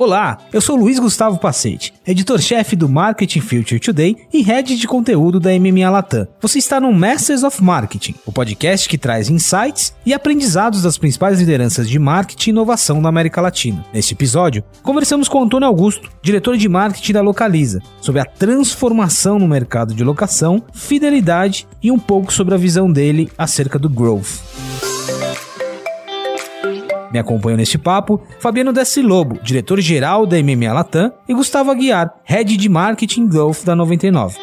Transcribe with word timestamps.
Olá, 0.00 0.38
eu 0.50 0.62
sou 0.62 0.76
Luiz 0.76 0.98
Gustavo 0.98 1.38
Pacete, 1.38 1.92
editor-chefe 2.06 2.74
do 2.74 2.88
Marketing 2.88 3.40
Future 3.40 3.78
Today 3.78 4.16
e 4.32 4.40
head 4.40 4.78
de 4.78 4.88
conteúdo 4.88 5.38
da 5.38 5.50
MMA 5.50 5.90
Latam. 5.90 6.26
Você 6.40 6.58
está 6.58 6.80
no 6.80 6.90
Masters 6.90 7.42
of 7.42 7.62
Marketing, 7.62 8.14
o 8.24 8.32
podcast 8.32 8.88
que 8.88 8.96
traz 8.96 9.28
insights 9.28 9.94
e 10.06 10.14
aprendizados 10.14 10.80
das 10.80 10.96
principais 10.96 11.38
lideranças 11.38 11.86
de 11.86 11.98
marketing 11.98 12.48
e 12.48 12.52
inovação 12.52 13.02
da 13.02 13.10
América 13.10 13.42
Latina. 13.42 13.84
Neste 13.92 14.14
episódio, 14.14 14.64
conversamos 14.82 15.28
com 15.28 15.42
Antônio 15.42 15.68
Augusto, 15.68 16.08
diretor 16.22 16.56
de 16.56 16.66
marketing 16.66 17.12
da 17.12 17.20
Localiza, 17.20 17.82
sobre 18.00 18.22
a 18.22 18.24
transformação 18.24 19.38
no 19.38 19.46
mercado 19.46 19.92
de 19.92 20.02
locação, 20.02 20.62
fidelidade 20.72 21.68
e 21.82 21.90
um 21.90 21.98
pouco 21.98 22.32
sobre 22.32 22.54
a 22.54 22.58
visão 22.58 22.90
dele 22.90 23.30
acerca 23.36 23.78
do 23.78 23.90
growth. 23.90 24.89
Me 27.12 27.18
acompanham 27.18 27.56
neste 27.56 27.76
papo 27.76 28.20
Fabiano 28.38 28.72
Dessi 28.72 29.02
Lobo, 29.02 29.38
diretor-geral 29.42 30.26
da 30.26 30.40
MMA 30.40 30.72
Latam, 30.72 31.12
e 31.28 31.34
Gustavo 31.34 31.70
Aguiar, 31.70 32.14
head 32.24 32.56
de 32.56 32.68
marketing 32.68 33.28
Golf 33.28 33.64
da 33.64 33.74
99. 33.74 34.38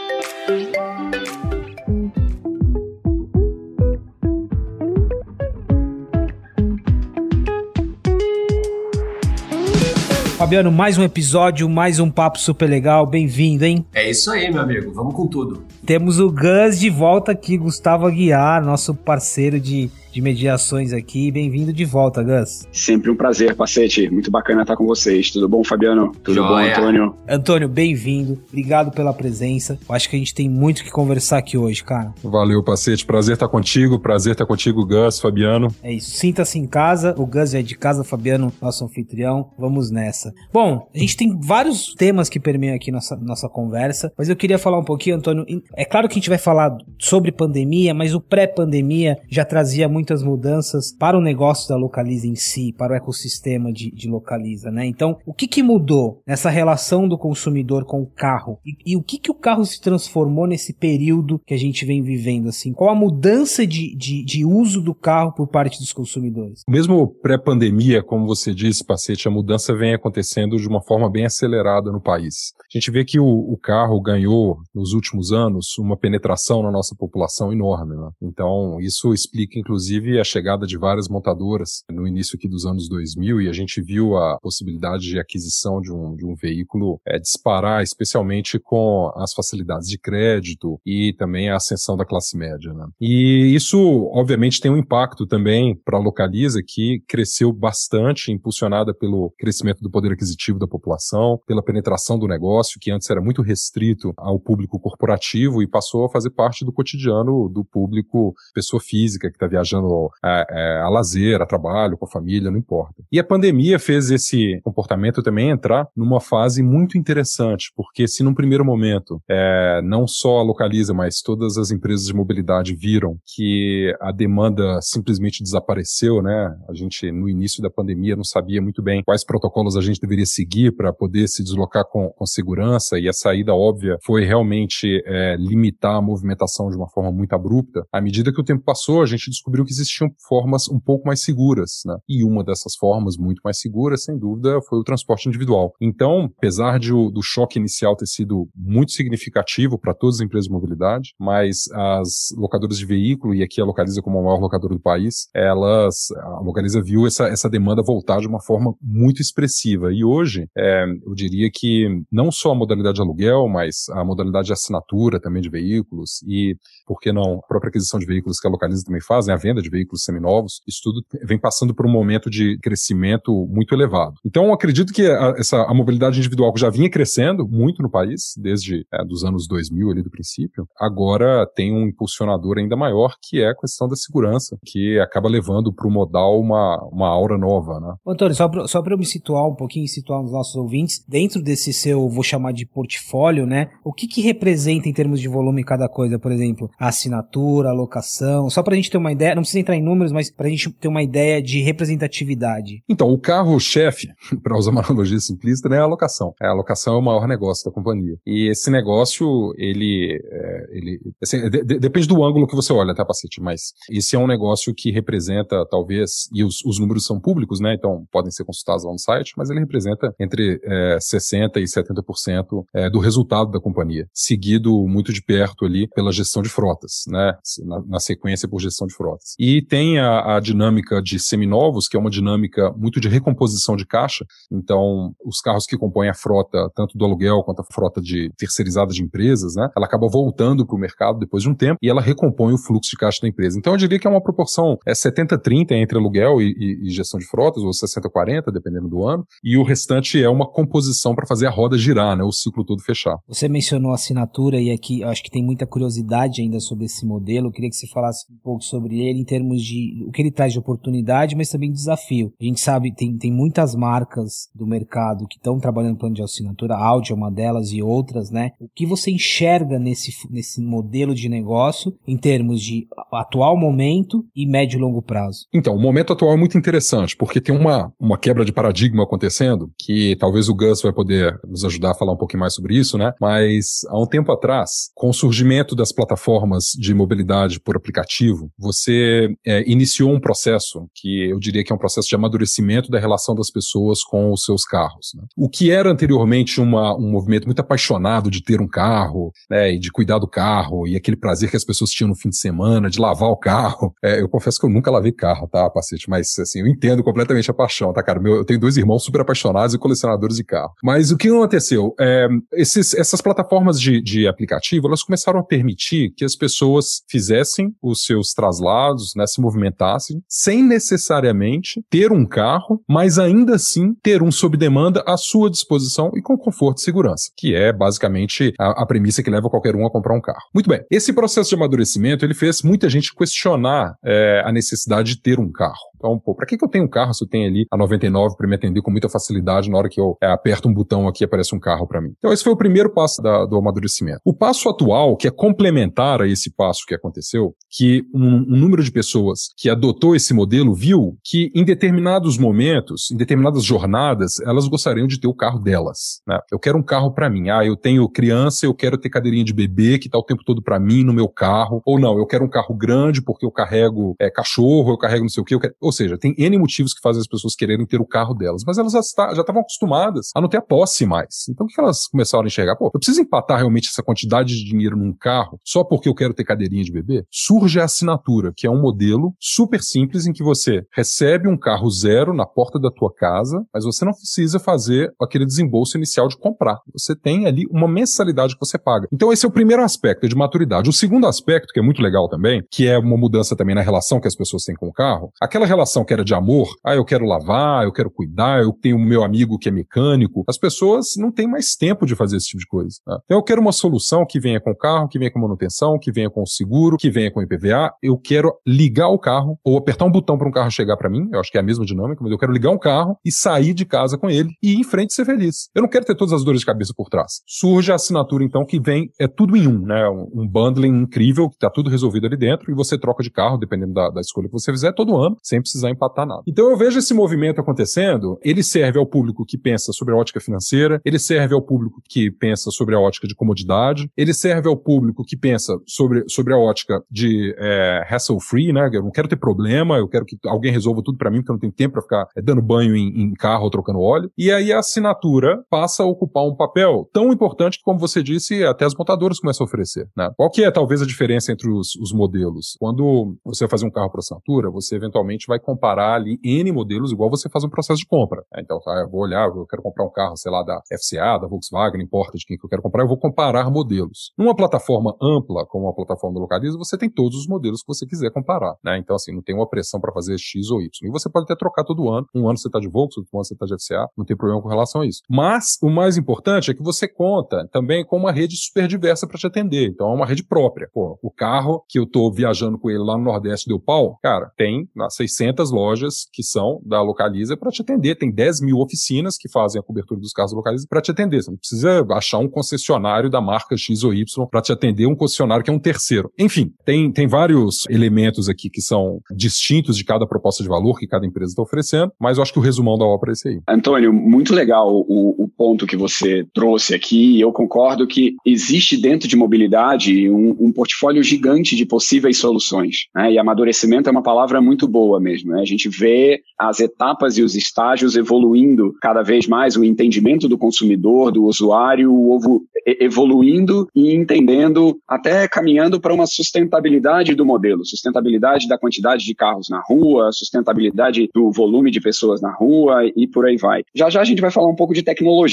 Fabiano, 10.38 10.72
mais 10.72 10.98
um 11.00 11.04
episódio, 11.04 11.68
mais 11.68 12.00
um 12.00 12.12
papo 12.12 12.40
super 12.40 12.70
legal. 12.70 13.08
Bem-vindo, 13.08 13.66
hein? 13.66 13.86
É 13.94 14.10
isso 14.10 14.30
aí, 14.30 14.52
meu 14.52 14.62
amigo. 14.62 14.94
Vamos 14.94 15.16
com 15.16 15.26
tudo. 15.26 15.64
Temos 15.84 16.20
o 16.20 16.30
Gus 16.30 16.80
de 16.80 16.90
volta 16.90 17.32
aqui, 17.32 17.58
Gustavo 17.58 18.06
Aguiar, 18.06 18.64
nosso 18.64 18.94
parceiro 18.94 19.60
de 19.60 19.90
de 20.18 20.22
mediações 20.22 20.94
aqui. 20.94 21.30
Bem-vindo 21.30 21.72
de 21.72 21.86
volta, 21.86 22.24
Gus. 22.24 22.68
Sempre 22.72 23.12
um 23.12 23.16
prazer, 23.16 23.56
Pacete. 23.56 24.10
Muito 24.10 24.32
bacana 24.32 24.64
estar 24.64 24.76
com 24.76 24.84
vocês. 24.84 25.30
Tudo 25.30 25.48
bom, 25.48 25.64
Fabiano? 25.64 26.12
Tudo 26.24 26.38
Joia. 26.38 26.48
bom, 26.48 26.82
Antônio? 26.82 27.16
Antônio, 27.30 27.70
bem-vindo. 27.70 28.42
Obrigado 28.48 28.90
pela 28.90 29.14
presença. 29.14 29.78
Eu 29.88 29.94
acho 29.94 30.10
que 30.10 30.16
a 30.16 30.20
gente 30.20 30.34
tem 30.34 30.50
muito 30.50 30.84
que 30.84 30.90
conversar 30.90 31.38
aqui 31.38 31.56
hoje, 31.56 31.84
cara. 31.84 32.16
Valeu, 32.24 32.64
Pacete. 32.64 33.06
Prazer 33.06 33.36
estar 33.36 33.48
contigo. 33.48 34.00
Prazer 34.00 34.32
estar 34.32 34.48
contigo, 34.48 34.84
Gus, 34.88 35.20
Fabiano. 35.20 35.68
É 35.84 35.94
isso. 35.94 36.10
Sinta-se 36.10 36.58
em 36.58 36.66
casa. 36.66 37.14
O 37.16 37.28
Gus 37.28 37.54
é 37.54 37.62
de 37.62 37.78
casa, 37.78 38.04
Fabiano, 38.04 38.52
nosso 38.60 38.84
anfitrião. 38.84 39.52
Vamos 39.56 39.92
nessa. 39.92 40.34
Bom, 40.52 40.90
a 40.96 40.98
gente 40.98 41.16
tem 41.16 41.40
vários 41.40 41.94
temas 41.94 42.28
que 42.28 42.40
permeiam 42.40 42.76
aqui 42.76 42.92
nossa, 42.92 43.16
nossa 43.18 43.48
conversa, 43.48 44.12
mas 44.18 44.30
eu 44.30 44.36
queria 44.36 44.58
falar 44.58 44.80
um 44.80 44.84
pouquinho, 44.84 45.18
Antônio. 45.18 45.46
É 45.76 45.86
claro 45.86 46.08
que 46.08 46.14
a 46.14 46.20
gente 46.20 46.30
vai 46.30 46.40
falar 46.40 46.76
sobre 46.98 47.32
pandemia, 47.32 47.94
mas 47.94 48.16
o 48.16 48.20
pré-pandemia 48.20 49.20
já 49.30 49.46
trazia 49.46 49.88
muito 49.88 50.07
muitas 50.08 50.24
mudanças 50.24 50.96
para 50.98 51.18
o 51.18 51.22
negócio 51.22 51.68
da 51.68 51.76
Localiza 51.76 52.28
em 52.28 52.36
si, 52.36 52.74
para 52.78 52.94
o 52.94 52.96
ecossistema 52.96 53.74
de, 53.74 53.92
de 53.92 54.08
Localiza, 54.08 54.72
né? 54.72 54.86
Então, 54.86 55.18
o 55.26 55.34
que, 55.34 55.48
que 55.48 55.62
mudou 55.62 56.22
nessa 56.26 56.50
relação 56.50 57.10
do 57.10 57.18
consumidor 57.18 57.84
com 57.84 58.02
o 58.02 58.08
carro? 58.08 58.58
E, 58.66 58.94
e, 58.94 58.96
o 58.96 59.04
que, 59.04 59.20
que 59.20 59.30
o 59.30 59.36
carro 59.36 59.66
se 59.66 59.82
transformou 59.82 60.48
nesse 60.48 60.74
período 60.74 61.42
que 61.46 61.54
a 61.54 61.58
gente 61.58 61.86
vem 61.86 62.02
vivendo, 62.02 62.48
assim? 62.48 62.72
Qual 62.72 62.90
a 62.90 62.96
mudança 62.96 63.68
de, 63.68 63.94
de, 63.98 64.24
de 64.24 64.46
uso 64.46 64.82
do 64.82 64.96
carro 64.96 65.34
por 65.34 65.48
parte 65.48 65.78
dos 65.78 65.92
consumidores? 65.92 66.62
Mesmo 66.70 67.06
pré-pandemia, 67.22 68.02
como 68.02 68.26
você 68.26 68.54
disse, 68.54 68.86
Pacete, 68.86 69.28
a 69.28 69.32
mudança 69.32 69.76
vem 69.76 69.94
acontecendo 69.94 70.56
de 70.56 70.68
uma 70.70 70.82
forma 70.82 71.10
bem 71.10 71.26
acelerada 71.26 71.92
no 71.92 72.02
país. 72.02 72.54
A 72.74 72.78
gente 72.78 72.92
vê 72.92 73.04
que 73.04 73.20
o, 73.20 73.26
o 73.26 73.58
carro 73.58 74.00
ganhou, 74.00 74.58
nos 74.74 74.94
últimos 74.94 75.34
anos, 75.34 75.78
uma 75.78 75.98
penetração 75.98 76.64
na 76.64 76.72
nossa 76.72 76.96
população 76.98 77.52
enorme, 77.52 77.96
né? 77.96 78.10
Então, 78.22 78.80
isso 78.80 79.14
explica, 79.14 79.60
inclusive, 79.60 79.97
inclusive 79.98 80.20
a 80.20 80.24
chegada 80.24 80.66
de 80.66 80.78
várias 80.78 81.08
montadoras 81.10 81.84
no 81.90 82.08
início 82.08 82.38
aqui 82.38 82.48
dos 82.48 82.66
anos 82.66 82.88
2000 82.88 83.42
e 83.42 83.50
a 83.50 83.54
gente 83.54 83.82
viu 83.82 84.16
a 84.16 84.38
possibilidade 84.40 85.10
de 85.10 85.20
aquisição 85.20 85.82
de 85.82 85.92
um, 85.92 86.16
de 86.16 86.26
um 86.26 86.36
veículo 86.36 87.00
é, 87.06 87.18
disparar, 87.20 87.84
especialmente 87.84 88.60
com 88.60 89.12
as 89.16 89.34
facilidades 89.34 89.88
de 89.88 89.98
crédito 89.98 90.80
e 90.86 91.14
também 91.18 91.50
a 91.50 91.56
ascensão 91.56 91.98
da 91.98 92.06
classe 92.06 92.38
média. 92.38 92.74
Né? 92.74 92.88
E 93.02 93.54
isso, 93.56 94.10
obviamente, 94.14 94.62
tem 94.62 94.72
um 94.72 94.78
impacto 94.78 95.26
também 95.26 95.76
para 95.76 95.98
a 95.98 96.02
Localiza, 96.02 96.62
que 96.66 97.02
cresceu 97.08 97.52
bastante, 97.52 98.32
impulsionada 98.32 98.94
pelo 98.94 99.34
crescimento 99.38 99.82
do 99.82 99.90
poder 99.90 100.12
aquisitivo 100.12 100.60
da 100.60 100.68
população, 100.68 101.40
pela 101.48 101.64
penetração 101.64 102.20
do 102.20 102.28
negócio, 102.28 102.80
que 102.80 102.92
antes 102.92 103.10
era 103.10 103.22
muito 103.22 103.42
restrito 103.42 104.14
ao 104.18 104.40
público 104.40 104.80
corporativo 104.80 105.62
e 105.62 105.68
passou 105.68 106.06
a 106.06 106.10
fazer 106.10 106.30
parte 106.32 106.64
do 106.64 106.72
cotidiano 106.72 107.50
do 107.50 107.66
público 107.66 108.34
pessoa 108.54 108.82
física 108.82 109.30
que 109.30 109.36
está 109.36 109.48
viajando 109.48 109.77
a, 110.24 110.40
é, 110.40 110.46
é, 110.50 110.82
a 110.82 110.90
lazer, 110.90 111.42
a 111.42 111.46
trabalho, 111.46 111.98
com 111.98 112.06
a 112.06 112.10
família, 112.10 112.52
não 112.52 112.58
importa. 112.58 113.04
E 113.12 113.20
a 113.20 113.24
pandemia 113.24 113.80
fez 113.80 114.10
esse 114.12 114.60
comportamento 114.64 115.22
também 115.22 115.50
entrar 115.50 115.88
numa 115.96 116.20
fase 116.20 116.62
muito 116.62 116.98
interessante, 116.98 117.72
porque 117.76 118.08
se 118.08 118.24
num 118.24 118.34
primeiro 118.34 118.66
momento 118.66 119.22
é, 119.30 119.82
não 119.84 120.08
só 120.08 120.40
a 120.40 120.44
Localiza, 120.44 120.94
mas 120.94 121.22
todas 121.22 121.58
as 121.58 121.72
empresas 121.72 122.06
de 122.06 122.14
mobilidade 122.14 122.76
viram 122.76 123.18
que 123.26 123.96
a 124.02 124.12
demanda 124.12 124.80
simplesmente 124.82 125.44
desapareceu, 125.44 126.22
né? 126.22 126.56
A 126.70 126.74
gente 126.74 127.12
no 127.12 127.30
início 127.30 127.62
da 127.62 127.70
pandemia 127.70 128.16
não 128.16 128.24
sabia 128.24 128.62
muito 128.62 128.82
bem 128.82 129.04
quais 129.04 129.26
protocolos 129.26 129.76
a 129.76 129.82
gente 129.82 130.00
deveria 130.00 130.26
seguir 130.26 130.76
para 130.76 130.94
poder 130.94 131.28
se 131.28 131.44
deslocar 131.44 131.86
com, 131.86 132.10
com, 132.10 132.26
segurança 132.26 133.00
e 133.00 133.08
a 133.08 133.14
saída 133.14 133.54
óbvia 133.54 133.98
foi 134.06 134.26
realmente 134.26 135.02
é, 135.06 135.36
limitar 135.38 135.96
a 135.96 136.02
movimentação 136.02 136.70
de 136.70 136.76
uma 136.76 136.90
forma 136.90 137.12
muito 137.12 137.34
abrupta. 137.34 137.86
À 137.92 138.02
medida 138.02 138.32
que 138.32 138.42
o 138.42 138.44
tempo 138.44 138.64
passou, 138.64 139.02
a 139.02 139.06
gente 139.06 139.30
descobriu 139.30 139.64
que 139.68 139.74
existiam 139.74 140.10
formas 140.28 140.68
um 140.70 140.80
pouco 140.80 141.06
mais 141.08 141.22
seguras, 141.22 141.82
né? 141.86 141.96
E 142.08 142.24
uma 142.24 142.44
dessas 142.44 142.76
formas 142.76 143.18
muito 143.18 143.42
mais 143.44 143.60
seguras, 143.60 144.04
sem 144.04 144.18
dúvida, 144.18 144.60
foi 144.68 144.80
o 144.80 144.84
transporte 144.84 145.28
individual. 145.28 145.74
Então, 145.82 146.30
apesar 146.38 146.80
de 146.80 146.94
o, 146.94 147.10
do 147.12 147.22
choque 147.22 147.60
inicial 147.60 147.96
ter 147.96 148.08
sido 148.08 148.48
muito 148.56 148.92
significativo 148.92 149.78
para 149.78 149.94
todas 149.94 150.16
as 150.16 150.22
empresas 150.22 150.48
de 150.48 150.54
mobilidade, 150.54 151.14
mas 151.20 151.66
as 151.74 152.30
locadoras 152.36 152.78
de 152.78 152.86
veículo, 152.86 153.36
e 153.36 153.44
aqui 153.44 153.62
a 153.62 153.66
Localiza 153.66 154.02
como 154.02 154.20
a 154.20 154.24
maior 154.24 154.40
locadora 154.40 154.74
do 154.74 154.82
país, 154.82 155.28
elas, 155.36 156.08
a 156.16 156.40
Localiza 156.40 156.82
viu 156.82 157.06
essa, 157.06 157.28
essa 157.28 157.50
demanda 157.50 157.84
voltar 157.84 158.20
de 158.20 158.28
uma 158.28 158.42
forma 158.42 158.74
muito 158.82 159.22
expressiva. 159.22 159.92
E 159.92 160.04
hoje, 160.04 160.48
é, 160.58 160.86
eu 161.06 161.14
diria 161.14 161.50
que 161.54 161.88
não 162.12 162.32
só 162.32 162.52
a 162.52 162.56
modalidade 162.56 162.96
de 162.96 163.02
aluguel, 163.02 163.48
mas 163.48 163.90
a 163.92 164.04
modalidade 164.04 164.48
de 164.48 164.54
assinatura 164.54 165.20
também 165.20 165.42
de 165.42 165.50
veículos 165.50 166.22
e, 166.28 166.56
por 166.86 167.00
que 167.00 167.12
não, 167.12 167.40
a 167.40 167.48
própria 167.48 167.70
aquisição 167.70 168.00
de 168.00 168.06
veículos 168.06 168.40
que 168.40 168.48
a 168.48 168.52
Localiza 168.52 168.84
também 168.86 169.02
faz, 169.02 169.28
né, 169.28 169.34
a 169.34 169.38
venda 169.38 169.57
venda 169.58 169.62
de 169.62 169.70
veículos 169.70 170.04
seminovos, 170.04 170.62
isso 170.68 170.82
tudo 170.84 171.02
vem 171.24 171.40
passando 171.40 171.74
por 171.74 171.86
um 171.86 171.92
momento 171.92 172.30
de 172.30 172.58
crescimento 172.60 173.48
muito 173.50 173.74
elevado. 173.74 174.16
Então, 174.26 174.54
acredito 174.54 174.94
que 174.94 175.06
a, 175.06 175.34
essa, 175.38 175.64
a 175.64 175.74
mobilidade 175.74 176.20
individual 176.20 176.54
que 176.54 176.60
já 176.60 176.70
vinha 176.70 176.90
crescendo 176.90 177.48
muito 177.48 177.82
no 177.82 177.90
país, 177.90 178.34
desde 178.38 178.86
é, 178.94 179.04
dos 179.04 179.24
anos 179.24 179.48
2000 179.48 179.92
ali 179.92 180.04
do 180.04 180.10
princípio, 180.10 180.68
agora 180.80 181.46
tem 181.56 181.74
um 181.74 181.88
impulsionador 181.88 182.58
ainda 182.58 182.76
maior, 182.76 183.16
que 183.22 183.42
é 183.42 183.50
a 183.50 183.56
questão 183.56 183.88
da 183.88 183.96
segurança, 183.96 184.58
que 184.66 185.00
acaba 185.00 185.28
levando 185.28 185.74
para 185.74 185.88
o 185.88 185.92
modal 185.92 186.40
uma, 186.40 186.78
uma 186.92 187.08
aura 187.08 187.38
nova, 187.38 187.80
né? 187.80 187.94
Antônio, 188.06 188.36
só 188.36 188.48
para 188.48 188.68
só 188.68 188.84
eu 188.88 188.98
me 188.98 189.06
situar 189.06 189.48
um 189.48 189.56
pouquinho, 189.56 189.88
situar 189.88 190.22
os 190.24 190.32
nossos 190.32 190.56
ouvintes, 190.56 191.04
dentro 191.08 191.42
desse 191.42 191.74
seu, 191.74 192.08
vou 192.10 192.24
chamar 192.24 192.54
de 192.54 192.66
portfólio, 192.66 193.46
né? 193.46 193.70
O 193.84 193.94
que 193.94 194.08
que 194.08 194.22
representa 194.22 194.88
em 194.88 194.94
termos 194.94 195.20
de 195.20 195.28
volume 195.28 195.64
cada 195.64 195.90
coisa? 195.90 196.20
Por 196.20 196.32
exemplo, 196.32 196.70
a 196.80 196.88
assinatura, 196.88 197.70
a 197.70 197.74
locação, 197.74 198.50
só 198.50 198.64
para 198.64 198.74
a 198.74 198.76
gente 198.76 198.90
ter 198.90 198.98
uma 198.98 199.12
ideia, 199.12 199.36
não 199.36 199.44
precisa 199.48 199.60
entrar 199.60 199.76
em 199.76 199.84
números, 199.84 200.12
mas 200.12 200.30
para 200.30 200.48
a 200.48 200.50
gente 200.50 200.70
ter 200.72 200.88
uma 200.88 201.02
ideia 201.02 201.42
de 201.42 201.62
representatividade. 201.62 202.84
Então, 202.88 203.10
o 203.10 203.18
carro-chefe, 203.18 204.10
para 204.44 204.58
usar 204.58 204.72
uma 204.72 204.82
analogia 204.82 205.20
simplista, 205.20 205.70
né, 205.70 205.78
é 205.78 205.80
a 205.80 205.84
alocação. 205.84 206.34
A 206.42 206.50
alocação 206.50 206.96
é 206.96 206.98
o 206.98 207.02
maior 207.02 207.28
negócio 207.28 207.66
da 207.66 207.72
companhia. 207.74 208.16
E 208.26 208.50
esse 208.50 208.70
negócio, 208.70 209.54
ele, 209.58 210.20
é, 210.30 210.66
ele 210.72 211.00
assim, 211.22 211.50
de, 211.50 211.64
de, 211.64 211.80
depende 211.80 212.08
do 212.08 212.24
ângulo 212.24 212.48
que 212.48 212.56
você 212.56 212.74
olha, 212.74 212.94
tá, 212.94 213.06
Pacete? 213.06 213.42
Mas 213.42 213.74
esse 213.90 214.16
é 214.16 214.20
um 214.20 214.28
negócio 214.28 214.74
que 214.76 214.92
representa, 214.92 215.66
talvez, 215.70 216.28
e 216.34 216.44
os, 216.44 216.64
os 216.66 216.80
números 216.80 217.06
são 217.06 217.20
públicos, 217.20 217.60
né, 217.60 217.74
então 217.74 218.06
podem 218.12 218.32
ser 218.32 218.44
consultados 218.44 218.84
lá 218.84 218.92
no 218.92 219.00
site, 219.00 219.34
mas 219.38 219.50
ele 219.50 219.60
representa 219.60 220.14
entre 220.20 220.60
é, 220.64 220.98
60% 220.98 221.58
e 221.58 221.64
70% 221.64 222.66
é, 222.74 222.90
do 222.90 223.00
resultado 223.00 223.52
da 223.52 223.60
companhia, 223.60 224.08
seguido 224.14 224.72
muito 224.88 225.14
de 225.14 225.22
perto 225.22 225.66
ali 225.66 225.88
pela 225.88 226.12
gestão 226.12 226.42
de 226.42 226.50
frotas, 226.50 227.04
né, 227.08 227.38
na, 227.66 227.82
na 227.88 228.00
sequência 228.00 228.48
por 228.48 228.60
gestão 228.60 228.88
de 228.88 228.94
frotas. 228.94 229.36
E 229.40 229.62
tem 229.62 230.00
a, 230.00 230.38
a 230.38 230.40
dinâmica 230.40 231.02
de 231.02 231.20
seminovos, 231.20 231.88
que 231.88 231.96
é 231.96 232.00
uma 232.00 232.10
dinâmica 232.10 232.72
muito 232.76 233.00
de 233.00 233.08
recomposição 233.08 233.76
de 233.76 233.86
caixa. 233.86 234.26
Então, 234.52 235.14
os 235.24 235.40
carros 235.42 235.66
que 235.66 235.78
compõem 235.78 236.10
a 236.10 236.14
frota, 236.14 236.70
tanto 236.76 236.98
do 236.98 237.06
aluguel 237.06 237.44
quanto 237.44 237.62
a 237.62 237.66
frota 237.66 238.02
de 238.02 238.32
terceirizada 238.38 238.94
de 238.94 239.04
empresas, 239.04 239.56
né, 239.56 239.70
ela 239.76 239.86
acaba 239.86 240.08
voltando 240.08 240.66
para 240.66 240.76
o 240.76 240.80
mercado 240.80 241.20
depois 241.20 241.44
de 241.44 241.50
um 241.50 241.56
tempo 241.56 241.78
e 241.82 241.90
ela 241.90 242.02
recompõe 242.02 242.54
o 242.54 242.58
fluxo 242.58 242.92
de 242.92 242.98
caixa 242.98 243.20
da 243.22 243.28
empresa. 243.28 243.58
Então, 243.58 243.74
eu 243.74 243.78
diria 243.78 244.00
que 244.00 244.08
é 244.08 244.10
uma 244.10 244.22
proporção 244.22 244.78
é 244.86 244.94
70-30 244.94 245.72
entre 245.72 245.98
aluguel 245.98 246.42
e, 246.42 246.54
e, 246.58 246.88
e, 246.88 246.90
gestão 246.90 247.20
de 247.20 247.26
frotas, 247.26 247.64
ou 247.64 247.72
60-40, 247.72 248.52
dependendo 248.52 248.88
do 248.88 249.06
ano, 249.06 249.26
e 249.44 249.58
o 249.58 249.64
restante 249.64 250.22
é 250.22 250.30
uma 250.30 250.50
composição 250.50 251.14
para 251.14 251.28
fazer 251.28 251.48
a 251.48 251.52
roda 251.52 251.78
girar, 251.78 252.18
né, 252.18 252.24
o 252.24 252.32
ciclo 252.32 252.66
todo 252.66 252.82
fechar. 252.82 253.18
Você 253.28 253.48
mencionou 253.48 253.94
assinatura 253.94 254.60
e 254.60 254.72
aqui 254.72 255.04
acho 255.04 255.24
que 255.24 255.30
tem 255.30 255.44
muita 255.44 255.66
curiosidade 255.66 256.42
ainda 256.42 256.60
sobre 256.60 256.86
esse 256.86 257.06
modelo. 257.06 257.48
Eu 257.48 257.52
queria 257.52 257.70
que 257.70 257.76
você 257.76 257.88
falasse 257.88 258.26
um 258.32 258.38
pouco 258.44 258.64
sobre 258.64 259.00
ele 259.00 259.20
termos 259.28 259.62
de 259.62 260.04
o 260.08 260.12
que 260.12 260.22
ele 260.22 260.32
traz 260.32 260.54
de 260.54 260.60
oportunidade, 260.60 261.36
mas 261.36 261.50
também 261.50 261.70
de 261.70 261.78
desafio. 261.78 262.34
A 262.40 262.44
gente 262.44 262.60
sabe, 262.60 262.94
tem, 262.94 263.18
tem 263.18 263.32
muitas 263.32 263.76
marcas 263.76 264.50
do 264.56 264.66
mercado 264.66 265.28
que 265.28 265.38
estão 265.38 265.60
trabalhando 265.60 265.92
no 265.92 265.98
plano 265.98 266.16
de 266.16 266.24
assinatura, 266.24 266.76
a 266.76 266.86
Audi 266.86 267.12
é 267.12 267.16
uma 267.16 267.32
delas 267.32 267.72
e 267.72 267.82
outras, 267.82 268.32
né? 268.32 268.52
O 268.60 268.68
que 268.74 268.86
você 268.86 269.12
enxerga 269.12 269.78
nesse, 269.78 270.12
nesse 270.30 270.62
modelo 270.62 271.14
de 271.14 271.30
negócio 271.30 271.94
em 272.08 272.18
termos 272.18 272.62
de 272.62 272.88
atual 273.12 273.58
momento 273.58 274.26
e 274.36 274.46
médio 274.46 274.78
e 274.78 274.82
longo 274.82 275.02
prazo? 275.02 275.46
Então, 275.54 275.76
o 275.76 275.82
momento 275.82 276.14
atual 276.14 276.34
é 276.34 276.38
muito 276.38 276.58
interessante, 276.58 277.16
porque 277.16 277.42
tem 277.42 277.56
uma, 277.56 277.92
uma 278.00 278.18
quebra 278.18 278.46
de 278.46 278.54
paradigma 278.54 279.04
acontecendo, 279.04 279.72
que 279.78 280.16
talvez 280.18 280.50
o 280.50 280.56
Gus 280.56 280.82
vai 280.82 280.94
poder 280.94 281.38
nos 281.48 281.64
ajudar 281.66 281.92
a 281.92 281.96
falar 281.96 282.14
um 282.14 282.18
pouquinho 282.18 282.40
mais 282.40 282.54
sobre 282.54 282.78
isso, 282.78 282.98
né? 282.98 283.12
Mas 283.20 283.82
há 283.90 284.02
um 284.02 284.06
tempo 284.06 284.32
atrás, 284.32 284.90
com 284.96 285.10
o 285.10 285.14
surgimento 285.14 285.76
das 285.76 285.92
plataformas 285.92 286.66
de 286.78 286.94
mobilidade 286.94 287.60
por 287.60 287.76
aplicativo, 287.76 288.50
você 288.58 289.17
é, 289.46 289.70
iniciou 289.70 290.12
um 290.12 290.20
processo 290.20 290.88
que 290.94 291.30
eu 291.30 291.40
diria 291.40 291.64
que 291.64 291.72
é 291.72 291.76
um 291.76 291.80
processo 291.80 292.08
de 292.08 292.16
amadurecimento 292.16 292.90
da 292.90 293.00
relação 293.00 293.36
das 293.36 293.50
pessoas 293.50 294.04
com 294.04 294.32
os 294.32 294.44
seus 294.44 294.64
carros. 294.64 295.12
Né? 295.16 295.24
O 295.36 295.50
que 295.50 295.72
era 295.72 295.90
anteriormente 295.90 296.60
uma, 296.60 296.96
um 296.96 297.12
movimento 297.12 297.46
muito 297.46 297.60
apaixonado 297.60 298.30
de 298.30 298.44
ter 298.44 298.62
um 298.62 298.68
carro, 298.68 299.32
né, 299.50 299.74
e 299.74 299.80
de 299.80 299.92
cuidar 299.92 300.20
do 300.20 300.28
carro, 300.28 300.88
e 300.88 300.96
aquele 300.96 301.18
prazer 301.18 301.50
que 301.50 301.58
as 301.58 301.66
pessoas 301.66 301.92
tinham 301.92 302.10
no 302.10 302.16
fim 302.16 302.30
de 302.30 302.38
semana, 302.38 302.90
de 302.90 303.00
lavar 303.00 303.30
o 303.30 303.38
carro. 303.38 303.94
É, 304.04 304.22
eu 304.22 304.30
confesso 304.30 304.60
que 304.60 304.66
eu 304.66 304.70
nunca 304.70 304.92
lavei 304.92 305.12
carro, 305.12 305.50
tá, 305.52 305.70
Pacete? 305.70 306.10
Mas, 306.10 306.38
assim, 306.40 306.60
eu 306.60 306.68
entendo 306.68 307.04
completamente 307.04 307.50
a 307.50 307.54
paixão, 307.54 307.92
tá, 307.92 308.02
cara? 308.02 308.20
Meu, 308.20 308.36
eu 308.36 308.46
tenho 308.46 308.60
dois 308.60 308.78
irmãos 308.78 309.04
super 309.04 309.22
apaixonados 309.22 309.74
e 309.74 309.78
colecionadores 309.78 310.38
de 310.38 310.44
carro. 310.44 310.72
Mas 310.84 311.12
o 311.12 311.18
que 311.18 311.28
aconteceu? 311.28 311.94
É, 312.00 312.28
esses, 312.54 312.94
essas 312.94 313.22
plataformas 313.22 313.82
de, 313.82 314.02
de 314.02 314.28
aplicativo, 314.28 314.88
elas 314.88 315.04
começaram 315.04 315.40
a 315.40 315.44
permitir 315.44 316.14
que 316.16 316.24
as 316.24 316.36
pessoas 316.36 317.02
fizessem 317.10 317.76
os 317.82 318.06
seus 318.06 318.34
traslados, 318.34 319.07
né, 319.16 319.26
se 319.28 319.42
movimentassem, 319.42 320.22
sem 320.28 320.64
necessariamente 320.64 321.84
ter 321.90 322.12
um 322.12 322.26
carro, 322.26 322.82
mas 322.88 323.20
ainda 323.20 323.56
assim 323.56 323.94
ter 324.02 324.22
um 324.22 324.32
sob 324.32 324.58
demanda 324.58 325.04
à 325.06 325.18
sua 325.18 325.50
disposição 325.50 326.12
e 326.16 326.22
com 326.22 326.38
conforto 326.38 326.80
e 326.80 326.82
segurança, 326.82 327.32
que 327.38 327.56
é 327.56 327.72
basicamente 327.72 328.54
a, 328.60 328.84
a 328.84 328.86
premissa 328.86 329.24
que 329.24 329.30
leva 329.30 329.50
qualquer 329.50 329.76
um 329.76 329.86
a 329.86 329.92
comprar 329.92 330.16
um 330.16 330.22
carro. 330.22 330.48
Muito 330.54 330.70
bem, 330.70 330.82
esse 330.92 331.14
processo 331.14 331.50
de 331.50 331.56
amadurecimento 331.56 332.26
ele 332.26 332.34
fez 332.34 332.62
muita 332.62 332.90
gente 332.90 333.14
questionar 333.14 333.96
é, 334.04 334.42
a 334.46 334.52
necessidade 334.52 335.16
de 335.16 335.22
ter 335.22 335.40
um 335.40 335.52
carro. 335.52 335.76
Então, 335.98 336.20
pô, 336.20 336.36
pra 336.36 336.46
que, 336.46 336.58
que 336.58 336.64
eu 336.64 336.70
tenho 336.70 336.86
um 336.86 336.90
carro 336.90 337.14
se 337.14 337.24
eu 337.24 337.28
tenho 337.28 337.48
ali 337.48 337.66
a 337.72 337.78
99 337.78 338.36
para 338.38 338.48
me 338.48 338.56
atender 338.56 338.82
com 338.82 338.92
muita 338.92 339.10
facilidade 339.10 339.70
na 339.70 339.78
hora 339.78 339.90
que 339.90 340.00
eu 340.00 340.18
é, 340.22 340.28
aperto 340.28 340.68
um 340.68 340.74
botão 340.74 341.08
aqui 341.08 341.24
aparece 341.24 341.56
um 341.56 341.60
carro 341.60 341.88
para 341.88 342.02
mim? 342.02 342.14
Então, 342.18 342.32
esse 342.32 342.44
foi 342.44 342.54
o 342.54 342.58
primeiro 342.58 342.92
passo 342.94 343.22
da, 343.22 343.46
do 343.46 343.58
amadurecimento. 343.58 344.22
O 344.24 344.34
passo 344.34 344.70
atual, 344.70 345.16
que 345.18 345.28
é 345.28 345.32
complementar 345.32 346.22
a 346.22 346.28
esse 346.28 346.52
passo 346.52 346.86
que 346.88 346.94
aconteceu, 346.94 347.56
que 347.70 348.04
um, 348.14 348.36
um 348.36 348.58
número 348.58 348.84
de 348.84 348.92
pessoas 348.92 349.50
que 349.58 349.70
adotou 349.70 350.16
esse 350.16 350.34
modelo 350.34 350.74
viu 350.74 351.18
que 351.24 351.52
em 351.54 351.64
determinados 351.64 352.38
momentos, 352.38 353.12
em 353.12 353.18
determinadas 353.18 353.64
jornadas, 353.64 354.40
elas 354.42 354.68
gostariam 354.68 355.08
de 355.08 355.20
ter 355.20 355.28
o 355.28 355.34
carro 355.34 355.60
delas. 355.60 356.22
Né? 356.28 356.40
Eu 356.52 356.60
quero 356.60 356.78
um 356.78 356.84
carro 356.84 357.12
para 357.12 357.30
mim. 357.30 357.50
Ah, 357.50 357.66
eu 357.66 357.76
tenho 357.76 358.08
criança, 358.10 358.66
eu 358.66 358.74
quero 358.74 358.98
ter 358.98 359.10
cadeirinha 359.10 359.44
de 359.44 359.54
bebê 359.54 359.98
que 359.98 360.10
tá 360.10 360.18
o 360.18 360.24
tempo 360.24 360.44
todo 360.44 360.62
para 360.62 360.80
mim 360.80 361.04
no 361.04 361.14
meu 361.14 361.28
carro. 361.28 361.82
Ou 361.86 362.00
não, 362.00 362.18
eu 362.18 362.26
quero 362.26 362.46
um 362.46 362.50
carro 362.50 362.76
grande 362.76 363.22
porque 363.22 363.46
eu 363.46 363.52
carrego 363.52 364.16
é, 364.20 364.30
cachorro, 364.30 364.92
eu 364.92 364.98
carrego 364.98 365.24
não 365.24 365.30
sei 365.30 365.42
o 365.42 365.46
que. 365.46 365.58
Quero... 365.60 365.74
Ou 365.88 365.92
seja, 365.94 366.18
tem 366.18 366.36
N 366.38 366.58
motivos 366.58 366.94
que 366.94 367.00
fazem 367.02 367.22
as 367.22 367.28
pessoas 367.28 367.56
quererem 367.56 367.86
ter 367.86 368.02
o 368.02 368.06
carro 368.06 368.34
delas, 368.34 368.64
mas 368.68 368.78
elas 368.78 368.92
já 368.92 369.00
estavam 369.00 369.62
acostumadas 369.62 370.32
a 370.36 370.42
não 370.42 370.50
ter 370.50 370.58
a 370.58 370.62
posse 370.62 371.06
mais. 371.06 371.46
Então 371.50 371.66
o 371.66 371.70
que 371.70 371.80
elas 371.80 372.08
começaram 372.08 372.44
a 372.44 372.48
enxergar? 372.48 372.76
Pô, 372.76 372.88
eu 372.88 373.00
preciso 373.00 373.22
empatar 373.22 373.58
realmente 373.58 373.88
essa 373.90 374.04
quantidade 374.04 374.54
de 374.54 374.66
dinheiro 374.66 374.98
num 374.98 375.14
carro 375.14 375.60
só 375.64 375.84
porque 375.84 376.10
eu 376.10 376.14
quero 376.14 376.34
ter 376.34 376.44
cadeirinha 376.44 376.84
de 376.84 376.92
bebê? 376.92 377.24
Surge 377.32 377.80
a 377.80 377.86
assinatura, 377.86 378.52
que 378.56 378.68
é 378.68 378.70
um 378.70 378.82
modelo 378.82 379.34
super 379.40 379.82
simples 379.82 380.28
em 380.28 380.34
que 380.34 380.44
você 380.44 380.84
recebe 380.94 381.48
um 381.48 381.58
carro 381.58 381.90
zero 381.90 382.34
na 382.34 382.46
porta 382.46 382.80
da 382.80 382.92
tua 382.92 383.14
casa, 383.14 383.64
mas 383.74 383.86
você 383.86 384.04
não 384.04 384.12
precisa 384.12 384.60
fazer 384.60 385.10
aquele 385.22 385.46
desembolso 385.46 385.98
inicial 385.98 386.28
de 386.28 386.38
comprar. 386.38 386.80
Você 386.92 387.16
tem 387.16 387.46
ali 387.46 387.66
uma 387.72 387.88
mensalidade 387.88 388.56
que 388.56 388.60
você 388.60 388.78
paga. 388.78 389.08
Então 389.14 389.32
esse 389.32 389.46
é 389.46 389.50
o 389.50 389.52
primeiro 389.52 389.84
aspecto 389.84 390.28
de 390.28 390.36
maturidade. 390.36 390.90
O 390.90 390.94
segundo 390.94 391.28
aspecto, 391.28 391.74
que 391.74 391.80
é 391.80 391.84
muito 391.84 392.02
legal 392.02 392.28
também, 392.28 392.62
que 392.70 392.88
é 392.88 392.98
uma 392.98 393.18
mudança 393.18 393.56
também 393.56 393.76
na 393.76 393.82
relação 393.82 394.20
que 394.20 394.28
as 394.28 394.36
pessoas 394.36 394.64
têm 394.64 394.76
com 394.76 394.88
o 394.88 394.94
carro, 394.94 395.32
aquela 395.42 395.66
relação 395.66 395.77
que 396.06 396.14
era 396.14 396.24
de 396.24 396.34
amor, 396.34 396.68
ah, 396.86 396.96
eu 396.96 397.06
quero 397.06 397.26
lavar, 397.26 397.84
eu 397.84 397.92
quero 397.92 398.10
cuidar, 398.10 398.62
eu 398.62 398.72
tenho 398.72 398.98
o 398.98 399.00
meu 399.00 399.24
amigo 399.24 399.58
que 399.58 399.70
é 399.70 399.72
mecânico, 399.72 400.44
as 400.48 400.58
pessoas 400.58 401.16
não 401.18 401.32
têm 401.32 401.48
mais 401.48 401.76
tempo 401.76 402.06
de 402.06 402.16
fazer 402.16 402.38
esse 402.38 402.48
tipo 402.48 402.60
de 402.60 402.68
coisa. 402.68 402.98
Tá? 403.06 403.20
Então 403.26 403.38
eu 403.38 403.44
quero 403.44 403.62
uma 403.62 403.72
solução 403.72 404.26
que 404.26 404.40
venha 404.40 404.60
com 404.60 404.72
o 404.72 404.76
carro, 404.76 405.08
que 405.08 405.20
venha 405.20 405.32
com 405.32 405.40
manutenção, 405.40 405.98
que 406.00 406.12
venha 406.12 406.30
com 406.30 406.42
o 406.42 406.48
seguro, 406.48 406.98
que 406.98 407.10
venha 407.10 407.32
com 407.32 407.42
IPVA. 407.42 407.92
Eu 408.02 408.18
quero 408.18 408.54
ligar 408.66 409.10
o 409.10 409.20
carro 409.20 409.60
ou 409.64 409.78
apertar 409.78 410.06
um 410.06 410.12
botão 410.12 410.38
para 410.38 410.48
um 410.48 410.52
carro 410.52 410.72
chegar 410.72 410.98
para 410.98 411.10
mim. 411.10 411.28
Eu 411.32 411.40
acho 411.40 411.52
que 411.52 411.58
é 411.58 411.62
a 411.62 411.64
mesma 411.64 411.86
dinâmica, 411.86 412.22
mas 412.22 412.32
eu 412.32 412.38
quero 412.38 412.52
ligar 412.52 412.72
um 412.72 412.78
carro 412.78 413.18
e 413.26 413.32
sair 413.32 413.74
de 413.74 413.86
casa 413.86 414.18
com 414.18 414.30
ele 414.30 414.50
e 414.62 414.74
ir 414.74 414.80
em 414.80 414.84
frente 414.84 415.14
ser 415.14 415.26
feliz. 415.26 415.70
Eu 415.76 415.82
não 415.82 415.90
quero 415.90 416.06
ter 416.06 416.16
todas 416.16 416.34
as 416.34 416.44
dores 416.44 416.62
de 416.62 416.66
cabeça 416.66 416.94
por 416.96 417.10
trás. 417.10 417.42
Surge 417.46 417.92
a 417.92 417.96
assinatura 417.96 418.44
então 418.44 418.66
que 418.66 418.80
vem 418.80 419.10
é 419.20 419.28
tudo 419.28 419.56
em 419.56 419.68
um, 419.68 419.80
né? 419.80 420.08
Um 420.10 420.48
bundling 420.48 421.02
incrível 421.02 421.50
que 421.50 421.58
tá 421.58 421.70
tudo 421.70 421.90
resolvido 421.90 422.28
ali 422.28 422.38
dentro 422.38 422.72
e 422.72 422.76
você 422.76 422.98
troca 422.98 423.24
de 423.24 423.32
carro 423.32 423.58
dependendo 423.58 423.94
da, 423.94 424.10
da 424.10 424.22
escolha 424.22 424.48
que 424.48 424.54
você 424.54 424.72
fizer 424.72 424.94
todo 424.94 425.18
ano, 425.18 425.38
sem 425.44 425.62
precisar 425.68 425.90
empatar 425.90 426.26
nada. 426.26 426.42
Então 426.48 426.70
eu 426.70 426.78
vejo 426.78 427.00
esse 427.00 427.14
movimento 427.14 427.60
acontecendo, 427.60 428.40
ele 428.42 428.64
serve 428.64 428.98
ao 428.98 429.06
público 429.06 429.46
que 429.46 429.58
pensa 429.58 429.92
sobre 429.92 430.14
a 430.14 430.18
ótica 430.18 430.40
financeira, 430.40 431.02
ele 431.04 431.20
serve 431.20 431.54
ao 431.54 431.62
público 431.62 432.02
que 432.08 432.32
pensa 432.32 432.72
sobre 432.72 432.96
a 432.96 433.00
ótica 433.00 433.28
de 433.28 433.36
comodidade, 433.36 434.10
ele 434.16 434.34
serve 434.34 434.68
ao 434.68 434.78
público 434.78 435.24
que 435.24 435.38
pensa 435.38 435.78
sobre, 435.86 436.24
sobre 436.28 436.54
a 436.54 436.58
ótica 436.58 437.02
de 437.12 437.54
é, 437.58 438.04
hassle-free, 438.10 438.72
né? 438.72 438.90
Eu 438.94 439.04
não 439.04 439.12
quero 439.12 439.28
ter 439.28 439.36
problema, 439.36 439.98
eu 439.98 440.08
quero 440.08 440.26
que 440.26 440.38
alguém 440.46 440.72
resolva 440.72 441.02
tudo 441.04 441.18
para 441.18 441.30
mim, 441.30 441.38
porque 441.38 441.52
eu 441.52 441.56
não 441.56 441.60
tenho 441.60 441.74
tempo 441.74 441.94
para 441.94 442.02
ficar 442.02 442.28
é, 442.36 442.42
dando 442.42 442.62
banho 442.62 442.96
em, 442.96 443.24
em 443.24 443.34
carro 443.34 443.66
ou 443.66 443.70
trocando 443.70 444.00
óleo. 444.00 444.32
E 444.38 444.52
aí 444.52 444.72
a 444.72 444.80
assinatura 444.80 445.64
passa 445.70 446.04
a 446.04 446.06
ocupar 446.06 446.46
um 446.46 446.56
papel 446.56 447.10
tão 447.14 447.32
importante 447.32 447.78
que, 447.78 447.84
como 447.84 448.00
você 448.00 448.24
disse, 448.24 448.64
até 448.64 448.86
as 448.86 448.96
montadoras 448.96 449.40
começam 449.40 449.66
a 449.66 449.68
oferecer. 449.68 450.08
Né? 450.16 450.30
Qual 450.36 450.50
que 450.50 450.64
é 450.64 450.72
talvez 450.72 451.02
a 451.02 451.06
diferença 451.06 451.52
entre 451.52 451.70
os, 451.70 451.96
os 451.96 452.14
modelos? 452.14 452.76
Quando 452.80 453.38
você 453.44 453.66
vai 453.66 453.72
fazer 453.72 453.86
um 453.86 453.92
carro 453.92 454.10
por 454.10 454.20
assinatura, 454.20 454.70
você 454.70 454.96
eventualmente 454.96 455.46
vai 455.48 455.57
comparar 455.60 456.16
ali 456.16 456.40
N 456.44 456.72
modelos, 456.72 457.12
igual 457.12 457.30
você 457.30 457.50
faz 457.50 457.64
um 457.64 457.70
processo 457.70 458.00
de 458.00 458.06
compra. 458.06 458.44
É, 458.54 458.62
então, 458.62 458.80
tá, 458.80 458.92
eu 459.02 459.10
vou 459.10 459.22
olhar, 459.22 459.48
eu 459.48 459.66
quero 459.66 459.82
comprar 459.82 460.06
um 460.06 460.12
carro, 460.12 460.38
sei 460.38 460.52
lá, 460.52 460.64
da 460.64 460.82
FCA, 460.92 461.38
da 461.40 461.48
Volkswagen, 461.48 462.02
importa 462.02 462.38
de 462.38 462.46
quem 462.46 462.58
que 462.58 462.66
eu 462.66 462.70
quero 462.70 462.82
comprar, 462.82 463.04
eu 463.04 463.08
vou 463.08 463.18
comparar 463.18 463.70
modelos. 463.70 464.32
Numa 464.38 464.56
plataforma 464.56 465.16
ampla, 465.22 465.66
como 465.68 465.88
a 465.88 465.94
plataforma 465.94 466.36
do 466.36 466.42
Localiza, 466.42 466.78
você 466.78 466.98
tem 466.98 467.10
todos 467.10 467.38
os 467.38 467.48
modelos 467.48 467.82
que 467.82 467.88
você 467.88 468.06
quiser 468.06 468.32
comparar. 468.32 468.76
Né? 468.84 468.98
Então, 468.98 469.16
assim, 469.16 469.34
não 469.34 469.42
tem 469.42 469.56
uma 469.56 469.68
pressão 469.68 470.00
para 470.00 470.14
fazer 470.14 470.38
X 470.38 470.70
ou 470.70 470.82
Y. 470.82 470.90
E 471.04 471.12
você 471.12 471.30
pode 471.30 471.46
até 471.46 471.56
trocar 471.56 471.84
todo 471.84 472.10
ano. 472.10 472.28
Um 472.34 472.48
ano 472.48 472.58
você 472.58 472.68
está 472.68 472.80
de 472.80 472.88
Volkswagen, 472.88 473.18
outro 473.18 473.38
ano 473.38 473.46
você 473.46 473.54
está 473.54 473.66
de 473.66 473.76
FCA, 473.76 474.08
não 474.18 474.26
tem 474.26 474.36
problema 474.36 474.62
com 474.62 474.70
relação 474.70 475.02
a 475.02 475.06
isso. 475.06 475.22
Mas 475.30 475.78
o 475.82 475.90
mais 475.90 476.18
importante 476.18 476.72
é 476.72 476.74
que 476.74 476.84
você 476.84 477.08
conta 477.08 477.68
também 477.72 478.06
com 478.06 478.18
uma 478.18 478.32
rede 478.32 478.56
super 478.58 478.88
diversa 478.88 479.28
para 479.28 479.38
te 479.38 479.48
atender. 479.48 479.88
Então, 479.88 480.10
é 480.12 480.14
uma 480.14 480.26
rede 480.26 480.44
própria. 480.44 480.90
Pô, 480.94 481.18
o 481.22 481.32
carro 481.32 481.84
que 481.88 482.00
eu 482.00 482.06
tô 482.06 482.32
viajando 482.32 482.78
com 482.78 482.90
ele 482.90 483.00
lá 483.00 483.18
no 483.18 483.24
Nordeste 483.24 483.68
deu 483.68 483.80
pau, 483.80 484.18
cara, 484.22 484.52
tem 484.58 484.90
600 485.10 485.47
lojas 485.72 486.28
que 486.32 486.44
são 486.44 486.82
da 486.86 487.02
Localiza 487.02 487.58
para 487.58 487.72
te 487.72 487.82
atender. 487.82 488.16
Tem 488.16 488.32
10 488.32 488.62
mil 488.62 488.78
oficinas 488.78 489.38
que 489.38 489.50
fazem 489.50 489.80
a 489.80 489.84
cobertura 489.84 490.20
dos 490.20 490.32
carros 490.32 490.52
da 490.52 490.58
Localiza 490.58 490.88
para 490.90 491.02
te 491.02 491.12
atender. 491.12 491.42
Você 491.42 491.52
não 491.52 491.58
precisa 491.58 492.06
achar 492.12 492.40
um 492.40 492.48
concessionário 492.48 493.30
da 493.30 493.42
marca 493.42 493.76
X 493.78 494.04
ou 494.04 494.14
Y 494.14 494.26
para 494.50 494.62
te 494.62 494.72
atender 494.72 495.06
um 495.06 495.16
concessionário 495.16 495.64
que 495.64 495.70
é 495.70 495.74
um 495.74 495.80
terceiro. 495.80 496.32
Enfim, 496.38 496.74
tem, 496.86 497.12
tem 497.12 497.28
vários 497.28 497.86
elementos 497.90 498.50
aqui 498.50 498.70
que 498.70 498.82
são 498.82 499.20
distintos 499.36 499.98
de 499.98 500.04
cada 500.04 500.28
proposta 500.28 500.64
de 500.64 500.70
valor 500.70 500.98
que 500.98 501.08
cada 501.08 501.26
empresa 501.26 501.52
está 501.52 501.62
oferecendo, 501.62 502.12
mas 502.20 502.38
eu 502.38 502.44
acho 502.44 502.54
que 502.54 502.60
o 502.60 502.62
resumão 502.62 502.98
da 502.98 503.06
obra 503.06 503.32
é 503.32 503.34
esse 503.34 503.48
aí. 503.50 503.62
Antônio, 503.68 504.14
muito 504.14 504.54
legal 504.54 504.88
o, 504.90 505.44
o 505.44 505.47
ponto 505.58 505.88
que 505.88 505.98
você 505.98 506.46
trouxe 506.54 506.94
aqui. 506.94 507.40
Eu 507.40 507.52
concordo 507.52 508.08
que 508.08 508.36
existe 508.46 508.96
dentro 508.96 509.28
de 509.28 509.36
mobilidade 509.36 510.30
um, 510.30 510.56
um 510.60 510.72
portfólio 510.72 511.24
gigante 511.24 511.76
de 511.76 511.86
possíveis 511.86 512.38
soluções. 512.38 513.08
Né? 513.16 513.34
E 513.34 513.40
amadurecimento 513.40 514.10
é 514.10 514.12
uma 514.12 514.24
palavra 514.24 514.62
muito 514.62 514.88
boa 514.88 515.20
mesmo. 515.20 515.54
Né? 515.54 515.62
A 515.62 515.66
gente 515.66 515.90
vê 515.90 516.42
as 516.58 516.80
etapas 516.80 517.38
e 517.38 517.44
os 517.44 517.56
estágios 517.56 518.16
evoluindo 518.16 518.96
cada 519.02 519.22
vez 519.22 519.48
mais, 519.48 519.76
o 519.76 519.84
entendimento 519.84 520.48
do 520.48 520.58
consumidor, 520.58 521.32
do 521.32 521.46
usuário, 521.46 522.14
o 522.14 522.66
evoluindo 522.86 523.88
e 523.96 524.14
entendendo, 524.14 524.98
até 525.08 525.48
caminhando 525.48 526.00
para 526.00 526.14
uma 526.14 526.26
sustentabilidade 526.26 527.36
do 527.36 527.46
modelo, 527.46 527.86
sustentabilidade 527.86 528.68
da 528.68 528.78
quantidade 528.78 529.26
de 529.26 529.36
carros 529.36 529.68
na 529.70 529.82
rua, 529.86 530.32
sustentabilidade 530.32 531.30
do 531.34 531.52
volume 531.52 531.92
de 531.92 532.00
pessoas 532.00 532.42
na 532.42 532.52
rua 532.52 533.02
e 533.16 533.28
por 533.28 533.46
aí 533.46 533.58
vai. 533.58 533.84
Já 533.94 534.10
já 534.10 534.22
a 534.22 534.26
gente 534.26 534.42
vai 534.42 534.52
falar 534.52 534.70
um 534.70 534.76
pouco 534.76 534.94
de 534.94 535.04
tecnologia, 535.04 535.47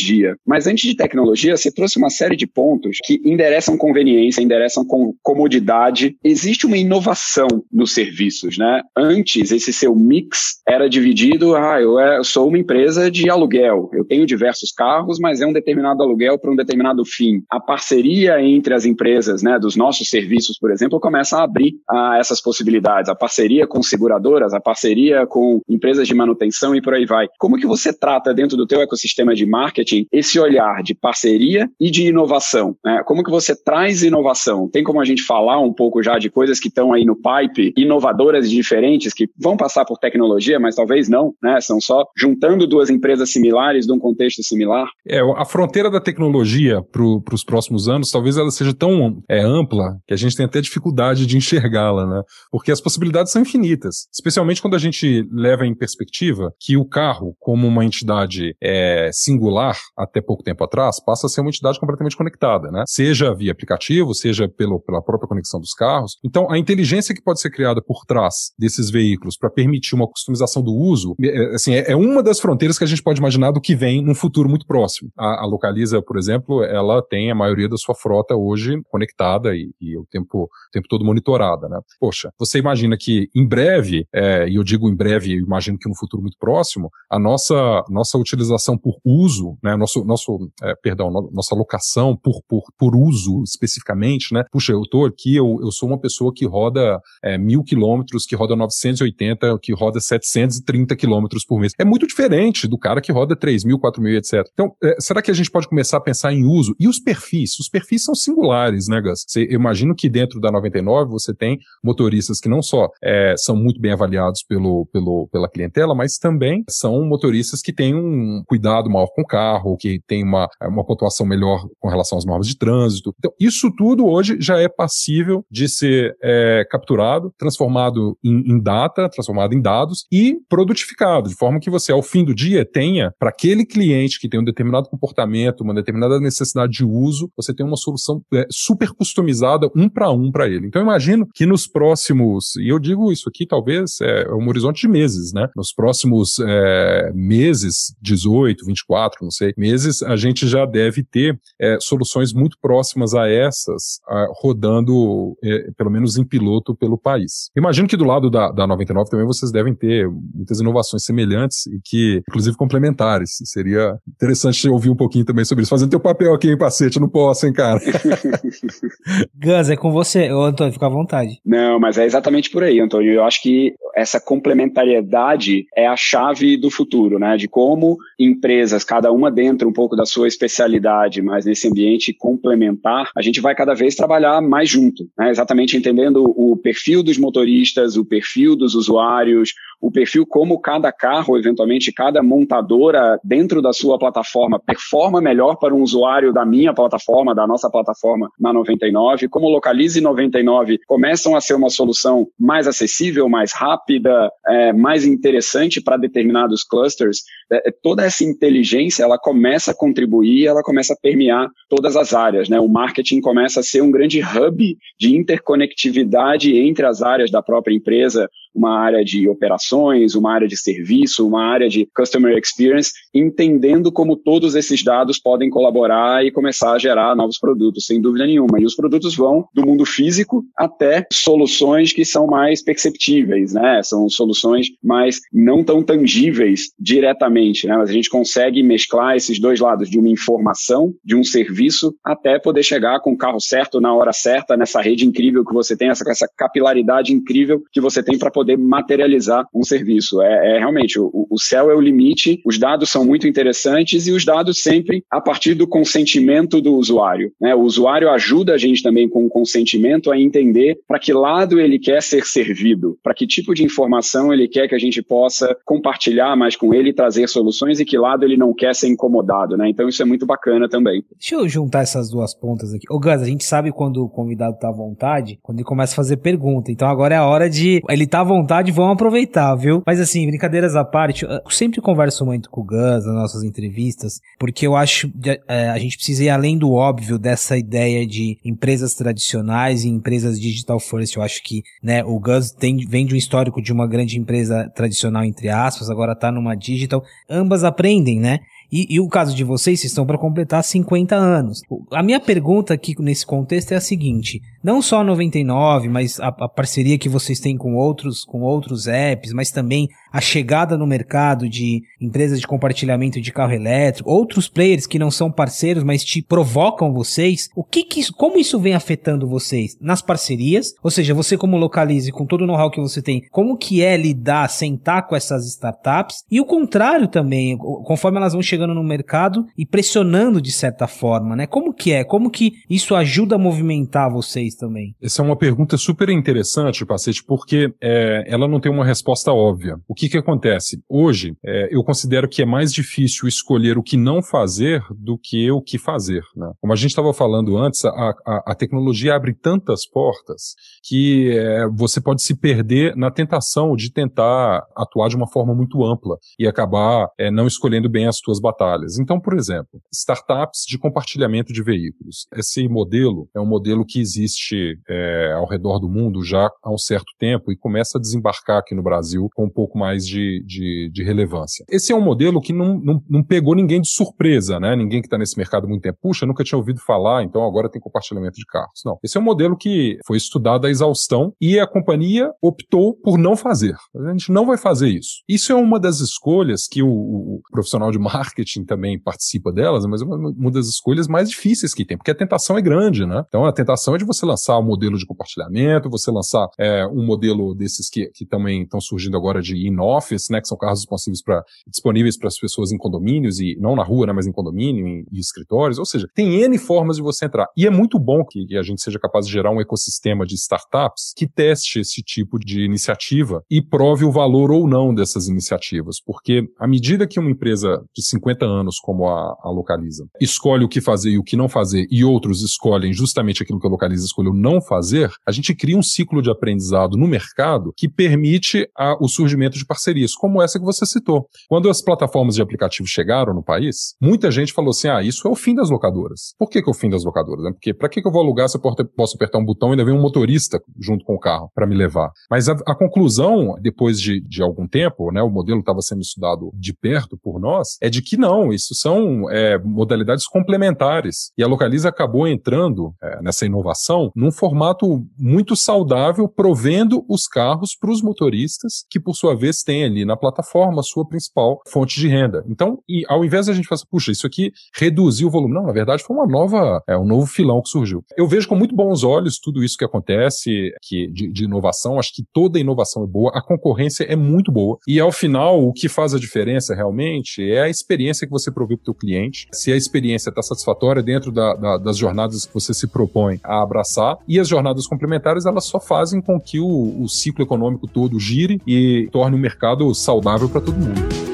mas 0.47 0.67
antes 0.67 0.89
de 0.89 0.97
tecnologia, 0.97 1.57
você 1.57 1.71
trouxe 1.71 1.99
uma 1.99 2.11
série 2.11 2.37
de 2.37 2.47
pontos 2.47 2.99
que 3.05 3.21
endereçam 3.25 3.77
conveniência, 3.77 4.43
endereçam 4.43 4.85
com 4.85 5.15
comodidade. 5.23 6.17
Existe 6.23 6.67
uma 6.67 6.77
inovação 6.77 7.47
nos 7.73 7.93
serviços, 7.93 8.59
né? 8.59 8.83
Antes, 8.97 9.51
esse 9.51 9.73
seu 9.73 9.95
mix 9.95 10.61
era 10.67 10.89
dividido, 10.89 11.55
ah, 11.57 11.79
é, 11.81 12.19
eu 12.19 12.25
sou 12.25 12.49
uma 12.49 12.59
empresa 12.59 13.11
de 13.11 13.29
aluguel, 13.29 13.91
eu 13.93 14.05
tenho 14.05 14.27
diversos 14.27 14.73
carros, 14.73 15.19
mas 15.19 15.41
é 15.41 15.47
um 15.47 15.53
determinado 15.53 16.03
aluguel 16.03 16.39
para 16.39 16.51
um 16.51 16.57
determinado 16.57 17.05
fim. 17.05 17.43
A 17.51 17.61
parceria 17.61 18.41
entre 18.41 18.75
as 18.75 18.85
empresas, 18.85 19.43
né, 19.43 19.59
dos 19.59 19.77
nossos 19.77 20.09
serviços, 20.09 20.59
por 20.59 20.71
exemplo, 20.71 21.01
começa 21.01 21.39
a 21.39 21.45
abrir 21.45 21.75
ah, 21.91 22.17
essas 22.19 22.41
possibilidades. 22.41 23.09
A 23.09 23.15
parceria 23.15 23.67
com 23.67 23.83
seguradoras, 23.83 24.53
a 24.55 24.61
parceria 24.61 25.27
com 25.27 25.61
empresas 25.69 26.07
de 26.07 26.15
manutenção 26.15 26.75
e 26.75 26.83
por 26.83 26.95
aí 26.95 27.07
vai. 27.07 27.27
Como 27.39 27.57
que 27.57 27.67
você 27.67 27.93
trata 27.93 28.35
dentro 28.35 28.57
do 28.57 28.67
teu 28.67 28.81
ecossistema 28.81 29.35
de 29.35 29.47
marketing 29.47 29.84
esse 30.13 30.39
olhar 30.39 30.83
de 30.83 30.95
parceria 30.95 31.69
e 31.81 31.91
de 31.91 32.09
inovação? 32.09 32.77
Né? 32.85 33.03
Como 33.05 33.23
que 33.23 33.31
você 33.31 33.55
traz 33.55 34.03
inovação? 34.03 34.69
Tem 34.69 34.83
como 34.83 35.01
a 35.01 35.05
gente 35.05 35.23
falar 35.23 35.61
um 35.61 35.73
pouco 35.73 36.03
já 36.03 36.19
de 36.19 36.31
coisas 36.31 36.61
que 36.61 36.69
estão 36.69 36.93
aí 36.93 37.05
no 37.05 37.17
pipe, 37.17 37.73
inovadoras 37.77 38.47
e 38.47 38.51
diferentes, 38.51 39.13
que 39.13 39.29
vão 39.39 39.57
passar 39.57 39.85
por 39.85 39.99
tecnologia, 39.99 40.59
mas 40.59 40.75
talvez 40.75 41.09
não, 41.09 41.35
né? 41.43 41.61
São 41.61 41.81
só 41.81 42.05
juntando 42.17 42.67
duas 42.67 42.91
empresas 42.91 43.31
similares 43.31 43.87
de 43.87 43.93
um 43.93 43.99
contexto 43.99 44.43
similar. 44.43 44.89
É, 45.07 45.21
a 45.37 45.45
fronteira 45.45 45.91
da 45.91 46.01
tecnologia 46.01 46.83
para 46.83 47.35
os 47.35 47.45
próximos 47.45 47.89
anos, 47.89 48.11
talvez 48.11 48.37
ela 48.37 48.51
seja 48.51 48.75
tão 48.75 49.23
é, 49.29 49.41
ampla 49.41 49.97
que 50.07 50.15
a 50.15 50.17
gente 50.17 50.37
tem 50.37 50.47
até 50.47 50.61
dificuldade 50.61 51.27
de 51.27 51.37
enxergá-la, 51.37 52.07
né? 52.07 52.23
Porque 52.51 52.73
as 52.73 52.81
possibilidades 52.81 53.33
são 53.33 53.43
infinitas, 53.43 54.07
especialmente 54.13 54.61
quando 54.61 54.75
a 54.75 54.79
gente 54.79 55.27
leva 55.31 55.67
em 55.67 55.75
perspectiva 55.75 56.53
que 56.61 56.77
o 56.77 56.85
carro, 56.85 57.35
como 57.39 57.67
uma 57.67 57.85
entidade 57.85 58.55
é, 58.63 59.11
singular 59.13 59.74
até 59.97 60.21
pouco 60.21 60.43
tempo 60.43 60.65
atrás, 60.65 61.03
passa 61.05 61.27
a 61.27 61.31
ser 61.31 61.41
uma 61.41 61.51
entidade 61.51 61.79
completamente 61.79 62.17
conectada, 62.17 62.71
né? 62.71 62.85
Seja 62.87 63.35
via 63.35 63.53
aplicativo, 63.53 64.15
seja 64.15 64.49
pelo, 64.49 64.81
pela 64.81 65.03
própria 65.03 65.29
conexão 65.29 65.61
dos 65.61 65.73
carros. 65.75 66.17
Então, 66.25 66.51
a 66.51 66.59
inteligência 66.59 67.15
que 67.15 67.23
pode 67.23 67.41
ser 67.41 67.51
criada 67.51 67.83
por 67.83 68.05
trás 68.07 68.53
desses 68.59 68.91
veículos 68.91 69.37
para 69.37 69.51
permitir 69.51 69.95
uma 69.95 70.09
customização 70.09 70.63
do 70.63 70.73
uso, 70.73 71.15
é, 71.23 71.55
assim, 71.55 71.75
é, 71.75 71.93
é, 71.93 71.97
uma 71.97 72.23
das 72.23 72.41
fronteiras 72.41 72.79
que 72.79 72.85
a 72.85 72.87
gente 72.87 73.03
pode 73.03 73.19
imaginar 73.19 73.51
do 73.51 73.61
que 73.61 73.75
vem 73.75 74.03
num 74.03 74.15
futuro 74.15 74.49
muito 74.49 74.67
próximo. 74.67 75.11
A, 75.19 75.43
a 75.43 75.47
Localiza, 75.47 76.03
por 76.03 76.17
exemplo, 76.17 76.63
ela 76.63 77.03
tem 77.03 77.31
a 77.31 77.35
maioria 77.35 77.69
da 77.69 77.77
sua 77.77 77.95
frota 77.95 78.35
hoje 78.35 78.81
conectada 78.91 79.55
e, 79.55 79.71
e 79.81 79.97
o 79.97 80.07
tempo, 80.11 80.49
tempo 80.73 80.87
todo 80.89 81.05
monitorada, 81.05 81.69
né? 81.69 81.79
Poxa, 82.01 82.31
você 82.39 82.59
imagina 82.59 82.97
que 82.99 83.29
em 83.35 83.47
breve, 83.47 84.07
é, 84.13 84.49
e 84.49 84.57
eu 84.57 84.65
digo 84.65 84.89
em 84.89 84.97
breve, 84.97 85.35
eu 85.35 85.41
imagino 85.41 85.79
que 85.79 85.89
no 85.89 85.97
futuro 85.97 86.23
muito 86.23 86.37
próximo, 86.39 86.91
a 87.11 87.19
nossa, 87.19 87.83
nossa 87.89 88.19
utilização 88.19 88.77
por 88.77 88.97
uso, 89.05 89.57
né, 89.65 89.75
nosso, 89.77 90.05
nosso 90.05 90.51
é, 90.63 90.75
perdão, 90.83 91.11
no, 91.11 91.31
nossa 91.33 91.55
locação 91.55 92.15
por, 92.15 92.43
por, 92.47 92.63
por 92.79 92.95
uso 92.95 93.43
especificamente, 93.43 94.35
né? 94.35 94.45
Puxa, 94.53 94.73
eu 94.73 94.83
tô 94.83 95.07
aqui, 95.07 95.35
eu, 95.35 95.59
eu 95.63 95.73
sou 95.73 95.89
uma 95.89 95.99
pessoa 95.99 96.33
que 96.35 96.47
roda 96.47 97.01
é, 97.23 97.39
mil 97.39 97.63
quilômetros, 97.65 98.27
que 98.27 98.37
roda 98.37 98.55
980, 98.55 99.59
que 99.63 99.73
roda 99.73 99.99
730 100.01 100.95
quilômetros 100.95 101.45
por 101.47 101.59
mês. 101.59 101.73
É 101.79 101.85
muito 101.85 102.07
diferente 102.07 102.69
do 102.69 102.79
cara 102.79 103.01
que 103.01 103.11
roda 103.11 103.35
3 103.35 103.65
mil, 103.65 103.79
4 103.79 104.03
mil, 104.03 104.17
etc. 104.17 104.45
Então, 104.53 104.73
é, 104.83 104.97
será 105.01 105.23
que 105.23 105.31
a 105.31 105.35
gente 105.35 105.51
pode 105.51 105.67
começar 105.67 105.97
a 105.97 106.01
pensar 106.01 106.33
em 106.33 106.45
uso? 106.45 106.75
E 106.79 106.87
os 106.87 107.01
perfis? 107.01 107.59
Os 107.59 107.69
perfis 107.69 108.05
são 108.05 108.15
singulares, 108.15 108.87
né, 108.87 109.01
Gus? 109.01 109.25
Você, 109.27 109.45
eu 109.45 109.55
imagino 109.55 109.95
que 109.95 110.11
dentro 110.11 110.39
da 110.41 110.51
99 110.51 111.11
você 111.11 111.35
tem 111.35 111.59
motoristas 111.83 112.39
que 112.39 112.49
não 112.49 112.61
só 112.61 112.91
é, 113.03 113.35
são 113.39 113.57
muito 113.57 113.81
bem 113.81 113.93
avaliados 113.93 114.43
pelo, 114.47 114.87
pelo, 114.93 115.29
pela 115.33 115.49
clientela, 115.49 115.95
mas 115.95 116.19
também 116.19 116.65
são 116.69 117.05
motoristas 117.07 117.63
que 117.63 117.73
têm 117.73 117.95
um 117.95 118.43
cuidado 118.47 118.91
maior 118.91 119.09
com 119.15 119.23
o 119.23 119.27
carro, 119.27 119.54
que 119.79 120.01
têm 120.07 120.23
uma, 120.23 120.49
uma 120.63 120.85
pontuação 120.85 121.27
melhor 121.27 121.67
com 121.81 121.89
relação 121.89 122.19
às 122.19 122.25
normas 122.25 122.47
de 122.47 122.57
trânsito. 122.57 123.15
Então, 123.19 123.33
isso 123.41 123.71
tudo 123.77 124.07
hoje 124.07 124.37
já 124.41 124.59
é 124.59 124.69
passível 124.69 125.45
de 125.51 125.69
ser 125.69 126.15
é, 126.23 126.65
capturado, 126.71 127.33
transformado 127.39 128.17
em, 128.25 128.53
em 128.53 128.63
data, 128.63 129.09
transformado 129.09 129.55
em 129.55 129.61
dados 129.61 130.07
e 130.13 130.37
produtificado, 130.49 131.29
de 131.29 131.37
forma 131.37 131.61
que 131.61 131.71
você, 131.71 131.93
ao 131.93 132.03
fim 132.03 132.25
do 132.25 132.35
dia, 132.35 132.65
tenha, 132.65 133.13
para 133.19 133.31
aquele 133.31 133.65
cliente 133.65 134.19
que 134.19 134.29
tem 134.29 134.41
um 134.41 134.45
determinado 134.45 134.89
comportamento, 134.89 135.63
uma 135.63 135.75
determinada 135.75 136.21
necessidade 136.21 136.73
de 136.73 136.85
uso, 136.85 137.31
você 137.37 137.55
tem 137.55 137.67
uma 137.67 137.77
solução 137.77 138.21
é, 138.33 138.47
super 138.51 138.91
customizada, 138.93 139.69
um 139.75 139.89
para 139.89 140.11
um 140.11 140.31
para 140.31 140.49
ele. 140.49 140.67
Então, 140.67 140.83
imagino 140.83 141.27
que 141.35 141.47
nos 141.47 141.67
próximos, 141.67 142.57
e 142.57 142.69
eu 142.69 142.79
digo 142.79 143.13
isso 143.13 143.29
aqui, 143.29 143.47
talvez, 143.47 144.01
é, 144.01 144.25
é 144.25 144.35
um 144.35 144.49
horizonte 144.49 144.83
de 144.83 144.89
meses, 144.89 145.33
né? 145.33 145.49
Nos 145.57 145.73
próximos 145.73 146.39
é, 146.41 147.13
meses, 147.15 147.95
18, 148.01 148.65
24, 148.65 149.19
não 149.23 149.31
sei, 149.35 149.53
meses, 149.57 150.03
a 150.03 150.17
gente 150.17 150.47
já 150.47 150.65
deve 150.65 151.03
ter 151.03 151.39
é, 151.61 151.79
soluções 151.81 152.33
muito 152.33 152.57
próximas 152.61 153.15
a 153.15 153.29
essas, 153.29 154.01
a, 154.07 154.27
rodando, 154.41 155.37
é, 155.43 155.71
pelo 155.77 155.91
menos 155.91 156.17
em 156.17 156.25
piloto, 156.25 156.75
pelo 156.75 156.99
país. 156.99 157.51
Imagino 157.57 157.89
que 157.89 157.97
do 157.97 158.05
lado 158.05 158.31
da, 158.31 158.51
da 158.51 158.67
99 158.67 159.11
também 159.11 159.27
vocês 159.27 159.53
devem 159.53 159.75
ter 159.75 160.09
muitas 160.09 160.61
inovações 160.61 161.05
semelhantes 161.05 161.67
e 161.67 161.81
que, 161.85 162.23
inclusive, 162.29 162.57
complementares. 162.57 163.39
Seria 163.45 163.99
interessante 164.09 164.69
ouvir 164.69 164.91
um 164.91 164.97
pouquinho 164.97 165.25
também 165.25 165.45
sobre 165.45 165.63
isso. 165.63 165.71
Fazendo 165.71 165.91
teu 165.91 166.01
papel 166.01 166.35
aqui, 166.35 166.51
em 166.51 166.59
Pacete, 166.59 166.97
eu 166.97 167.03
não 167.03 167.09
posso, 167.09 167.47
hein, 167.47 167.53
cara? 167.53 167.81
Gus, 169.37 169.71
é 169.71 169.77
com 169.77 169.91
você. 169.91 170.31
Ô, 170.33 170.43
Antônio, 170.43 170.73
fica 170.73 170.87
à 170.87 170.91
vontade. 170.91 171.41
Não, 171.45 171.79
mas 171.79 171.99
é 171.99 172.05
exatamente 172.05 172.51
por 172.51 172.63
aí, 172.63 172.81
Antônio. 172.81 173.13
Eu 173.13 173.25
acho 173.25 173.43
que 173.43 173.75
essa 173.95 174.21
complementariedade 174.21 175.67
é 175.77 175.87
a 175.87 175.97
chave 175.97 176.57
do 176.57 176.71
futuro, 176.71 177.19
né? 177.19 177.37
De 177.37 177.49
como 177.49 177.97
empresas, 178.19 178.85
cada 178.85 179.13
uma 179.13 179.24
dentro 179.31 179.69
um 179.69 179.73
pouco 179.73 179.97
da 179.97 180.05
sua 180.05 180.29
especialidade, 180.29 181.23
mas 181.23 181.45
nesse 181.45 181.69
ambiente 181.69 182.13
complementar, 182.13 183.11
a 183.17 183.23
gente 183.23 183.41
vai 183.41 183.55
cada 183.55 183.75
vez 183.75 183.95
trabalhar 183.95 184.41
mais 184.41 184.69
junto, 184.69 185.09
né? 185.19 185.31
Exatamente 185.31 185.77
entendendo 185.77 186.25
o 186.25 186.57
perfil 186.57 187.03
dos 187.03 187.19
motoristas, 187.19 187.97
o 187.97 188.05
perfil 188.05 188.57
dos 188.57 188.75
usuários, 188.75 189.53
o 189.81 189.91
perfil 189.91 190.27
como 190.27 190.61
cada 190.61 190.91
carro, 190.93 191.39
eventualmente 191.39 191.93
cada 191.93 192.23
montadora 192.23 193.19
dentro 193.23 193.61
da 193.61 193.73
sua 193.73 193.99
plataforma 193.99 194.59
performa 194.59 195.21
melhor 195.21 195.57
para 195.57 195.75
um 195.75 195.83
usuário 195.83 196.33
da 196.33 196.45
minha 196.45 196.73
plataforma, 196.73 197.35
da 197.35 197.47
nossa 197.47 197.71
plataforma 197.71 198.31
na 198.39 198.53
99, 198.53 199.29
como 199.29 199.49
Localize 199.49 200.01
99 200.01 200.79
começam 200.87 201.37
a 201.37 201.41
ser 201.41 201.55
uma 201.55 201.71
solução 201.71 202.27
mais 202.39 202.67
acessível, 202.67 203.29
mais 203.29 203.53
rápida, 203.53 204.31
é, 204.47 204.73
mais 204.73 205.05
interessante 205.05 205.81
para 205.81 205.97
determinados 205.97 206.65
clusters, 206.65 207.23
é, 207.51 207.69
é, 207.69 207.73
toda 207.83 208.05
essa 208.05 208.25
inteligência 208.25 209.03
ela 209.03 209.19
começa 209.19 209.71
a 209.71 209.77
contribuir, 209.77 210.47
ela 210.47 210.63
começa 210.63 210.95
a 210.95 210.97
permear 211.01 211.49
todas 211.69 211.97
as 211.97 212.15
áreas, 212.15 212.49
né? 212.49 212.59
O 212.59 212.69
marketing 212.69 213.21
começa 213.21 213.61
a 213.61 213.63
ser 213.63 213.83
um 213.83 213.91
grande 213.91 214.21
hub 214.21 214.77
de 214.99 215.17
interconectividade 215.17 216.57
entre 216.57 216.87
as 216.87 217.03
áreas 217.03 217.31
da 217.31 217.43
própria 217.43 217.75
empresa, 217.75 218.29
uma 218.55 218.79
área 218.79 219.05
de 219.05 219.29
operações, 219.29 220.15
uma 220.15 220.33
área 220.33 220.47
de 220.47 220.57
serviço, 220.57 221.27
uma 221.27 221.45
área 221.45 221.69
de 221.69 221.89
customer 221.95 222.39
experience, 222.39 222.93
entendendo 223.13 223.91
como 223.91 224.17
todos 224.17 224.55
esses 224.55 224.83
dados 224.83 225.19
podem 225.19 225.51
colaborar 225.51 226.25
e 226.25 226.31
começar 226.31 226.73
a 226.73 226.79
gerar 226.79 227.17
novos 227.17 227.39
produtos, 227.39 227.87
sem 227.87 228.01
dúvida 228.01 228.27
nenhuma. 228.27 228.61
E 228.61 228.65
os 228.65 228.75
produtos 228.75 229.17
vão 229.17 229.47
do 229.55 229.67
mundo 229.67 229.85
físico 229.85 230.45
até 230.57 231.07
soluções 231.13 231.93
que 231.93 232.05
são 232.05 232.27
mais 232.27 232.63
perceptíveis, 232.63 233.53
né? 233.53 233.83
São 233.83 234.09
soluções 234.09 234.69
mais 234.83 235.21
não 235.33 235.65
tão 235.65 235.83
tangíveis 235.83 236.73
diretamente, 236.79 237.67
né? 237.67 237.77
Mas 237.77 237.91
a 237.91 237.93
gente 237.93 238.09
consegue 238.09 238.63
mesclar 238.63 239.17
esses 239.17 239.41
dois 239.41 239.61
lados 239.61 239.89
de 239.89 239.99
uma 239.99 240.09
informação, 240.09 240.93
de 241.05 241.17
um 241.17 241.25
serviço, 241.25 241.95
até 242.05 242.39
poder 242.39 242.63
chegar 242.63 243.01
com 243.01 243.13
o 243.13 243.17
carro 243.17 243.41
certo 243.41 243.81
na 243.81 243.95
hora 243.95 244.13
certa, 244.13 244.57
nessa 244.57 244.81
rede 244.81 245.07
incrível 245.07 245.45
que 245.45 245.53
você 245.53 245.77
tem, 245.77 245.89
essa, 245.89 246.09
essa 246.11 246.29
capilaridade 246.37 247.13
incrível 247.13 247.63
que 247.73 247.81
você 247.81 248.03
tem 248.03 248.19
para 248.19 248.31
poder 248.31 248.44
poder 248.45 248.59
materializar 248.59 249.47
um 249.55 249.63
serviço. 249.63 250.21
É, 250.21 250.57
é 250.57 250.59
realmente, 250.59 251.01
o, 251.01 251.27
o 251.31 251.41
céu 251.41 251.71
é 251.71 251.75
o 251.75 251.81
limite, 251.81 252.41
os 252.45 252.59
dados 252.59 252.91
são 252.91 253.05
muito 253.05 253.27
interessantes 253.27 254.07
e 254.07 254.13
os 254.13 254.25
dados 254.25 254.63
sempre 254.63 255.03
a 255.11 255.21
partir 255.21 255.55
do 255.55 255.67
consentimento 255.67 256.61
do 256.61 256.75
usuário. 256.75 257.33
Né? 257.41 257.55
O 257.55 257.63
usuário 257.63 258.11
ajuda 258.11 258.55
a 258.55 258.59
gente 258.59 258.83
também 258.83 259.09
com 259.09 259.25
o 259.25 259.29
consentimento 259.29 260.13
a 260.13 260.21
entender 260.21 260.79
para 260.87 260.99
que 260.99 261.13
lado 261.13 261.59
ele 261.59 261.79
quer 261.79 262.03
ser 262.03 262.25
servido, 262.27 262.99
para 263.03 263.15
que 263.15 263.27
tipo 263.27 263.55
de 263.55 263.65
informação 263.65 264.33
ele 264.33 264.47
quer 264.47 264.69
que 264.69 264.75
a 264.75 264.79
gente 264.79 265.03
possa 265.03 265.57
compartilhar 265.65 266.37
mais 266.37 266.55
com 266.55 266.75
ele, 266.75 266.93
trazer 266.93 267.29
soluções 267.29 267.81
e 267.81 267.85
que 267.85 267.97
lado 267.97 268.25
ele 268.25 268.37
não 268.37 268.53
quer 268.53 268.75
ser 268.75 268.89
incomodado. 268.89 269.57
Né? 269.57 269.71
Então 269.71 269.89
isso 269.89 270.03
é 270.03 270.05
muito 270.05 270.27
bacana 270.27 270.69
também. 270.69 271.03
Deixa 271.19 271.35
eu 271.37 271.49
juntar 271.49 271.81
essas 271.81 272.11
duas 272.11 272.35
pontas 272.35 272.75
aqui. 272.75 272.85
Ô 272.91 273.01
Gus, 273.01 273.23
a 273.23 273.27
gente 273.27 273.45
sabe 273.45 273.73
quando 273.73 274.05
o 274.05 274.09
convidado 274.09 274.55
está 274.55 274.69
à 274.69 274.73
vontade, 274.73 275.39
quando 275.43 275.59
ele 275.59 275.67
começa 275.67 275.95
a 275.95 275.97
fazer 275.97 276.19
pergunta. 276.19 276.71
Então 276.71 276.89
agora 276.89 277.15
é 277.15 277.19
a 277.19 277.27
hora 277.27 277.49
de. 277.49 277.81
Ele 277.89 278.07
tá 278.07 278.21
à 278.21 278.25
vontade, 278.35 278.73
vamos 278.73 278.95
aproveitar. 278.95 279.35
inevitável. 279.35 279.83
Mas 279.87 280.01
assim, 280.01 280.27
brincadeiras 280.27 280.77
à 280.77 280.85
parte, 280.85 281.25
eu 281.25 281.51
sempre 281.51 281.81
converso 281.81 282.25
muito 282.25 282.49
com 282.49 282.61
o 282.61 282.65
Gus 282.65 283.05
nas 283.05 283.15
nossas 283.15 283.43
entrevistas, 283.43 284.21
porque 284.39 284.67
eu 284.67 284.77
acho 284.77 285.11
que 285.11 285.41
é, 285.49 285.69
a 285.71 285.79
gente 285.79 285.97
precisa 285.97 286.25
ir 286.25 286.31
além 286.31 286.57
do 286.57 286.73
óbvio 286.73 287.19
dessa 287.19 287.57
ideia 287.57 288.07
de 288.07 288.39
empresas 288.45 288.95
tradicionais 288.95 289.85
e 289.85 289.89
empresas 289.89 290.41
digital 290.41 290.79
first. 290.79 291.17
Eu 291.17 291.23
acho 291.23 291.43
que, 291.43 291.63
né, 291.83 292.05
o 292.05 292.19
Gus 292.19 292.51
tem, 292.51 292.77
vem 292.77 293.05
de 293.05 293.15
um 293.15 293.19
histórico 293.19 293.61
de 293.61 293.73
uma 293.73 293.87
grande 293.87 294.19
empresa 294.19 294.71
tradicional, 294.75 295.25
entre 295.25 295.49
aspas, 295.49 295.91
agora 295.91 296.15
tá 296.15 296.31
numa 296.31 296.55
digital. 296.55 297.03
Ambas 297.29 297.65
aprendem, 297.65 298.21
né? 298.21 298.41
E, 298.71 298.87
e, 298.95 299.01
o 299.01 299.09
caso 299.09 299.35
de 299.35 299.45
vocês, 299.45 299.81
vocês 299.81 299.93
estão 299.93 300.07
para 300.07 300.19
completar 300.19 300.63
50 300.63 301.15
anos. 301.15 301.61
A 301.93 302.03
minha 302.03 302.21
pergunta 302.21 302.75
aqui 302.75 302.95
nesse 302.99 303.25
contexto 303.25 303.73
é 303.73 303.77
a 303.77 303.81
seguinte: 303.81 304.41
não 304.63 304.81
só 304.81 305.01
a 305.01 305.05
99, 305.05 305.89
mas 305.89 306.19
a, 306.19 306.29
a, 306.29 306.49
parceria 306.49 306.99
que 306.99 307.09
vocês 307.09 307.39
têm 307.39 307.57
com 307.57 307.75
outros, 307.75 308.25
com 308.25 308.41
outros 308.41 308.87
apps, 308.87 309.33
mas 309.33 309.51
também 309.51 309.89
a 310.11 310.21
chegada 310.21 310.79
no 310.79 310.87
mercado 310.87 311.49
de 311.49 311.83
empresas 312.01 312.41
de 312.41 312.47
compartilhamento 312.47 313.21
de 313.21 313.33
carro 313.33 313.53
elétrico, 313.53 314.11
outros 314.11 314.49
players 314.49 314.87
que 314.87 314.99
não 314.99 315.11
são 315.11 315.31
parceiros, 315.31 315.83
mas 315.83 316.05
te 316.05 316.23
provocam 316.23 316.93
vocês. 316.93 317.49
O 317.55 317.65
que, 317.65 317.85
que 317.85 318.13
como 318.13 318.39
isso 318.39 318.59
vem 318.59 318.75
afetando 318.75 319.29
vocês 319.29 319.77
nas 319.81 320.01
parcerias? 320.01 320.73
Ou 320.83 320.91
seja, 320.91 321.13
você 321.15 321.37
como 321.37 321.57
localize 321.57 322.11
com 322.11 322.25
todo 322.25 322.43
o 322.43 322.47
know-how 322.47 322.71
que 322.71 322.81
você 322.81 323.03
tem, 323.03 323.23
como 323.31 323.57
que 323.57 323.83
é 323.83 323.97
lidar, 323.97 324.49
sentar 324.49 325.07
com 325.07 325.17
essas 325.17 325.47
startups? 325.47 326.25
E 326.31 326.41
o 326.41 326.47
contrário 326.47 327.09
também, 327.09 327.57
conforme 327.59 328.19
elas 328.19 328.33
vão 328.33 328.43
no 328.57 328.85
mercado 328.85 329.45
e 329.59 329.67
pressionando 329.67 330.41
de 330.41 330.53
certa 330.53 330.87
forma, 330.87 331.35
né? 331.35 331.47
Como 331.47 331.75
que 331.75 331.93
é? 331.93 332.05
Como 332.05 332.31
que 332.31 332.53
isso 332.71 332.95
ajuda 332.95 333.35
a 333.35 333.39
movimentar 333.39 334.13
vocês 334.13 334.55
também? 334.55 334.95
Essa 335.03 335.23
é 335.23 335.25
uma 335.25 335.37
pergunta 335.37 335.77
super 335.77 336.09
interessante, 336.09 336.87
Pacete, 336.87 337.25
porque 337.25 337.75
é, 337.83 338.25
ela 338.27 338.47
não 338.47 338.61
tem 338.61 338.71
uma 338.71 338.85
resposta 338.85 339.33
óbvia. 339.33 339.77
O 339.89 339.95
que 339.95 340.05
que, 340.05 340.11
que 340.11 340.19
acontece? 340.19 340.83
Hoje, 340.89 341.37
é, 341.45 341.69
eu 341.71 341.83
considero 341.83 342.29
que 342.29 342.43
é 342.43 342.47
mais 342.47 342.73
difícil 342.73 343.27
escolher 343.27 343.79
o 343.79 343.83
que 343.83 343.97
não 343.97 344.23
fazer 344.23 344.83
do 344.91 345.19
que 345.19 345.51
o 345.51 345.63
que 345.63 345.79
fazer. 345.79 346.23
Né? 346.37 346.51
Como 346.61 346.73
a 346.73 346.77
gente 346.77 346.91
estava 346.91 347.13
falando 347.13 347.57
antes, 347.57 347.85
a, 347.85 348.15
a, 348.27 348.53
a, 348.53 348.55
tecnologia 348.55 349.15
abre 349.15 349.35
tantas 349.35 349.87
portas 349.87 350.55
que 350.83 351.31
é, 351.31 351.67
você 351.69 352.01
pode 352.01 352.23
se 352.23 352.39
perder 352.39 352.95
na 352.97 353.11
tentação 353.11 353.75
de 353.75 353.91
tentar 353.91 354.63
atuar 354.77 355.09
de 355.09 355.17
uma 355.17 355.31
forma 355.31 355.55
muito 355.55 355.83
ampla 355.85 356.17
e 356.39 356.47
acabar 356.47 357.09
é, 357.19 357.31
não 357.31 357.47
escolhendo 357.47 357.89
bem 357.89 358.07
as 358.07 358.19
suas 358.19 358.41
batalhas. 358.45 358.99
Então, 358.99 359.19
por 359.19 359.35
exemplo, 359.35 359.81
startups 359.93 360.65
de 360.69 360.79
compartilhamento 360.79 361.53
de 361.53 361.63
veículos. 361.63 362.27
Esse 362.37 362.69
modelo 362.69 363.29
é 363.35 363.41
um 363.41 363.47
modelo 363.47 363.85
que 363.85 364.01
existe 364.01 364.79
é, 364.89 365.33
ao 365.33 365.47
redor 365.47 365.79
do 365.79 365.89
mundo 365.89 366.23
já 366.23 366.51
há 366.63 366.73
um 366.73 366.79
certo 366.79 367.13
tempo 367.19 367.51
e 367.51 367.57
começa 367.57 367.97
a 367.99 368.01
desembarcar 368.01 368.59
aqui 368.59 368.75
no 368.75 368.83
Brasil 368.83 369.29
com 369.35 369.47
um 369.47 369.51
pouco 369.51 369.79
mais 369.79 370.07
de, 370.07 370.45
de, 370.47 370.91
de 370.93 371.03
relevância. 371.03 371.65
Esse 371.69 371.93
é 371.93 371.97
um 371.97 372.01
modelo 372.01 372.41
que 372.41 372.53
não, 372.53 372.79
não, 372.79 373.03
não 373.09 373.23
pegou 373.23 373.55
ninguém 373.55 373.81
de 373.81 373.89
surpresa, 373.89 374.61
né? 374.61 374.77
Ninguém 374.77 375.01
que 375.01 375.07
está 375.07 375.17
nesse 375.17 375.39
mercado 375.39 375.65
há 375.65 375.69
muito 375.69 375.83
tempo. 375.83 375.99
Puxa, 376.03 376.27
nunca 376.27 376.45
tinha 376.45 376.59
ouvido 376.59 376.81
falar, 376.81 377.23
então 377.23 377.43
agora 377.43 377.71
tem 377.71 377.81
compartilhamento 377.81 378.37
de 378.37 378.45
carros. 378.45 378.83
Não. 378.85 378.99
Esse 379.03 379.17
é 379.17 379.21
um 379.21 379.25
modelo 379.25 379.57
que 379.57 379.99
foi 380.07 380.17
estudado 380.17 380.67
à 380.67 380.71
exaustão 380.71 381.33
e 381.41 381.59
a 381.59 381.67
companhia 381.67 382.31
optou 382.43 382.95
por 382.95 383.19
não 383.19 383.37
fazer. 383.37 383.75
A 383.97 384.11
gente 384.11 384.31
não 384.31 384.47
vai 384.47 384.59
fazer 384.59 384.89
isso. 384.89 385.23
Isso 385.29 385.53
é 385.53 385.55
uma 385.55 385.81
das 385.81 386.01
escolhas 386.01 386.67
que 386.67 386.83
o, 386.83 386.89
o 386.89 387.41
profissional 387.51 387.91
de 387.91 387.99
marketing 388.01 388.34
também 388.67 388.99
participa 388.99 389.53
delas, 389.53 389.85
mas 389.87 390.03
é 390.03 390.05
uma, 390.05 390.31
uma 390.31 390.51
das 390.51 390.67
escolhas 390.67 391.07
mais 391.07 391.29
difíceis 391.29 391.75
que 391.75 391.85
tem, 391.85 391.97
porque 391.97 392.11
a 392.11 392.15
tentação 392.15 392.57
é 392.59 392.63
grande, 392.63 393.07
né? 393.07 393.25
Então 393.29 393.45
a 393.45 393.53
tentação 393.53 393.95
é 393.95 393.99
de 393.99 394.05
você 394.05 394.25
lançar 394.25 394.59
um 394.59 394.63
modelo 394.63 394.97
de 394.97 395.07
compartilhamento, 395.07 395.91
você 395.91 396.11
lançar 396.11 396.49
é, 396.59 396.87
um 396.87 397.05
modelo 397.05 397.55
desses 397.55 397.89
que, 397.89 398.07
que 398.15 398.27
também 398.27 398.63
estão 398.63 398.81
surgindo 398.81 399.17
agora 399.17 399.41
de 399.41 399.57
in 399.57 399.79
office, 399.79 400.29
né, 400.31 400.41
que 400.41 400.49
são 400.49 400.57
carros 400.57 400.81
disponíveis 400.81 401.23
para 401.23 401.45
disponíveis 401.67 402.19
para 402.19 402.29
as 402.29 402.39
pessoas 402.39 402.73
em 402.73 402.79
condomínios 402.79 403.41
e 403.41 403.57
não 403.61 403.77
na 403.77 403.83
rua, 403.83 404.07
né, 404.07 404.13
mas 404.13 404.27
em 404.27 404.33
condomínio 404.33 405.05
e 405.11 405.19
escritórios. 405.19 405.79
Ou 405.79 405.85
seja, 405.85 406.09
tem 406.15 406.43
N 406.43 406.59
formas 406.59 406.97
de 406.97 407.03
você 407.03 407.27
entrar. 407.27 407.47
E 407.57 407.67
é 407.67 407.71
muito 407.71 407.99
bom 407.99 408.25
que, 408.25 408.47
que 408.47 408.57
a 408.57 408.63
gente 408.63 408.83
seja 408.83 408.99
capaz 408.99 409.27
de 409.27 409.33
gerar 409.33 409.51
um 409.51 409.61
ecossistema 409.61 410.25
de 410.27 410.35
startups 410.35 411.13
que 411.17 411.27
teste 411.27 411.81
esse 411.81 412.03
tipo 412.03 412.39
de 412.39 412.65
iniciativa 412.65 413.43
e 413.51 413.63
prove 413.63 414.05
o 414.05 414.11
valor 414.11 414.51
ou 414.51 414.67
não 414.67 414.95
dessas 414.95 415.29
iniciativas, 415.29 416.01
porque 416.01 416.49
à 416.59 416.67
medida 416.67 417.07
que 417.07 417.19
uma 417.19 417.31
empresa 417.31 417.85
de 417.95 418.03
50 418.03 418.24
anos 418.45 418.79
como 418.81 419.09
a, 419.09 419.37
a 419.43 419.51
Localiza 419.51 420.07
escolhe 420.21 420.65
o 420.65 420.69
que 420.69 420.81
fazer 420.81 421.11
e 421.11 421.19
o 421.19 421.23
que 421.23 421.37
não 421.37 421.49
fazer 421.49 421.87
e 421.91 422.05
outros 422.05 422.43
escolhem 422.43 422.93
justamente 422.93 423.43
aquilo 423.43 423.61
que 423.61 423.67
a 423.67 423.71
Localiza 423.71 424.05
escolheu 424.05 424.33
não 424.33 424.61
fazer, 424.61 425.11
a 425.27 425.33
gente 425.33 425.55
cria 425.55 425.77
um 425.77 425.83
ciclo 425.83 426.23
de 426.23 426.31
aprendizado 426.31 426.97
no 426.97 427.07
mercado 427.07 427.73
que 427.77 427.89
permite 427.89 428.69
a, 428.77 428.97
o 429.01 429.09
surgimento 429.09 429.59
de 429.59 429.67
parcerias, 429.67 430.15
como 430.15 430.43
essa 430.43 430.59
que 430.59 430.65
você 430.65 430.87
citou. 430.87 431.27
Quando 431.49 431.69
as 431.69 431.83
plataformas 431.83 432.35
de 432.35 432.43
aplicativo 432.43 432.89
chegaram 432.89 433.35
no 433.35 433.43
país, 433.43 433.95
muita 434.01 434.31
gente 434.31 434.53
falou 434.53 434.71
assim: 434.71 434.89
ah, 434.89 435.03
isso 435.03 435.27
é 435.27 435.31
o 435.31 435.35
fim 435.35 435.55
das 435.55 435.71
locadoras. 435.71 436.35
Por 436.39 436.49
que, 436.49 436.63
que 436.63 436.69
é 436.69 436.73
o 436.73 436.75
fim 436.75 436.91
das 436.91 437.05
locadoras? 437.05 437.45
Porque 437.53 437.75
para 437.75 437.89
que, 437.89 438.01
que 438.01 438.09
eu 438.09 438.13
vou 438.13 438.23
alugar 438.23 438.49
se 438.49 438.57
eu 438.57 438.61
posso 438.61 439.17
apertar 439.17 439.39
um 439.39 439.45
botão 439.45 439.69
e 439.69 439.73
ainda 439.73 439.85
vem 439.85 439.95
um 439.95 440.01
motorista 440.01 440.61
junto 440.79 441.05
com 441.05 441.15
o 441.15 441.19
carro 441.19 441.51
para 441.55 441.67
me 441.67 441.75
levar? 441.75 442.11
Mas 442.31 442.49
a, 442.49 442.53
a 442.67 442.75
conclusão, 442.75 443.55
depois 443.61 444.01
de, 444.01 444.21
de, 444.21 444.43
algum 444.43 444.67
tempo, 444.67 445.11
né, 445.13 445.23
o 445.23 445.31
modelo 445.31 445.61
estava 445.61 445.81
sendo 445.81 446.03
estudado 446.03 446.51
de 446.55 446.73
perto 446.73 447.17
por 447.17 447.41
nós, 447.41 447.77
é 447.81 447.89
de 447.89 448.03
que 448.03 448.14
não, 448.17 448.53
isso 448.53 448.75
são 448.75 449.31
é, 449.31 449.59
modalidades 449.59 450.27
complementares. 450.27 451.31
E 451.37 451.43
a 451.43 451.47
Localiza 451.47 451.89
acabou 451.89 452.27
entrando 452.27 452.95
é, 453.03 453.23
nessa 453.23 453.47
inovação 453.47 454.11
num 454.15 454.31
formato 454.31 455.05
muito 455.19 455.57
saudável, 455.57 456.29
provendo 456.29 457.05
os 457.09 457.27
carros 457.27 457.77
para 457.79 457.91
os 457.91 458.03
motoristas, 458.03 458.85
que 458.91 459.01
por 459.01 459.15
sua 459.15 459.35
vez 459.35 459.63
tem 459.63 459.85
ali 459.85 460.05
na 460.05 460.17
plataforma 460.17 460.83
sua 460.83 461.07
principal 461.07 461.61
fonte 461.69 462.01
de 462.01 462.09
renda. 462.09 462.45
Então, 462.49 462.79
e 462.89 463.05
ao 463.09 463.25
invés 463.25 463.47
de 463.47 463.53
a 463.53 463.55
gente 463.55 463.69
falar, 463.69 463.81
puxa, 463.91 464.13
isso 464.13 464.27
aqui 464.27 464.53
reduziu 464.77 465.29
o 465.29 465.31
volume. 465.31 465.55
Não, 465.55 465.65
na 465.65 465.73
verdade 465.73 466.03
foi 466.03 466.17
uma 466.17 466.27
nova, 466.27 466.83
é 466.89 466.97
um 466.97 467.05
novo 467.05 467.27
filão 467.27 467.63
que 467.63 467.69
surgiu. 467.69 468.05
Eu 468.17 468.27
vejo 468.27 468.49
com 468.49 468.57
muito 468.57 468.75
bons 468.75 469.05
olhos 469.05 469.39
tudo 469.39 469.63
isso 469.63 469.77
que 469.77 469.85
acontece 469.85 470.73
que 470.83 471.09
de, 471.09 471.33
de 471.33 471.45
inovação. 471.45 471.99
Acho 471.99 472.13
que 472.15 472.25
toda 472.33 472.59
inovação 472.59 473.05
é 473.05 473.07
boa, 473.07 473.33
a 473.35 473.43
concorrência 473.43 474.05
é 474.05 474.17
muito 474.17 474.51
boa. 474.53 474.79
E 474.87 475.01
ao 475.01 475.13
final, 475.13 475.63
o 475.63 475.73
que 475.73 475.89
faz 475.89 476.15
a 476.15 476.19
diferença 476.19 476.75
realmente 476.75 477.43
é 477.43 477.63
a 477.63 477.69
experiência 478.05 478.27
que 478.27 478.33
você 478.33 478.51
provê 478.51 478.77
para 478.77 478.91
o 478.91 478.95
cliente. 478.95 479.49
Se 479.53 479.73
a 479.73 479.77
experiência 479.77 480.29
está 480.29 480.43
satisfatória 480.43 481.03
dentro 481.03 481.33
da, 481.33 481.55
da, 481.55 481.79
das 481.79 481.97
jornadas 481.97 482.45
que 482.45 482.53
você 482.53 482.75
se 482.75 482.87
propõe 482.87 483.41
a 483.43 483.63
abraçar. 483.63 484.19
E 484.29 484.39
as 484.39 484.49
jornadas 484.49 484.87
complementares, 484.87 485.47
elas 485.47 485.65
só 485.65 485.81
fazem 485.81 486.21
com 486.21 486.39
que 486.41 486.61
o, 486.61 487.03
o 487.03 487.09
ciclo 487.09 487.45
econômico 487.45 487.87
todo 487.87 488.19
gire 488.19 488.61
e 488.67 489.09
torne 489.11 489.37
o 489.37 489.39
mercado 489.39 489.95
saudável 489.95 490.49
para 490.49 490.61
todo 490.61 490.77
mundo. 490.77 491.34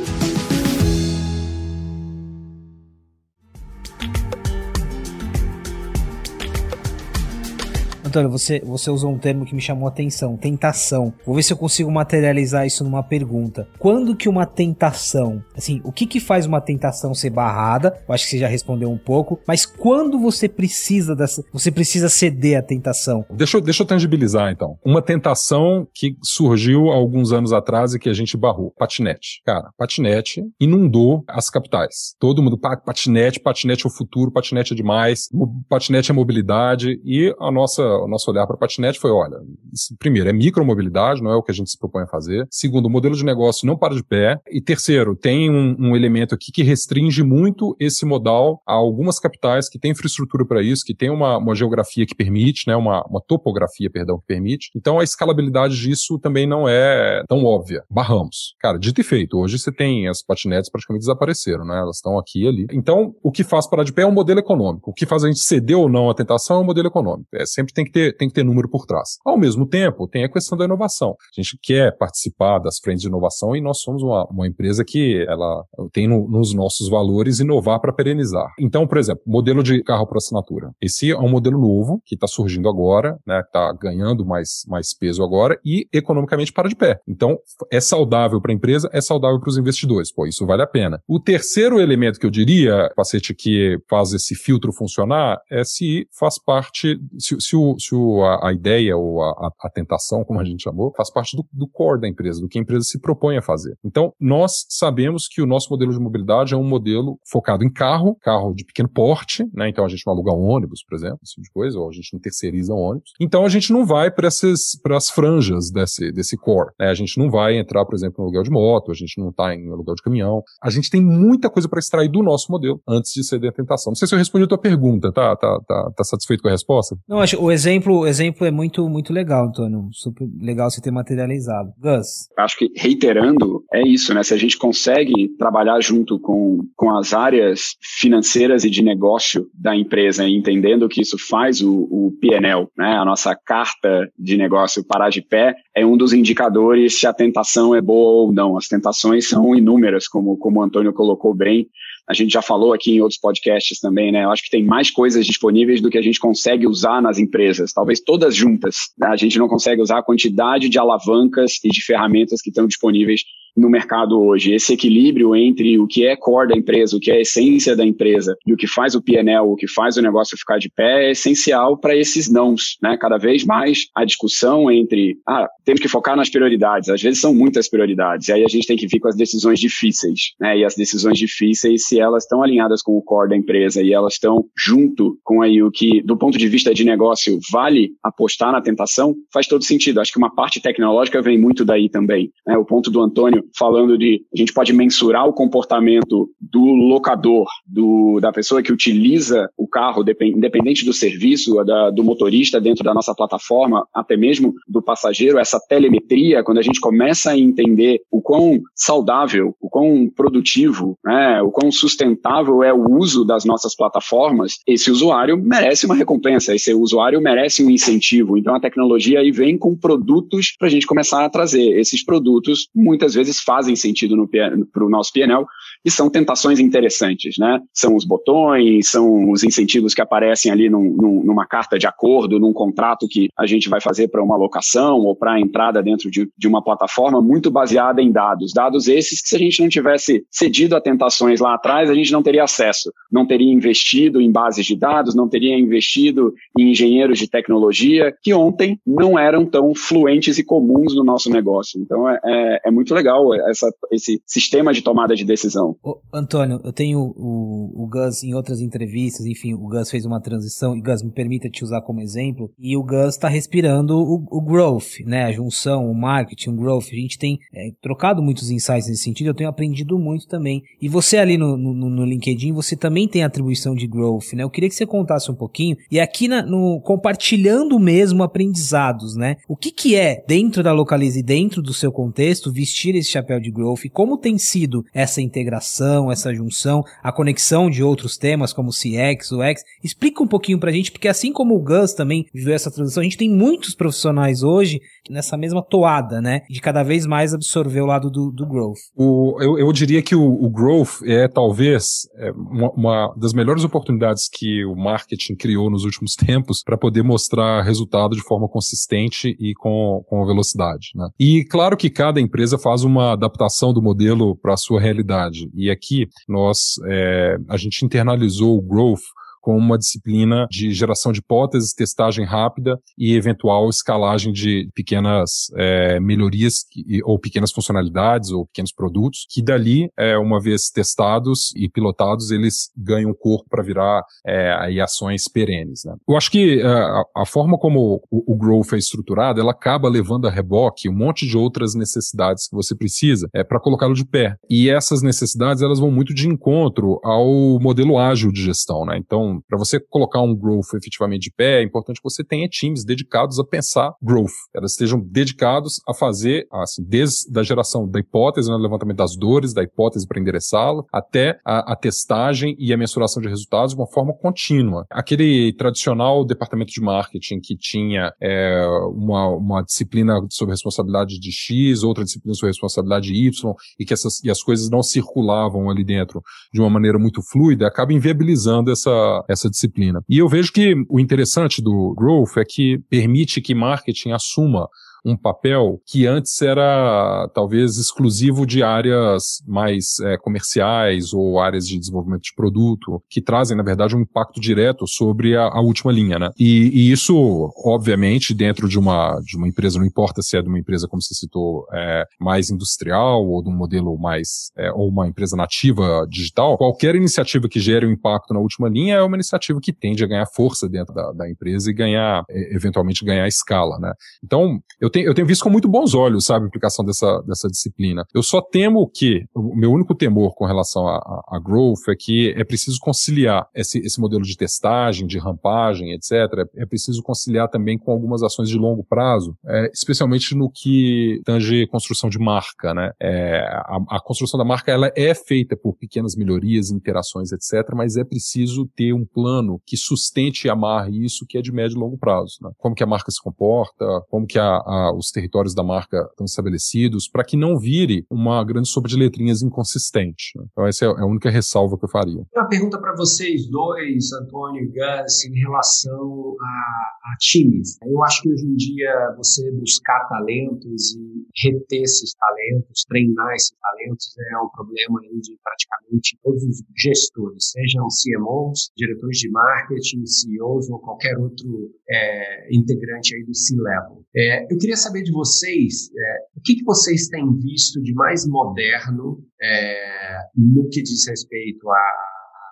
Antônio, 8.11 8.29
você, 8.29 8.61
você 8.61 8.91
usou 8.91 9.13
um 9.13 9.19
termo 9.19 9.47
que 9.47 9.55
me 9.55 9.61
chamou 9.61 9.87
a 9.87 9.91
atenção, 9.91 10.37
tentação. 10.37 11.15
Vou 11.25 11.37
ver 11.37 11.45
se 11.45 11.53
eu 11.53 11.57
consigo 11.57 11.91
materializar 11.91 12.67
isso 12.67 12.83
numa 12.83 13.05
pergunta. 13.05 13.69
Quando 13.79 14.17
que 14.17 14.29
uma 14.29 14.45
tentação, 14.45 15.43
assim, 15.57 15.81
o 15.85 15.93
que 15.93 16.07
que 16.07 16.19
faz 16.19 16.45
uma 16.45 16.61
tentação 16.61 17.15
ser 17.15 17.31
barrada? 17.31 17.97
Eu 18.09 18.13
acho 18.13 18.25
que 18.25 18.31
você 18.31 18.39
já 18.39 18.49
respondeu 18.49 18.91
um 18.91 18.99
pouco, 18.99 19.39
mas 19.47 19.65
quando 19.65 20.19
você 20.19 20.49
precisa 20.49 21.15
dessa, 21.15 21.43
você 21.53 21.71
precisa 21.71 22.09
ceder 22.09 22.59
à 22.59 22.63
tentação? 22.63 23.25
Deixa 23.31 23.57
eu, 23.57 23.61
deixa 23.61 23.85
eu 23.85 23.87
tangibilizar 23.87 24.51
então. 24.51 24.77
Uma 24.85 25.01
tentação 25.01 25.87
que 25.95 26.17
surgiu 26.21 26.91
há 26.91 26.97
alguns 26.97 27.33
anos 27.33 27.53
atrás 27.53 27.95
e 27.95 27.99
que 28.01 28.09
a 28.09 28.13
gente 28.13 28.37
barrou, 28.37 28.73
patinete. 28.77 29.41
Cara, 29.47 29.71
patinete 29.79 30.43
inundou 30.59 31.23
as 31.29 31.49
capitais. 31.49 32.17
Todo 32.19 32.43
mundo, 32.43 32.59
patinete, 32.59 33.39
patinete 33.39 33.87
é 33.87 33.89
o 33.89 33.93
futuro, 33.93 34.33
patinete 34.33 34.73
é 34.73 34.77
demais, 34.77 35.29
patinete 35.69 36.11
é 36.11 36.15
mobilidade 36.15 37.01
e 37.05 37.33
a 37.39 37.53
nossa 37.53 38.00
o 38.05 38.09
nosso 38.09 38.31
olhar 38.31 38.47
para 38.47 38.57
patinete 38.57 38.99
foi, 38.99 39.11
olha, 39.11 39.37
isso, 39.73 39.95
primeiro, 39.99 40.29
é 40.29 40.33
micromobilidade, 40.33 41.23
não 41.23 41.31
é 41.31 41.37
o 41.37 41.43
que 41.43 41.51
a 41.51 41.55
gente 41.55 41.71
se 41.71 41.79
propõe 41.79 42.03
a 42.03 42.07
fazer. 42.07 42.47
Segundo, 42.51 42.87
o 42.87 42.91
modelo 42.91 43.15
de 43.15 43.25
negócio 43.25 43.67
não 43.67 43.77
para 43.77 43.95
de 43.95 44.03
pé. 44.03 44.39
E 44.51 44.61
terceiro, 44.61 45.15
tem 45.15 45.51
um, 45.51 45.77
um 45.79 45.97
elemento 45.97 46.35
aqui 46.35 46.51
que 46.53 46.63
restringe 46.63 47.23
muito 47.23 47.77
esse 47.79 48.05
modal 48.05 48.61
a 48.67 48.73
algumas 48.73 49.19
capitais 49.19 49.69
que 49.69 49.79
têm 49.79 49.93
infraestrutura 49.93 50.45
para 50.45 50.63
isso, 50.63 50.85
que 50.85 50.95
tem 50.95 51.11
uma, 51.11 51.39
uma 51.39 51.55
geografia 51.55 52.07
que 52.07 52.15
permite, 52.15 52.67
né, 52.67 52.77
uma, 52.77 53.05
uma 53.07 53.21
topografia, 53.21 53.91
perdão, 53.91 54.19
que 54.19 54.27
permite. 54.27 54.71
Então 54.75 54.99
a 54.99 55.05
escalabilidade 55.05 55.77
disso 55.77 56.19
também 56.19 56.47
não 56.47 56.69
é 56.69 57.23
tão 57.29 57.45
óbvia. 57.45 57.85
Barramos. 57.91 58.55
Cara, 58.59 58.79
dito 58.79 59.01
e 59.01 59.05
feito, 59.05 59.39
hoje 59.39 59.59
você 59.59 59.71
tem 59.71 60.09
as 60.09 60.23
patinetes 60.23 60.71
praticamente 60.71 61.03
desapareceram, 61.03 61.65
né? 61.65 61.79
Elas 61.79 61.97
estão 61.97 62.19
aqui 62.19 62.41
e 62.41 62.49
ali. 62.49 62.67
Então, 62.73 63.15
o 63.23 63.31
que 63.31 63.45
faz 63.45 63.69
parar 63.69 63.85
de 63.85 63.93
pé 63.93 64.03
é 64.03 64.07
um 64.07 64.13
modelo 64.13 64.41
econômico. 64.41 64.91
O 64.91 64.95
que 64.95 65.07
faz 65.07 65.25
a 65.25 65.27
gente 65.27 65.41
ceder 65.41 65.77
ou 65.77 65.89
não 65.89 66.09
à 66.09 66.15
tentação 66.15 66.57
é 66.57 66.61
um 66.61 66.65
modelo 66.65 66.89
econômico. 66.89 67.29
É, 67.35 67.45
sempre 67.45 67.73
tem 67.73 67.85
que 67.85 67.90
que 67.91 67.95
ter, 67.95 68.17
tem 68.17 68.29
que 68.29 68.35
ter 68.35 68.45
número 68.45 68.69
por 68.69 68.87
trás. 68.87 69.19
Ao 69.25 69.37
mesmo 69.37 69.67
tempo, 69.67 70.09
tem 70.09 70.25
a 70.25 70.31
questão 70.31 70.57
da 70.57 70.65
inovação. 70.65 71.11
A 71.11 71.41
gente 71.41 71.59
quer 71.63 71.97
participar 71.97 72.59
das 72.59 72.79
frentes 72.79 73.03
de 73.03 73.09
inovação 73.09 73.55
e 73.55 73.61
nós 73.61 73.81
somos 73.81 74.03
uma, 74.03 74.25
uma 74.31 74.47
empresa 74.47 74.85
que 74.85 75.25
ela 75.29 75.65
tem 75.93 76.09
no, 76.09 76.29
nos 76.29 76.55
nossos 76.55 76.89
valores 76.89 77.41
inovar 77.41 77.81
para 77.81 77.93
perenizar. 77.93 78.47
Então, 78.59 78.87
por 78.87 78.99
exemplo, 78.99 79.23
modelo 79.27 79.63
de 79.63 79.83
carro 79.83 80.07
por 80.07 80.17
assinatura. 80.17 80.71
Esse 80.81 81.11
é 81.11 81.19
um 81.19 81.29
modelo 81.29 81.61
novo 81.61 82.01
que 82.05 82.15
está 82.15 82.27
surgindo 82.27 82.69
agora, 82.69 83.19
né? 83.27 83.41
Está 83.41 83.73
ganhando 83.73 84.25
mais, 84.25 84.65
mais 84.69 84.97
peso 84.97 85.23
agora 85.23 85.59
e 85.65 85.87
economicamente 85.93 86.53
para 86.53 86.69
de 86.69 86.77
pé. 86.77 87.01
Então, 87.09 87.39
é 87.71 87.81
saudável 87.81 88.41
para 88.41 88.53
a 88.53 88.55
empresa, 88.55 88.89
é 88.93 89.01
saudável 89.01 89.41
para 89.41 89.51
os 89.51 89.59
investidores. 89.59 90.13
Pô, 90.13 90.27
isso 90.27 90.47
vale 90.47 90.63
a 90.63 90.67
pena. 90.67 91.01
O 91.09 91.21
terceiro 91.21 91.81
elemento 91.81 92.19
que 92.19 92.27
eu 92.27 92.31
diria, 92.31 92.91
Pacete, 92.95 93.35
que 93.35 93.79
faz 93.89 94.13
esse 94.13 94.35
filtro 94.35 94.73
funcionar 94.73 95.39
é 95.51 95.65
se 95.65 96.07
faz 96.19 96.39
parte, 96.43 96.99
se, 97.19 97.41
se, 97.41 97.57
o, 97.57 97.79
se 97.81 97.95
o, 97.95 98.23
a, 98.25 98.49
a, 98.49 98.53
ideia 98.53 98.97
ou 98.97 99.23
a, 99.23 99.51
a, 99.63 99.71
tentação, 99.71 100.25
como 100.25 100.41
a 100.41 100.45
gente 100.45 100.63
chamou, 100.63 100.93
faz 100.97 101.11
parte 101.11 101.37
do, 101.37 101.45
do 101.53 101.69
core 101.69 102.01
da 102.01 102.09
empresa, 102.09 102.41
do 102.41 102.49
que 102.49 102.59
a 102.59 102.63
empresa 102.63 102.85
se 102.85 103.01
propõe 103.01 103.37
a 103.37 103.43
fazer. 103.43 103.77
Então, 103.85 104.13
nós 104.21 104.67
sabemos 104.69 105.27
que 105.29 105.43
o 105.43 105.47
nosso 105.47 105.69
modelo 105.71 105.93
de 105.93 105.99
mobilidade 105.99 106.55
é 106.55 106.57
um 106.57 106.65
modelo 106.65 107.19
focado 107.31 107.65
em 107.65 107.73
carro, 107.73 108.17
carro 108.21 108.53
de 108.55 108.65
pequeno 108.65 108.89
porte, 108.89 109.45
né? 109.55 109.69
Então 109.69 109.85
a 109.85 109.89
gente 109.89 110.03
não 110.07 110.15
aluga 110.15 110.33
um 110.33 110.45
ônibus, 110.45 110.83
por 110.87 110.97
exemplo, 110.97 111.19
esse 111.23 111.35
tipo 111.35 111.45
de 111.45 111.51
coisa, 111.51 111.79
ou 111.79 111.89
a 111.89 111.93
gente 111.93 112.13
não 112.13 112.21
terceiriza 112.21 112.73
um 112.73 112.79
ônibus. 112.79 113.11
Então 113.21 113.45
a 113.45 113.49
gente 113.49 113.73
não 113.73 113.85
vai 113.85 114.11
para 114.11 114.29
as 114.29 115.11
franjas 115.11 115.71
desse, 115.71 116.13
desse 116.13 116.37
core. 116.37 116.71
Né? 116.79 116.89
A 116.89 116.95
gente 116.95 117.19
não 117.19 117.31
vai 117.31 117.59
entrar, 117.59 117.85
por 117.85 117.95
exemplo, 117.95 118.17
no 118.19 118.25
aluguel 118.25 118.43
de 118.43 118.51
moto, 118.51 118.91
a 118.91 118.95
gente 118.95 119.19
não 119.19 119.31
está 119.31 119.55
em 119.55 119.71
aluguel 119.71 119.95
de 119.95 120.03
caminhão. 120.03 120.43
A 120.63 120.71
gente 120.71 120.91
tem 120.91 121.01
muita 121.01 121.49
coisa 121.49 121.69
para 121.69 121.79
extrair 121.79 122.09
do 122.09 122.23
nosso 122.23 122.51
modelo 122.51 122.81
antes 122.89 123.13
de 123.13 123.25
ceder 123.25 123.51
a 123.51 123.53
tentação. 123.53 123.91
Não 123.91 123.97
sei 123.97 124.09
se 124.09 124.15
eu 124.15 124.19
respondi 124.19 124.45
a 124.45 124.49
tua 124.49 124.59
pergunta, 124.59 125.13
tá? 125.13 125.37
Tá, 125.37 125.59
tá, 125.67 125.91
tá 125.97 126.05
satisfeito 126.05 126.43
com 126.43 126.49
a 126.49 126.53
resposta? 126.53 126.97
Não, 127.09 127.21
acho 127.21 127.41
o 127.41 127.51
exemplo, 127.51 127.70
o 127.79 128.07
exemplo 128.07 128.47
é 128.47 128.51
muito, 128.51 128.89
muito 128.89 129.13
legal, 129.13 129.47
Antônio. 129.49 129.89
Super 129.93 130.27
legal 130.41 130.71
você 130.71 130.81
ter 130.81 130.91
materializado. 130.91 131.73
Gus. 131.79 132.29
Acho 132.39 132.59
que 132.59 132.73
reiterando, 132.77 133.63
é 133.73 133.87
isso, 133.87 134.15
né? 134.15 134.23
Se 134.23 134.35
a 134.35 134.37
gente 134.37 134.57
consegue 134.57 135.29
trabalhar 135.39 135.81
junto 135.81 136.19
com, 136.19 136.61
com 136.75 136.97
as 136.97 137.13
áreas 137.13 137.77
financeiras 137.81 138.65
e 138.65 138.71
de 138.71 138.83
negócio 138.83 139.47
da 139.55 139.77
empresa, 139.77 140.29
entendendo 140.29 140.89
que 140.89 141.01
isso 141.01 141.17
faz 141.19 141.61
o, 141.61 141.73
o 141.91 142.13
PNL, 142.21 142.67
né? 142.77 142.97
A 142.97 143.05
nossa 143.05 143.35
carta 143.37 144.11
de 144.19 144.37
negócio 144.37 144.85
parar 144.85 145.11
de 145.11 145.23
pé 145.23 145.55
é 145.75 145.85
um 145.85 145.97
dos 145.97 146.13
indicadores 146.13 146.99
se 146.99 147.07
a 147.07 147.13
tentação 147.13 147.75
é 147.75 147.81
boa 147.81 148.25
ou 148.25 148.33
não. 148.33 148.57
As 148.57 148.67
tentações 148.67 149.29
são 149.29 149.55
inúmeras, 149.55 150.09
como, 150.09 150.37
como 150.37 150.61
o 150.61 150.63
Antônio 150.63 150.93
colocou 150.93 151.35
bem. 151.35 151.69
A 152.09 152.15
gente 152.15 152.33
já 152.33 152.43
falou 152.43 152.73
aqui 152.73 152.93
em 152.93 153.01
outros 153.01 153.21
podcasts 153.21 153.79
também, 153.81 154.11
né? 154.11 154.25
Eu 154.25 154.31
acho 154.31 154.43
que 154.43 154.51
tem 154.51 154.65
mais 154.65 154.91
coisas 154.91 155.25
disponíveis 155.27 155.81
do 155.81 155.91
que 155.91 155.99
a 155.99 156.03
gente 156.03 156.19
consegue 156.19 156.67
usar 156.67 157.01
nas 157.01 157.19
empresas, 157.19 157.73
talvez 157.73 158.01
todas 158.01 158.35
juntas. 158.35 158.77
Né? 158.99 159.09
A 159.09 159.17
gente 159.17 159.39
não 159.39 159.49
consegue 159.49 159.81
usar 159.81 159.99
a 159.99 160.03
quantidade 160.03 160.69
de 160.69 160.79
alavancas 160.79 161.53
e 161.65 161.69
de 161.69 161.83
ferramentas 161.83 162.41
que 162.41 162.51
estão 162.51 162.67
disponíveis 162.67 163.23
no 163.57 163.69
mercado 163.69 164.21
hoje. 164.21 164.55
Esse 164.55 164.75
equilíbrio 164.75 165.35
entre 165.35 165.79
o 165.79 165.87
que 165.87 166.07
é 166.07 166.17
core 166.17 166.49
da 166.49 166.57
empresa, 166.57 166.97
o 166.97 167.01
que 167.01 167.11
é 167.11 167.17
a 167.17 167.21
essência 167.21 167.77
da 167.77 167.85
empresa 167.85 168.37
e 168.47 168.53
o 168.53 168.57
que 168.57 168.67
faz 168.67 168.95
o 168.95 169.03
PNL, 169.03 169.47
o 169.47 169.57
que 169.57 169.69
faz 169.69 169.97
o 169.97 170.03
negócio 170.03 170.37
ficar 170.37 170.59
de 170.59 170.71
pé 170.71 171.09
é 171.09 171.11
essencial 171.13 171.79
para 171.79 171.97
esses 171.97 172.31
nãos, 172.31 172.77
né? 172.83 172.97
Cada 172.99 173.19
vez 173.19 173.45
mais 173.45 173.87
a 173.95 174.05
discussão 174.05 174.71
entre, 174.71 175.19
ah, 175.27 175.49
temos 175.65 175.81
que 175.81 175.89
focar 175.89 176.17
nas 176.17 176.31
prioridades. 176.31 176.89
Às 176.89 177.03
vezes 177.03 177.21
são 177.21 177.35
muitas 177.35 177.69
prioridades. 177.69 178.29
E 178.29 178.33
aí 178.33 178.45
a 178.45 178.49
gente 178.49 178.67
tem 178.67 178.77
que 178.77 178.87
vir 178.87 179.01
com 179.01 179.09
as 179.09 179.17
decisões 179.17 179.59
difíceis, 179.59 180.33
né? 180.41 180.59
E 180.59 180.65
as 180.65 180.75
decisões 180.75 181.19
difíceis, 181.19 181.87
se 181.87 181.99
elas 181.99 182.25
estão 182.25 182.43
alinhadas 182.43 182.83
com 182.83 182.97
o 182.97 183.03
core 183.03 183.31
da 183.31 183.37
empresa 183.37 183.83
e 183.83 183.93
elas 183.93 184.15
estão 184.15 184.45
junto 184.57 185.19
com 185.23 185.43
aí 185.43 185.63
o 185.63 185.71
que, 185.71 186.03
do 186.03 186.17
ponto 186.17 186.39
de 186.39 186.49
vista 186.49 186.73
de 186.73 186.85
negócio, 186.85 187.39
vale 187.51 187.91
apostar 188.03 188.53
na 188.53 188.61
tentação, 188.61 189.15
faz 189.33 189.47
todo 189.47 189.65
sentido. 189.65 190.01
Acho 190.01 190.13
que 190.13 190.19
uma 190.19 190.35
parte 190.35 190.61
tecnológica 190.61 191.23
vem 191.23 191.39
muito 191.39 191.65
daí 191.65 191.89
também. 191.89 192.31
Né? 192.47 192.57
O 192.57 192.65
ponto 192.65 192.91
do 192.91 193.01
Antônio 193.01 193.40
falando 193.57 193.97
de 193.97 194.23
a 194.33 194.37
gente 194.37 194.53
pode 194.53 194.73
mensurar 194.73 195.27
o 195.27 195.33
comportamento 195.33 196.31
do 196.41 196.65
locador, 196.65 197.47
do, 197.67 198.19
da 198.21 198.33
pessoa 198.33 198.63
que 198.63 198.73
utiliza 198.73 199.49
o 199.57 199.67
carro, 199.67 200.05
independente 200.23 200.85
do 200.85 200.93
serviço, 200.93 201.63
da, 201.65 201.91
do 201.91 202.05
motorista 202.05 202.61
dentro 202.61 202.85
da 202.85 202.95
nossa 202.95 203.15
plataforma, 203.15 203.87
até 203.95 204.17
mesmo 204.17 204.55
do 204.69 204.83
passageiro, 204.83 205.39
essa 205.39 205.61
telemetria, 205.69 206.43
quando 206.43 206.59
a 206.59 206.63
gente 206.63 206.81
começa 206.81 207.31
a 207.31 207.39
entender 207.39 208.01
o 208.11 208.21
quão 208.21 208.61
saudável, 208.75 209.55
o 209.61 209.69
quão 209.69 210.09
produtivo, 210.09 210.99
né, 211.05 211.43
o 211.43 211.51
quão 211.51 211.71
sustentável 211.71 212.63
é 212.63 212.73
o 212.73 212.99
uso 212.99 213.25
das 213.25 213.45
nossas 213.45 213.75
plataformas, 213.75 214.59
esse 214.67 214.91
usuário 214.91 215.37
merece 215.37 215.87
uma 215.87 215.95
recompensa, 215.95 216.55
esse 216.55 216.73
usuário 216.75 217.21
merece 217.21 217.65
um 217.65 217.71
incentivo. 217.71 218.37
Então 218.37 218.55
a 218.55 218.61
tecnologia 218.61 219.21
aí 219.21 219.31
vem 219.31 219.57
com 219.57 219.77
produtos 219.77 220.55
para 220.59 220.69
a 220.69 220.71
gente 220.71 220.87
começar 220.87 221.25
a 221.25 221.31
trazer. 221.31 221.79
Esses 221.79 222.05
produtos 222.05 222.69
muitas 222.75 223.15
vezes 223.15 223.30
vezes 223.31 223.41
fazem 223.41 223.77
sentido 223.77 224.29
para 224.73 224.85
o 224.85 224.91
nosso 224.91 225.13
PNL 225.13 225.45
e 225.85 225.91
são 225.91 226.11
tentações 226.11 226.59
interessantes, 226.59 227.39
né? 227.39 227.61
São 227.73 227.95
os 227.95 228.05
botões, 228.05 228.91
são 228.91 229.31
os 229.31 229.45
incentivos 229.45 229.95
que 229.95 230.03
aparecem 230.03 230.51
ali 230.51 230.69
num, 230.69 230.95
num, 230.95 231.25
numa 231.25 231.47
carta 231.47 231.79
de 231.79 231.87
acordo, 231.87 232.39
num 232.39 232.53
contrato 232.53 233.07
que 233.09 233.29
a 233.39 233.47
gente 233.47 233.69
vai 233.69 233.81
fazer 233.81 234.09
para 234.09 234.23
uma 234.23 234.37
locação 234.37 234.99
ou 234.99 235.17
para 235.17 235.33
a 235.33 235.41
entrada 235.41 235.83
dentro 235.83 236.11
de, 236.11 236.29
de 236.37 236.49
uma 236.49 236.63
plataforma 236.63 237.23
muito 237.23 237.51
baseada 237.51 238.03
em 238.03 238.11
dados. 238.11 238.53
Dados 238.53 238.89
esses 238.89 239.23
que 239.23 239.29
se 239.29 239.37
a 239.37 239.39
gente 239.39 239.63
não 239.63 239.69
tivesse 239.69 240.25
cedido 240.31 240.77
a 240.77 240.81
tentações 240.81 241.41
lá 241.41 241.55
atrás, 241.55 241.89
a 241.89 241.95
gente 241.95 242.13
não 242.13 242.23
teria 242.23 242.45
acesso, 242.45 242.93
não 243.11 243.27
teria 243.27 243.53
investido 243.53 244.21
em 244.21 244.31
bases 244.31 244.67
de 244.67 244.77
dados, 244.77 245.15
não 245.15 245.29
teria 245.29 245.59
investido 245.59 246.35
em 246.59 246.71
engenheiros 246.71 247.19
de 247.19 247.29
tecnologia 247.29 248.15
que 248.23 248.35
ontem 248.35 248.79
não 248.87 249.19
eram 249.19 249.47
tão 249.47 249.75
fluentes 249.75 250.39
e 250.39 250.45
comuns 250.45 250.95
no 250.95 251.05
nosso 251.05 251.31
negócio. 251.31 251.81
Então 251.81 252.09
é, 252.09 252.21
é, 252.25 252.61
é 252.67 252.71
muito 252.71 252.95
legal 252.95 253.20
essa, 253.49 253.69
esse 253.91 254.21
sistema 254.27 254.73
de 254.73 254.83
tomada 254.83 255.15
de 255.15 255.25
decisão. 255.25 255.77
Ô, 255.83 256.01
Antônio, 256.13 256.61
eu 256.65 256.73
tenho 256.73 256.99
o, 256.99 257.85
o 257.85 257.89
Gus 257.89 258.23
em 258.23 258.35
outras 258.35 258.61
entrevistas, 258.61 259.27
enfim, 259.27 259.55
o 259.55 259.69
Gus 259.69 259.91
fez 259.91 260.05
uma 260.05 260.21
transição, 260.21 260.77
e 260.77 260.81
Gus 260.81 261.03
me 261.03 261.11
permita 261.11 261.49
te 261.49 261.65
usar 261.65 261.83
como 261.83 262.01
exemplo, 262.01 262.51
e 262.59 262.77
o 262.77 262.83
Gus 262.83 263.15
está 263.15 263.29
respirando 263.29 263.97
o, 263.97 264.27
o, 264.31 264.41
growth, 264.41 265.01
né, 265.05 265.25
a 265.25 265.33
junção, 265.33 265.91
o 265.91 265.95
marketing, 265.95 266.51
o 266.51 266.57
growth, 266.57 266.87
a 266.93 266.97
gente 266.97 267.19
tem 267.19 267.39
é, 267.55 267.71
trocado 267.83 268.23
muitos 268.23 268.51
insights 268.51 268.89
nesse 268.89 269.03
sentido, 269.03 269.29
eu 269.29 269.35
tenho 269.35 269.51
aprendido 269.51 269.99
muito 269.99 270.27
também. 270.27 270.63
E 270.81 270.89
você 270.89 271.19
ali 271.19 271.37
no, 271.37 271.57
no, 271.57 271.75
no, 271.75 272.05
LinkedIn, 272.05 272.53
você 272.53 272.77
também 272.77 273.09
tem 273.09 273.23
atribuição 273.23 273.75
de 273.75 273.87
growth, 273.87 274.33
né, 274.35 274.43
eu 274.43 274.51
queria 274.51 274.69
que 274.69 274.75
você 274.75 274.87
contasse 274.87 275.31
um 275.31 275.35
pouquinho, 275.35 275.77
e 275.91 276.01
aqui 276.01 276.29
na, 276.29 276.43
no, 276.43 276.81
compartilhando 276.81 277.79
mesmo 277.79 278.23
aprendizados, 278.23 279.17
né, 279.17 279.37
o 279.49 279.57
que 279.57 279.71
que 279.71 279.97
é, 279.97 280.23
dentro 280.27 280.63
da 280.63 280.73
Localize, 280.73 281.23
dentro 281.23 281.63
do 281.63 281.73
seu 281.73 281.93
contexto, 281.93 282.53
vestir 282.53 282.95
esse 282.95 283.10
chapéu 283.11 283.41
de 283.41 283.51
growth, 283.51 283.89
como 283.93 284.19
tem 284.19 284.39
sido 284.39 284.85
essa 284.95 285.21
integração, 285.21 286.11
essa 286.11 286.35
junção, 286.35 286.83
a 287.03 287.13
conexão 287.13 287.69
de 287.69 287.83
outros 287.83 288.17
temas 288.17 288.53
como 288.53 288.71
CX, 288.71 289.33
UX. 289.33 289.63
Explica 289.83 290.23
um 290.23 290.29
pouquinho 290.29 290.59
pra 290.59 290.73
gente, 290.73 290.93
porque 290.93 291.09
assim 291.09 291.33
como 291.33 291.55
o 291.55 291.63
Gus 291.63 291.93
também 291.93 292.27
viveu 292.33 292.55
essa 292.55 292.71
transição, 292.71 293.01
a 293.01 293.05
gente 293.05 293.17
tem 293.17 293.31
muitos 293.31 293.75
profissionais 293.75 294.43
hoje 294.43 294.81
nessa 295.09 295.37
mesma 295.37 295.63
toada, 295.63 296.21
né? 296.21 296.43
De 296.49 296.61
cada 296.61 296.83
vez 296.83 297.07
mais 297.07 297.35
absorver 297.35 297.81
o 297.81 297.87
lado 297.87 298.11
do, 298.11 298.31
do 298.31 298.47
growth. 298.47 298.79
O, 298.97 299.37
eu, 299.41 299.59
eu 299.59 299.73
diria 299.73 300.03
que 300.03 300.15
o, 300.15 300.23
o 300.23 300.49
growth 300.49 301.03
é 301.05 301.27
talvez 301.29 302.09
é 302.17 302.31
uma, 302.33 302.71
uma, 302.71 303.15
das 303.17 303.33
melhores 303.33 303.65
oportunidades 303.65 304.29
que 304.31 304.65
o 304.65 304.75
marketing 304.75 305.35
criou 305.35 305.71
nos 305.71 305.85
últimos 305.85 306.15
tempos 306.15 306.63
para 306.63 306.77
poder 306.77 307.03
mostrar 307.03 307.63
resultado 307.63 308.15
de 308.15 308.23
forma 308.23 308.49
consistente 308.49 309.37
e 309.39 309.55
com, 309.55 310.03
com 310.07 310.27
velocidade. 310.27 310.91
Né? 310.95 311.09
E 311.19 311.45
claro 311.45 311.77
que 311.77 311.91
cada 311.91 312.21
empresa 312.21 312.59
faz 312.59 312.85
uma 312.85 313.00
adaptação 313.01 313.73
do 313.73 313.83
modelo 313.83 314.37
para 314.37 314.55
a 314.55 314.57
sua 314.57 314.81
realidade. 314.81 315.51
E 315.55 315.71
aqui 315.71 316.09
nós 316.29 316.59
é, 316.87 317.37
a 317.49 317.57
gente 317.57 317.85
internalizou 317.85 318.57
o 318.57 318.63
growth 318.63 319.03
com 319.41 319.57
uma 319.57 319.79
disciplina 319.79 320.47
de 320.51 320.73
geração 320.73 321.13
de 321.13 321.21
hipóteses, 321.21 321.73
testagem 321.73 322.25
rápida 322.25 322.79
e 322.99 323.15
eventual 323.15 323.69
escalagem 323.69 324.33
de 324.33 324.69
pequenas 324.75 325.51
é, 325.57 325.99
melhorias 326.01 326.65
ou 327.05 327.19
pequenas 327.19 327.53
funcionalidades 327.53 328.31
ou 328.31 328.47
pequenos 328.47 328.73
produtos, 328.73 329.27
que 329.31 329.43
dali, 329.43 329.91
é, 329.99 330.17
uma 330.19 330.41
vez 330.41 330.71
testados 330.71 331.53
e 331.57 331.69
pilotados, 331.69 332.31
eles 332.31 332.71
ganham 332.77 333.15
corpo 333.15 333.47
para 333.49 333.63
virar 333.63 334.03
é, 334.27 334.53
aí 334.59 334.81
ações 334.81 335.29
perenes. 335.29 335.83
Né? 335.85 335.95
Eu 336.09 336.17
acho 336.17 336.31
que 336.31 336.63
a, 336.63 337.03
a 337.23 337.27
forma 337.27 337.59
como 337.59 338.03
o, 338.11 338.33
o, 338.33 338.37
growth 338.37 338.73
é 338.73 338.79
estruturado, 338.79 339.41
ela 339.41 339.53
acaba 339.53 339.89
levando 339.89 340.27
a 340.27 340.31
reboque 340.31 340.89
um 340.89 340.97
monte 340.97 341.27
de 341.27 341.37
outras 341.37 341.75
necessidades 341.75 342.49
que 342.49 342.55
você 342.55 342.75
precisa 342.75 343.29
é, 343.35 343.45
para 343.45 343.61
colocá-lo 343.61 343.95
de 343.95 344.05
pé. 344.05 344.37
E 344.49 344.69
essas 344.69 345.03
necessidades, 345.03 345.63
elas 345.63 345.79
vão 345.79 345.91
muito 345.91 346.15
de 346.15 346.29
encontro 346.29 347.01
ao 347.05 347.59
modelo 347.61 347.99
ágil 347.99 348.33
de 348.33 348.43
gestão. 348.43 348.85
Né? 348.85 348.97
Então, 348.99 349.30
Para 349.49 349.59
você 349.59 349.79
colocar 349.79 350.21
um 350.23 350.35
growth 350.35 350.75
efetivamente 350.75 351.25
de 351.25 351.33
pé, 351.33 351.61
é 351.61 351.63
importante 351.63 351.97
que 351.97 352.09
você 352.09 352.25
tenha 352.25 352.49
times 352.49 352.85
dedicados 352.85 353.39
a 353.39 353.45
pensar 353.45 353.93
growth. 354.03 354.31
Elas 354.55 354.73
estejam 354.73 355.01
dedicados 355.01 355.81
a 355.89 355.95
fazer, 355.95 356.47
assim, 356.53 356.83
desde 356.83 357.39
a 357.39 357.43
geração 357.43 357.89
da 357.89 358.01
hipótese, 358.01 358.51
né, 358.51 358.57
levantamento 358.57 358.97
das 358.97 359.17
dores, 359.17 359.53
da 359.53 359.63
hipótese 359.63 360.07
para 360.07 360.21
endereçá-la, 360.21 360.83
até 360.93 361.39
a, 361.45 361.73
a, 361.73 361.77
testagem 361.77 362.57
e 362.59 362.73
a 362.73 362.77
mensuração 362.77 363.23
de 363.23 363.29
resultados 363.29 363.75
de 363.75 363.81
uma 363.81 363.87
forma 363.87 364.13
contínua. 364.15 364.87
Aquele 364.91 365.53
tradicional 365.55 366.25
departamento 366.25 366.73
de 366.73 366.81
marketing 366.81 367.41
que 367.41 367.57
tinha 367.57 368.13
é, 368.21 368.67
uma, 368.95 369.29
uma 369.29 369.63
disciplina 369.63 370.15
sobre 370.31 370.53
responsabilidade 370.53 371.19
de 371.19 371.31
X, 371.31 371.83
outra 371.83 372.05
disciplina 372.05 372.35
sobre 372.35 372.51
responsabilidade 372.51 373.07
de 373.09 373.15
Y, 373.15 373.55
e 373.79 373.85
que 373.85 373.93
essas, 373.93 374.23
e 374.25 374.31
as 374.31 374.43
coisas 374.43 374.71
não 374.71 374.83
circulavam 374.83 375.71
ali 375.71 375.85
dentro 375.85 376.23
de 376.53 376.61
uma 376.61 376.71
maneira 376.71 376.99
muito 376.99 377.21
fluida, 377.23 377.67
acaba 377.67 377.93
inviabilizando 377.93 378.71
essa, 378.71 379.20
essa 379.29 379.49
disciplina. 379.49 380.03
E 380.09 380.19
eu 380.19 380.29
vejo 380.29 380.53
que 380.53 380.75
o 380.89 380.99
interessante 380.99 381.63
do 381.63 381.95
Growth 381.97 382.37
é 382.37 382.45
que 382.45 382.79
permite 382.89 383.41
que 383.41 383.55
marketing 383.55 384.13
assuma 384.13 384.69
um 385.05 385.17
papel 385.17 385.81
que 385.87 386.07
antes 386.07 386.41
era 386.43 387.29
talvez 387.35 387.77
exclusivo 387.77 388.47
de 388.47 388.63
áreas 388.63 389.43
mais 389.47 389.99
é, 390.01 390.17
comerciais 390.17 391.13
ou 391.13 391.41
áreas 391.41 391.67
de 391.67 391.79
desenvolvimento 391.79 392.23
de 392.23 392.35
produto, 392.35 393.03
que 393.09 393.21
trazem, 393.21 393.57
na 393.57 393.63
verdade, 393.63 393.97
um 393.97 394.01
impacto 394.01 394.41
direto 394.41 394.87
sobre 394.87 395.37
a, 395.37 395.45
a 395.45 395.61
última 395.61 395.93
linha, 395.93 396.19
né? 396.19 396.31
E, 396.39 396.71
e, 396.73 396.93
isso, 396.93 397.51
obviamente, 397.65 398.35
dentro 398.35 398.69
de 398.69 398.79
uma, 398.79 399.21
de 399.25 399.37
uma 399.37 399.49
empresa, 399.49 399.79
não 399.79 399.87
importa 399.87 400.23
se 400.23 400.37
é 400.37 400.43
de 400.43 400.49
uma 400.49 400.59
empresa, 400.59 400.87
como 400.89 401.03
você 401.03 401.15
citou, 401.15 401.67
é, 401.73 402.05
mais 402.21 402.51
industrial 402.51 403.27
ou 403.27 403.43
de 403.43 403.49
um 403.49 403.57
modelo 403.57 403.99
mais, 403.99 404.51
é, 404.57 404.71
ou 404.73 404.89
uma 404.89 405.07
empresa 405.09 405.37
nativa 405.37 406.07
digital, 406.09 406.57
qualquer 406.59 406.95
iniciativa 406.95 407.49
que 407.49 407.61
gere 407.61 407.87
um 407.87 407.91
impacto 407.91 408.35
na 408.35 408.41
última 408.41 408.69
linha 408.69 408.97
é 408.97 409.03
uma 409.03 409.17
iniciativa 409.17 409.59
que 409.61 409.73
tende 409.73 410.05
a 410.05 410.07
ganhar 410.07 410.27
força 410.27 410.69
dentro 410.69 410.95
da, 410.95 411.13
da 411.13 411.31
empresa 411.31 411.71
e 411.71 411.75
ganhar, 411.75 412.25
eventualmente 412.29 413.05
ganhar 413.05 413.27
escala, 413.27 413.79
né? 413.79 413.93
Então, 414.23 414.61
eu 414.81 414.90
eu 414.91 414.93
tenho, 414.93 415.07
eu 415.07 415.15
tenho 415.15 415.27
visto 415.27 415.43
com 415.45 415.51
muito 415.51 415.69
bons 415.69 415.95
olhos, 415.95 416.25
sabe, 416.25 416.45
a 416.45 416.49
aplicação 416.49 416.85
dessa, 416.85 417.23
dessa 417.27 417.49
disciplina. 417.49 418.05
Eu 418.13 418.23
só 418.23 418.41
temo 418.41 418.91
que, 418.93 419.25
o 419.35 419.55
meu 419.55 419.71
único 419.71 419.95
temor 419.95 420.35
com 420.35 420.45
relação 420.45 420.87
a, 420.89 420.97
a, 420.97 421.37
a 421.37 421.39
growth 421.39 421.89
é 421.89 421.95
que 421.99 422.35
é 422.37 422.45
preciso 422.45 422.79
conciliar 422.81 423.47
esse, 423.55 423.79
esse 423.79 424.01
modelo 424.01 424.23
de 424.23 424.37
testagem, 424.37 425.07
de 425.07 425.19
rampagem, 425.19 425.93
etc. 425.93 426.13
É, 426.13 426.63
é 426.63 426.67
preciso 426.67 427.03
conciliar 427.03 427.49
também 427.49 427.79
com 427.79 427.93
algumas 427.93 428.23
ações 428.23 428.49
de 428.49 428.57
longo 428.57 428.85
prazo, 428.85 429.37
é, 429.47 429.71
especialmente 429.73 430.35
no 430.35 430.51
que 430.51 431.21
tange 431.25 431.67
construção 431.69 432.11
de 432.11 432.19
marca, 432.19 432.75
né? 432.75 432.91
É, 433.01 433.41
a, 433.41 433.79
a, 433.91 434.01
construção 434.01 434.39
da 434.39 434.45
marca, 434.45 434.73
ela 434.73 434.91
é 434.97 435.15
feita 435.15 435.57
por 435.57 435.77
pequenas 435.77 436.17
melhorias, 436.17 436.71
interações, 436.71 437.31
etc., 437.33 437.71
mas 437.75 437.97
é 437.97 438.05
preciso 438.05 438.69
ter 438.75 438.93
um 438.93 439.05
plano 439.05 439.61
que 439.65 439.77
sustente 439.77 440.47
e 440.47 440.51
amarre 440.51 441.05
isso 441.05 441.27
que 441.29 441.39
é 441.39 441.43
de 441.43 441.53
médio 441.53 441.77
e 441.77 441.81
longo 441.81 441.97
prazo, 441.97 442.39
né? 442.43 442.51
Como 442.59 442.75
que 442.75 442.83
a 442.83 442.87
marca 442.87 443.11
se 443.11 443.23
comporta, 443.23 443.85
como 444.09 444.27
que 444.27 444.39
a, 444.39 444.57
a 444.57 444.80
os 444.95 445.11
territórios 445.11 445.55
da 445.55 445.63
marca 445.63 446.09
estão 446.11 446.25
estabelecidos, 446.25 447.09
para 447.09 447.25
que 447.25 447.37
não 447.37 447.59
vire 447.59 448.05
uma 448.11 448.43
grande 448.45 448.69
sopa 448.69 448.89
de 448.89 448.97
letrinhas 448.97 449.43
inconsistente. 449.43 450.33
Né? 450.37 450.45
Então, 450.51 450.67
essa 450.67 450.85
é 450.85 450.89
a 450.89 451.07
única 451.07 451.31
ressalva 451.31 451.79
que 451.79 451.85
eu 451.85 451.89
faria. 451.89 452.27
Uma 452.35 452.49
pergunta 452.49 452.79
para 452.79 452.95
vocês 452.97 453.49
dois, 453.49 454.13
Antônio 454.13 454.63
e 454.63 454.67
Gus, 454.67 455.25
em 455.25 455.39
relação 455.39 456.37
a, 456.41 457.13
a, 457.13 457.17
times. 457.19 457.77
Eu 457.83 458.03
acho 458.05 458.23
que 458.23 458.33
hoje 458.33 458.47
em 458.47 458.57
dia 458.57 459.15
você 459.17 459.51
buscar 459.53 460.09
talentos 460.09 460.95
e 460.95 461.27
reter 461.45 461.83
esses 461.83 462.15
talentos, 462.15 462.85
treinar 462.89 463.35
esses 463.35 463.53
talentos, 463.61 464.15
é 464.33 464.39
um 464.39 464.49
problema 464.49 465.01
de 465.21 465.39
praticamente 465.43 466.19
todos 466.23 466.43
os 466.45 466.63
gestores, 466.77 467.51
sejam 467.51 467.87
CMOs, 467.89 468.71
diretores 468.77 469.19
de 469.19 469.31
marketing, 469.31 470.05
CEOs 470.07 470.71
ou 470.71 470.79
qualquer 470.79 471.17
outro 471.19 471.71
é, 471.89 472.55
integrante 472.55 473.15
aí 473.15 473.25
do 473.25 473.35
C-Level. 473.35 474.05
É, 474.15 474.53
eu 474.53 474.59
queria 474.59 474.70
saber 474.77 475.03
de 475.03 475.13
vocês 475.13 475.91
é, 475.97 476.19
o 476.37 476.41
que, 476.43 476.57
que 476.57 476.65
vocês 476.65 477.09
têm 477.09 477.27
visto 477.39 477.83
de 477.83 477.93
mais 477.95 478.27
moderno 478.27 479.23
é, 479.41 480.19
no 480.37 480.69
que 480.69 480.83
diz 480.83 481.07
respeito 481.09 481.69
a 481.71 482.11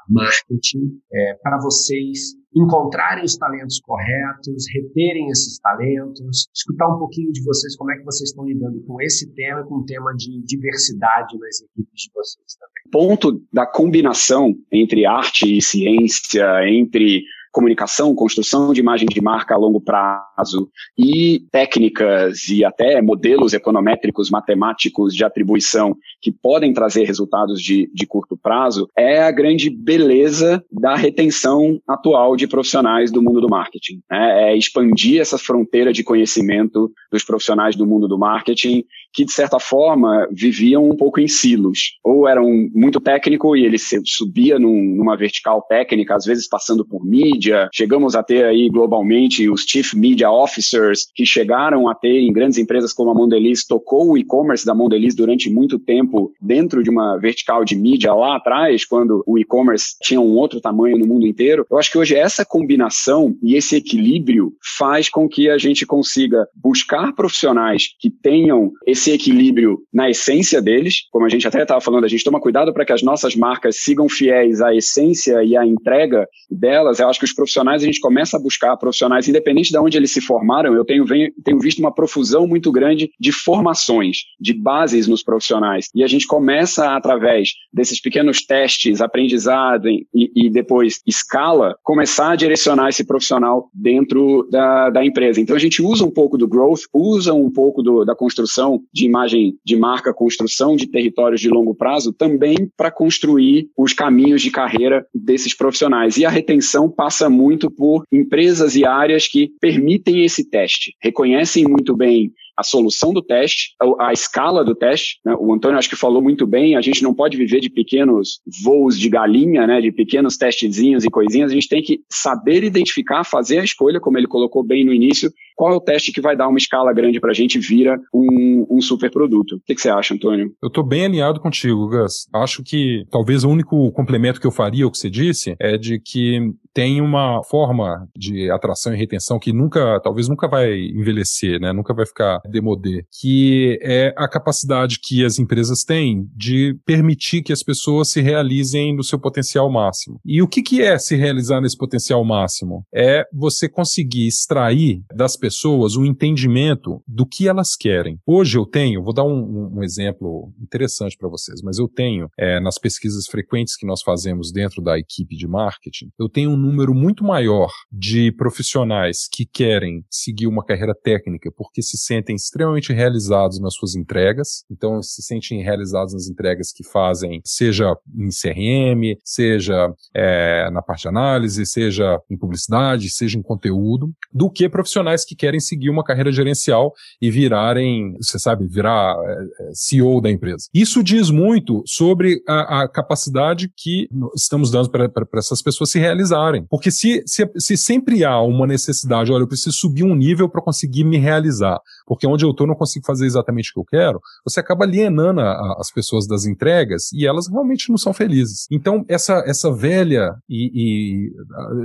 marketing 0.09 1.01
é, 1.13 1.35
para 1.43 1.59
vocês 1.61 2.35
encontrarem 2.57 3.25
os 3.25 3.37
talentos 3.37 3.79
corretos, 3.81 4.65
reterem 4.75 5.29
esses 5.29 5.59
talentos, 5.59 6.49
escutar 6.55 6.89
um 6.89 6.99
pouquinho 6.99 7.31
de 7.31 7.43
vocês, 7.45 7.77
como 7.77 7.93
é 7.93 7.97
que 7.97 8.05
vocês 8.05 8.31
estão 8.31 8.45
lidando 8.45 8.83
com 8.87 9.01
esse 9.03 9.33
tema, 9.35 9.65
com 9.65 9.77
o 9.77 9.85
tema 9.85 10.13
de 10.17 10.43
diversidade 10.45 11.39
nas 11.39 11.61
equipes 11.61 12.03
de 12.03 12.11
vocês 12.15 12.57
também. 12.59 12.91
Ponto 12.91 13.43
da 13.53 13.67
combinação 13.67 14.55
entre 14.73 15.05
arte 15.05 15.59
e 15.59 15.63
ciência, 15.63 16.67
entre 16.67 17.23
comunicação, 17.53 18.15
construção 18.15 18.73
de 18.73 18.81
imagem 18.81 19.07
de 19.07 19.21
marca 19.21 19.55
a 19.55 19.59
longo 19.59 19.81
prazo 19.81 20.71
e 20.97 21.43
técnicas 21.51 22.49
e 22.49 22.65
até 22.65 23.01
modelos 23.03 23.53
econométricos 23.53 24.31
matemáticos 24.31 25.15
de 25.15 25.25
atribuição 25.25 25.97
que 26.21 26.33
podem 26.33 26.73
trazer 26.73 27.05
resultados 27.05 27.61
de, 27.61 27.91
de 27.95 28.07
curto 28.07 28.37
prazo, 28.37 28.89
é 28.97 29.23
a 29.23 29.31
grande 29.31 29.71
beleza 29.71 30.63
da 30.71 30.95
retenção 30.95 31.81
atual 31.87 32.37
de 32.37 32.47
profissionais 32.47 33.11
do 33.11 33.23
mundo 33.23 33.41
do 33.41 33.49
marketing. 33.49 34.01
Né? 34.11 34.51
É 34.51 34.57
expandir 34.57 35.21
essa 35.21 35.39
fronteira 35.39 35.93
de 35.93 36.05
conhecimento 36.05 36.91
dos 37.11 37.25
profissionais 37.25 37.77
do 37.77 37.87
mundo 37.87 38.09
do 38.09 38.19
marketing 38.19 38.85
que, 39.13 39.25
de 39.25 39.33
certa 39.33 39.59
forma, 39.59 40.29
viviam 40.31 40.89
um 40.89 40.97
pouco 40.97 41.21
em 41.21 41.29
silos. 41.29 41.99
Ou 42.05 42.29
eram 42.29 42.45
muito 42.75 43.01
técnico 43.01 43.57
e 43.57 43.65
ele 43.65 43.79
subia 43.79 44.59
num, 44.59 44.95
numa 44.97 45.17
vertical 45.17 45.63
técnica, 45.63 46.15
às 46.15 46.25
vezes 46.25 46.49
passando 46.49 46.87
por 46.87 47.05
mídia. 47.05 47.38
Chegamos 47.73 48.15
a 48.15 48.23
ter 48.23 48.45
aí 48.45 48.69
globalmente 48.69 49.49
os 49.49 49.63
Chief 49.63 49.95
Media 49.95 50.31
Officers, 50.31 51.07
que 51.15 51.27
chegaram 51.27 51.89
a 51.89 51.95
ter 51.95 52.21
em 52.21 52.33
grandes 52.33 52.59
empresas 52.59 52.93
como 52.93 53.11
a 53.11 53.15
Mondelez, 53.15 53.65
tocou 53.65 54.11
o 54.11 54.19
e-commerce 54.19 54.65
da 54.65 54.75
Mondelez 54.75 55.15
durante 55.15 55.51
muito 55.51 55.79
tempo 55.79 56.33
dentro 56.41 56.83
de 56.83 56.91
uma 56.91 57.17
vertical 57.19 57.65
de 57.65 57.75
mídia 57.75 58.13
lá 58.15 58.37
atrás, 58.37 58.85
quando 58.85 59.23
o 59.27 59.39
e-commerce 59.39 59.97
tinha 60.03 60.21
um 60.21 60.37
outro 60.37 60.61
tamanho 60.61 60.99
no 60.99 61.07
mundo 61.07 61.27
inteiro. 61.27 61.67
Eu 61.71 61.79
acho 61.79 61.91
que 61.91 61.99
hoje 61.99 62.15
essa 62.15 62.45
combinação 62.45 63.35
e 63.43 63.57
esse 63.57 63.77
equilíbrio 63.77 64.53
faz 64.79 65.09
com 65.09 65.29
que 65.29 65.49
a 65.49 65.59
gente 65.59 65.85
consiga 65.85 66.47
buscar 66.55 67.13
profissionais 67.15 67.89
que 67.99 68.11
tenham 68.11 68.73
esse 68.87 69.09
esse 69.09 69.13
equilíbrio 69.13 69.79
na 69.93 70.11
essência 70.11 70.61
deles, 70.61 71.07
como 71.11 71.25
a 71.25 71.29
gente 71.29 71.47
até 71.47 71.63
estava 71.63 71.81
falando, 71.81 72.05
a 72.05 72.09
gente 72.09 72.25
toma 72.25 72.41
cuidado 72.41 72.73
para 72.73 72.85
que 72.85 72.93
as 72.93 73.03
nossas 73.03 73.35
marcas 73.35 73.77
sigam 73.79 74.09
fiéis 74.09 74.61
à 74.61 74.75
essência 74.75 75.43
e 75.43 75.57
à 75.57 75.65
entrega 75.65 76.29
delas. 76.51 76.99
Eu 76.99 77.09
acho 77.09 77.19
que 77.19 77.25
os 77.29 77.35
profissionais, 77.35 77.83
a 77.83 77.87
gente 77.87 78.01
começa 78.01 78.37
a 78.37 78.41
buscar 78.41 78.77
profissionais, 78.77 79.29
independente 79.29 79.71
de 79.71 79.79
onde 79.79 79.97
eles 79.97 80.13
se 80.13 80.21
formaram, 80.21 80.75
eu 80.75 80.85
tenho, 80.85 81.05
venho, 81.05 81.33
tenho 81.45 81.59
visto 81.59 81.79
uma 81.79 81.95
profusão 81.95 82.47
muito 82.47 82.71
grande 82.73 83.11
de 83.19 83.33
formações, 83.33 84.19
de 84.41 84.53
bases 84.53 85.07
nos 85.07 85.23
profissionais. 85.23 85.87
E 85.95 86.03
a 86.03 86.07
gente 86.07 86.27
começa, 86.27 86.95
através 86.95 87.51
desses 87.73 88.01
pequenos 88.01 88.45
testes, 88.45 89.01
aprendizado 89.01 89.89
e, 89.89 90.07
e 90.15 90.51
depois 90.51 91.01
escala, 91.07 91.77
começar 91.83 92.33
a 92.33 92.37
direcionar 92.37 92.89
esse 92.89 93.05
profissional 93.05 93.69
dentro 93.73 94.49
da, 94.51 94.91
da 94.91 95.05
empresa. 95.05 95.41
Então 95.41 95.57
a 95.57 95.59
gente 95.59 95.83
usa 95.83 96.05
um 96.05 96.11
pouco 96.11 96.39
do 96.39 96.49
growth, 96.49 96.83
usa 96.93 97.33
um 97.35 97.51
pouco 97.51 97.83
do, 97.83 98.05
da 98.05 98.15
construção 98.15 98.81
de 98.93 99.05
imagem 99.05 99.55
de 99.65 99.77
marca, 99.77 100.15
construção 100.15 100.77
de 100.77 100.87
territórios 100.87 101.41
de 101.41 101.49
longo 101.49 101.75
prazo, 101.75 102.13
também 102.13 102.71
para 102.77 102.91
construir 102.91 103.69
os 103.77 103.93
caminhos 103.93 104.43
de 104.43 104.51
carreira 104.51 105.07
desses 105.15 105.55
profissionais. 105.55 106.17
E 106.17 106.25
a 106.25 106.31
retenção 106.31 106.91
passa 106.91 107.18
muito 107.27 107.71
por 107.71 108.05
empresas 108.13 108.77
e 108.77 108.85
áreas 108.85 109.27
que 109.27 109.51
permitem 109.59 110.25
esse 110.25 110.45
teste, 110.49 110.93
reconhecem 111.01 111.65
muito 111.65 111.97
bem 111.97 112.31
a 112.59 112.65
solução 112.65 113.13
do 113.13 113.23
teste, 113.23 113.77
a, 113.81 114.09
a 114.09 114.13
escala 114.13 114.65
do 114.65 114.75
teste. 114.75 115.21
Né? 115.25 115.33
O 115.39 115.55
Antônio 115.55 115.79
acho 115.79 115.89
que 115.89 115.95
falou 115.95 116.21
muito 116.21 116.45
bem, 116.45 116.75
a 116.75 116.81
gente 116.81 117.05
não 117.05 117.15
pode 117.15 117.37
viver 117.37 117.61
de 117.61 117.71
pequenos 117.71 118.41
voos 118.65 118.99
de 118.99 119.09
galinha, 119.09 119.65
né? 119.65 119.81
de 119.81 119.93
pequenos 119.93 120.37
testezinhos 120.37 121.05
e 121.05 121.09
coisinhas, 121.11 121.53
a 121.53 121.55
gente 121.55 121.69
tem 121.69 121.81
que 121.81 122.01
saber 122.11 122.65
identificar, 122.65 123.23
fazer 123.23 123.61
a 123.61 123.65
escolha, 123.65 124.01
como 124.01 124.19
ele 124.19 124.27
colocou 124.27 124.65
bem 124.65 124.85
no 124.85 124.93
início, 124.93 125.31
qual 125.55 125.73
é 125.73 125.77
o 125.77 125.81
teste 125.81 126.13
que 126.13 126.21
vai 126.21 126.37
dar 126.37 126.49
uma 126.49 126.59
escala 126.59 126.93
grande 126.93 127.21
para 127.21 127.31
a 127.31 127.35
gente 127.35 127.61
vira 127.61 127.97
um, 128.13 128.67
um 128.69 128.81
super 128.81 129.11
produto. 129.11 129.57
O 129.57 129.61
que, 129.65 129.77
que 129.77 129.81
você 129.81 129.91
acha, 129.91 130.15
Antônio? 130.15 130.53
Eu 130.61 130.69
estou 130.69 130.85
bem 130.85 131.05
alinhado 131.05 131.41
contigo, 131.41 131.89
Gus. 131.89 132.29
Acho 132.35 132.63
que 132.65 133.05
talvez 133.11 133.45
o 133.45 133.49
único 133.49 133.91
complemento 133.93 134.41
que 134.41 134.47
eu 134.47 134.53
faria 134.53 134.85
ao 134.85 134.91
que 134.91 134.99
você 134.99 135.11
disse 135.11 135.55
é 135.61 135.77
de 135.77 136.01
que 136.01 136.53
tem 136.73 137.01
uma 137.01 137.43
forma 137.45 138.09
de 138.17 138.51
atração 138.51 138.95
e 138.95 138.97
retenção 138.97 139.39
que 139.39 139.53
nunca, 139.53 140.01
talvez 140.01 140.29
nunca 140.29 140.49
vai 140.49 140.75
envelhecer, 140.75 141.61
né? 141.61 141.73
Nunca 141.73 141.95
vai 141.95 142.07
ficar 142.07 142.41
demodé, 142.49 143.03
que 143.21 143.79
é 143.83 144.15
a 144.17 144.29
capacidade 144.29 144.99
que 145.03 145.25
as 145.25 145.39
empresas 145.39 145.83
têm 145.83 146.29
de 146.35 146.77
permitir 146.85 147.43
que 147.43 147.53
as 147.53 147.63
pessoas 147.63 148.11
se 148.11 148.21
realizem 148.21 148.95
no 148.95 149.05
seu 149.05 149.19
potencial 149.19 149.71
máximo. 149.71 150.21
E 150.25 150.43
o 150.43 150.49
que, 150.49 150.63
que 150.63 150.83
é 150.83 150.99
se 150.99 151.17
realizar 151.17 151.61
nesse 151.61 151.77
potencial 151.77 152.25
máximo? 152.25 152.85
É 152.95 153.25
você 153.33 153.69
conseguir 153.69 154.27
extrair 154.27 155.03
das 155.15 155.37
pessoas 155.37 155.59
pessoas 155.69 155.97
um 155.97 156.05
entendimento 156.05 157.03
do 157.07 157.27
que 157.27 157.49
elas 157.49 157.75
querem. 157.75 158.19
Hoje 158.27 158.59
eu 158.59 158.67
tenho, 158.67 159.03
vou 159.03 159.13
dar 159.13 159.25
um, 159.25 159.77
um 159.77 159.83
exemplo 159.83 160.53
interessante 160.61 161.17
para 161.17 161.29
vocês, 161.29 161.61
mas 161.63 161.79
eu 161.79 161.89
tenho, 161.89 162.29
é, 162.39 162.61
nas 162.61 162.79
pesquisas 162.79 163.27
frequentes 163.27 163.77
que 163.77 163.87
nós 163.87 164.03
fazemos 164.03 164.53
dentro 164.53 164.83
da 164.83 164.99
equipe 164.99 165.37
de 165.37 165.47
marketing, 165.47 166.11
eu 166.19 166.29
tenho 166.29 166.51
um 166.51 166.57
número 166.59 166.95
muito 166.95 167.25
maior 167.25 167.71
de 167.91 168.33
profissionais 168.33 169.29
que 169.31 169.47
querem 169.47 170.05
seguir 170.11 170.47
uma 170.47 170.65
carreira 170.65 170.95
técnica 170.95 171.51
porque 171.57 171.83
se 171.83 171.97
sentem 171.97 172.37
extremamente 172.37 172.93
realizados 172.93 173.61
nas 173.61 173.75
suas 173.75 173.95
entregas, 173.95 174.65
então 174.71 175.03
se 175.03 175.23
sentem 175.23 175.63
realizados 175.63 176.15
nas 176.15 176.29
entregas 176.29 176.73
que 176.73 176.85
fazem, 176.85 177.41
seja 177.45 177.97
em 178.17 178.29
CRM, 178.29 179.19
seja 179.25 179.93
é, 180.15 180.71
na 180.71 180.83
parte 180.83 181.03
de 181.03 181.09
análise, 181.09 181.65
seja 181.67 182.21
em 182.31 182.37
publicidade, 182.37 183.11
seja 183.11 183.39
em 183.39 183.43
conteúdo, 183.43 184.13
do 184.33 184.51
que 184.51 184.69
profissionais 184.69 185.25
que 185.25 185.37
querem 185.37 185.61
seguir 185.61 185.91
uma 185.91 186.05
carreira 186.05 186.33
gerencial 186.33 186.93
e 187.21 187.31
virarem, 187.31 188.17
você 188.21 188.39
sabe, 188.39 188.67
virar 188.67 189.17
é, 189.25 189.69
é 189.69 189.71
CEO 189.75 190.21
da 190.21 190.31
empresa. 190.31 190.69
Isso 190.75 191.03
diz 191.03 191.31
muito 191.31 191.83
sobre 191.87 192.43
a, 192.49 192.83
a 192.83 192.89
capacidade 192.89 193.71
que 193.77 194.09
estamos 194.35 194.71
dando 194.71 194.91
para 194.91 195.27
essas 195.37 195.63
pessoas 195.63 195.91
se 195.91 195.99
realizarem. 195.99 196.48
Porque 196.69 196.91
se, 196.91 197.23
se, 197.27 197.49
se 197.57 197.77
sempre 197.77 198.25
há 198.25 198.41
uma 198.41 198.67
necessidade, 198.67 199.33
olha, 199.33 199.43
eu 199.43 199.49
preciso 199.49 199.77
subir 199.77 200.05
um 200.05 200.15
nível 200.15 200.49
para 200.49 200.63
conseguir 200.63 201.05
me 201.05 201.19
realizar, 201.19 201.79
porque 202.07 202.27
onde 202.27 202.45
eu 202.45 202.51
estou 202.51 202.67
não 202.67 202.75
consigo 202.75 203.05
fazer 203.07 203.27
exatamente 203.27 203.71
o 203.71 203.75
que 203.75 203.81
eu 203.81 203.85
quero, 203.85 204.21
você 204.45 204.61
acaba 204.61 204.85
alienando 204.85 205.41
a, 205.41 205.77
as 205.79 205.91
pessoas 205.93 206.27
das 206.27 206.47
entregas 206.47 207.13
e 207.13 207.27
elas 207.27 207.49
realmente 207.49 207.91
não 207.91 207.99
são 207.99 208.13
felizes. 208.13 208.67
Então, 208.71 209.05
essa, 209.09 209.43
essa 209.47 209.73
velha 209.73 210.31
e, 210.49 210.71
e 210.75 211.33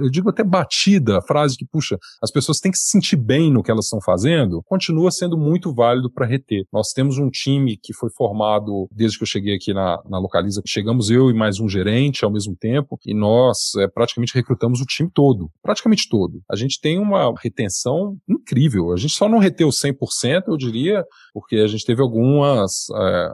eu 0.03 0.09
digo 0.09 0.29
até 0.29 0.43
batida 0.43 1.21
frase 1.21 1.57
que, 1.57 1.65
puxa, 1.65 1.97
as 2.21 2.31
pessoas 2.31 2.59
têm 2.59 2.71
que 2.71 2.77
se 2.77 2.89
sentir 2.89 3.17
bem 3.17 3.51
no 3.51 3.63
que 3.63 3.71
elas 3.71 3.85
estão 3.85 4.01
fazendo, 4.01 4.61
continua 4.63 5.11
sendo 5.11 5.37
muito 5.37 5.73
válido 5.73 6.11
para 6.11 6.25
reter. 6.25 6.65
Nós 6.71 6.91
temos 6.93 7.17
um 7.17 7.29
time 7.29 7.77
que 7.77 7.93
foi 7.93 8.09
formado 8.09 8.87
desde 8.91 9.17
que 9.17 9.23
eu 9.23 9.27
cheguei 9.27 9.55
aqui 9.55 9.73
na, 9.73 10.01
na 10.09 10.19
Localiza, 10.19 10.61
chegamos 10.65 11.09
eu 11.09 11.29
e 11.29 11.33
mais 11.33 11.59
um 11.59 11.67
gerente 11.67 12.23
ao 12.23 12.31
mesmo 12.31 12.55
tempo, 12.55 12.97
e 13.05 13.13
nós 13.13 13.75
é, 13.77 13.87
praticamente 13.87 14.33
recrutamos 14.33 14.52
o 14.81 14.85
time 14.85 15.09
todo, 15.13 15.49
praticamente 15.61 16.07
todo. 16.09 16.41
A 16.49 16.55
gente 16.55 16.79
tem 16.79 16.99
uma 16.99 17.33
retenção 17.41 18.17
incrível, 18.27 18.91
a 18.91 18.97
gente 18.97 19.13
só 19.13 19.27
não 19.27 19.39
reteu 19.39 19.69
100%, 19.69 20.43
eu 20.47 20.57
diria, 20.57 21.03
porque 21.33 21.57
a 21.57 21.67
gente 21.67 21.85
teve 21.85 22.01
algumas... 22.01 22.89
É, 22.95 23.29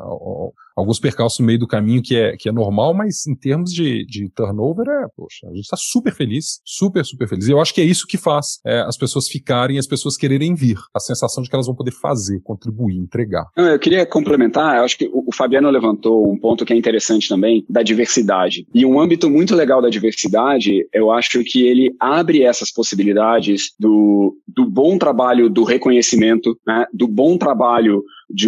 alguns 0.79 0.99
percalços 0.99 1.39
no 1.39 1.45
meio 1.45 1.59
do 1.59 1.67
caminho 1.67 2.01
que 2.01 2.15
é, 2.15 2.35
que 2.37 2.49
é 2.49 2.51
normal, 2.51 2.93
mas 2.93 3.27
em 3.27 3.35
termos 3.35 3.71
de, 3.71 4.05
de 4.05 4.29
turnover, 4.29 4.87
é, 4.87 5.07
poxa, 5.15 5.47
a 5.47 5.53
gente 5.53 5.63
está 5.63 5.77
super 5.77 6.13
feliz, 6.13 6.59
super, 6.65 7.05
super 7.05 7.27
feliz. 7.27 7.47
E 7.47 7.51
eu 7.51 7.61
acho 7.61 7.73
que 7.73 7.81
é 7.81 7.83
isso 7.83 8.05
que 8.07 8.17
faz 8.17 8.59
é, 8.65 8.81
as 8.81 8.97
pessoas 8.97 9.27
ficarem, 9.27 9.77
as 9.77 9.87
pessoas 9.87 10.17
quererem 10.17 10.55
vir. 10.55 10.77
A 10.95 10.99
sensação 10.99 11.43
de 11.43 11.49
que 11.49 11.55
elas 11.55 11.67
vão 11.67 11.75
poder 11.75 11.91
fazer, 11.91 12.39
contribuir, 12.41 12.97
entregar. 12.97 13.45
Eu 13.55 13.79
queria 13.79 14.05
complementar, 14.05 14.77
eu 14.77 14.83
acho 14.83 14.97
que 14.97 15.09
o 15.13 15.33
Fabiano 15.33 15.69
levantou 15.69 16.31
um 16.31 16.37
ponto 16.37 16.65
que 16.65 16.73
é 16.73 16.75
interessante 16.75 17.27
também, 17.27 17.65
da 17.69 17.83
diversidade. 17.83 18.65
E 18.73 18.85
um 18.85 18.99
âmbito 18.99 19.29
muito 19.29 19.55
legal 19.55 19.81
da 19.81 19.89
diversidade, 19.89 20.87
eu 20.93 21.11
acho 21.11 21.43
que 21.43 21.63
ele 21.63 21.95
abre 21.99 22.43
essas 22.43 22.71
possibilidades 22.71 23.73
do, 23.79 24.35
do 24.47 24.65
bom 24.65 24.97
trabalho 24.97 25.49
do 25.49 25.63
reconhecimento, 25.63 26.57
né, 26.65 26.85
do 26.93 27.07
bom 27.07 27.37
trabalho 27.37 28.03
de, 28.29 28.47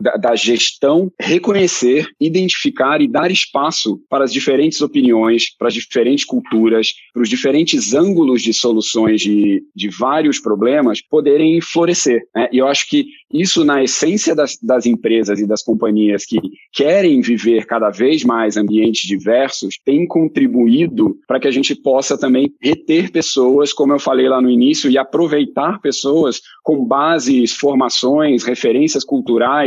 da, 0.00 0.16
da 0.16 0.36
gestão 0.36 1.12
reconhecer, 1.20 2.08
identificar 2.20 3.00
e 3.00 3.08
dar 3.08 3.30
espaço 3.30 4.00
para 4.08 4.24
as 4.24 4.32
diferentes 4.32 4.80
opiniões, 4.80 5.54
para 5.56 5.68
as 5.68 5.74
diferentes 5.74 6.24
culturas, 6.24 6.92
para 7.12 7.22
os 7.22 7.28
diferentes 7.28 7.94
ângulos 7.94 8.42
de 8.42 8.54
soluções 8.54 9.20
de, 9.20 9.62
de 9.74 9.88
vários 9.88 10.40
problemas 10.40 11.02
poderem 11.02 11.60
florescer. 11.60 12.22
Né? 12.34 12.48
E 12.52 12.58
eu 12.58 12.66
acho 12.66 12.88
que 12.88 13.06
isso, 13.32 13.64
na 13.64 13.82
essência 13.82 14.34
das, 14.34 14.56
das 14.62 14.86
empresas 14.86 15.38
e 15.38 15.46
das 15.46 15.62
companhias 15.62 16.24
que 16.24 16.38
querem 16.72 17.20
viver 17.20 17.66
cada 17.66 17.90
vez 17.90 18.24
mais 18.24 18.56
ambientes 18.56 19.06
diversos, 19.06 19.78
tem 19.84 20.06
contribuído 20.06 21.18
para 21.26 21.38
que 21.38 21.46
a 21.46 21.50
gente 21.50 21.74
possa 21.74 22.16
também 22.16 22.50
reter 22.60 23.10
pessoas, 23.12 23.72
como 23.72 23.92
eu 23.92 23.98
falei 23.98 24.28
lá 24.28 24.40
no 24.40 24.50
início, 24.50 24.90
e 24.90 24.96
aproveitar 24.96 25.80
pessoas 25.80 26.40
com 26.62 26.84
bases, 26.84 27.52
formações, 27.52 28.44
referências 28.44 29.04
culturais 29.04 29.17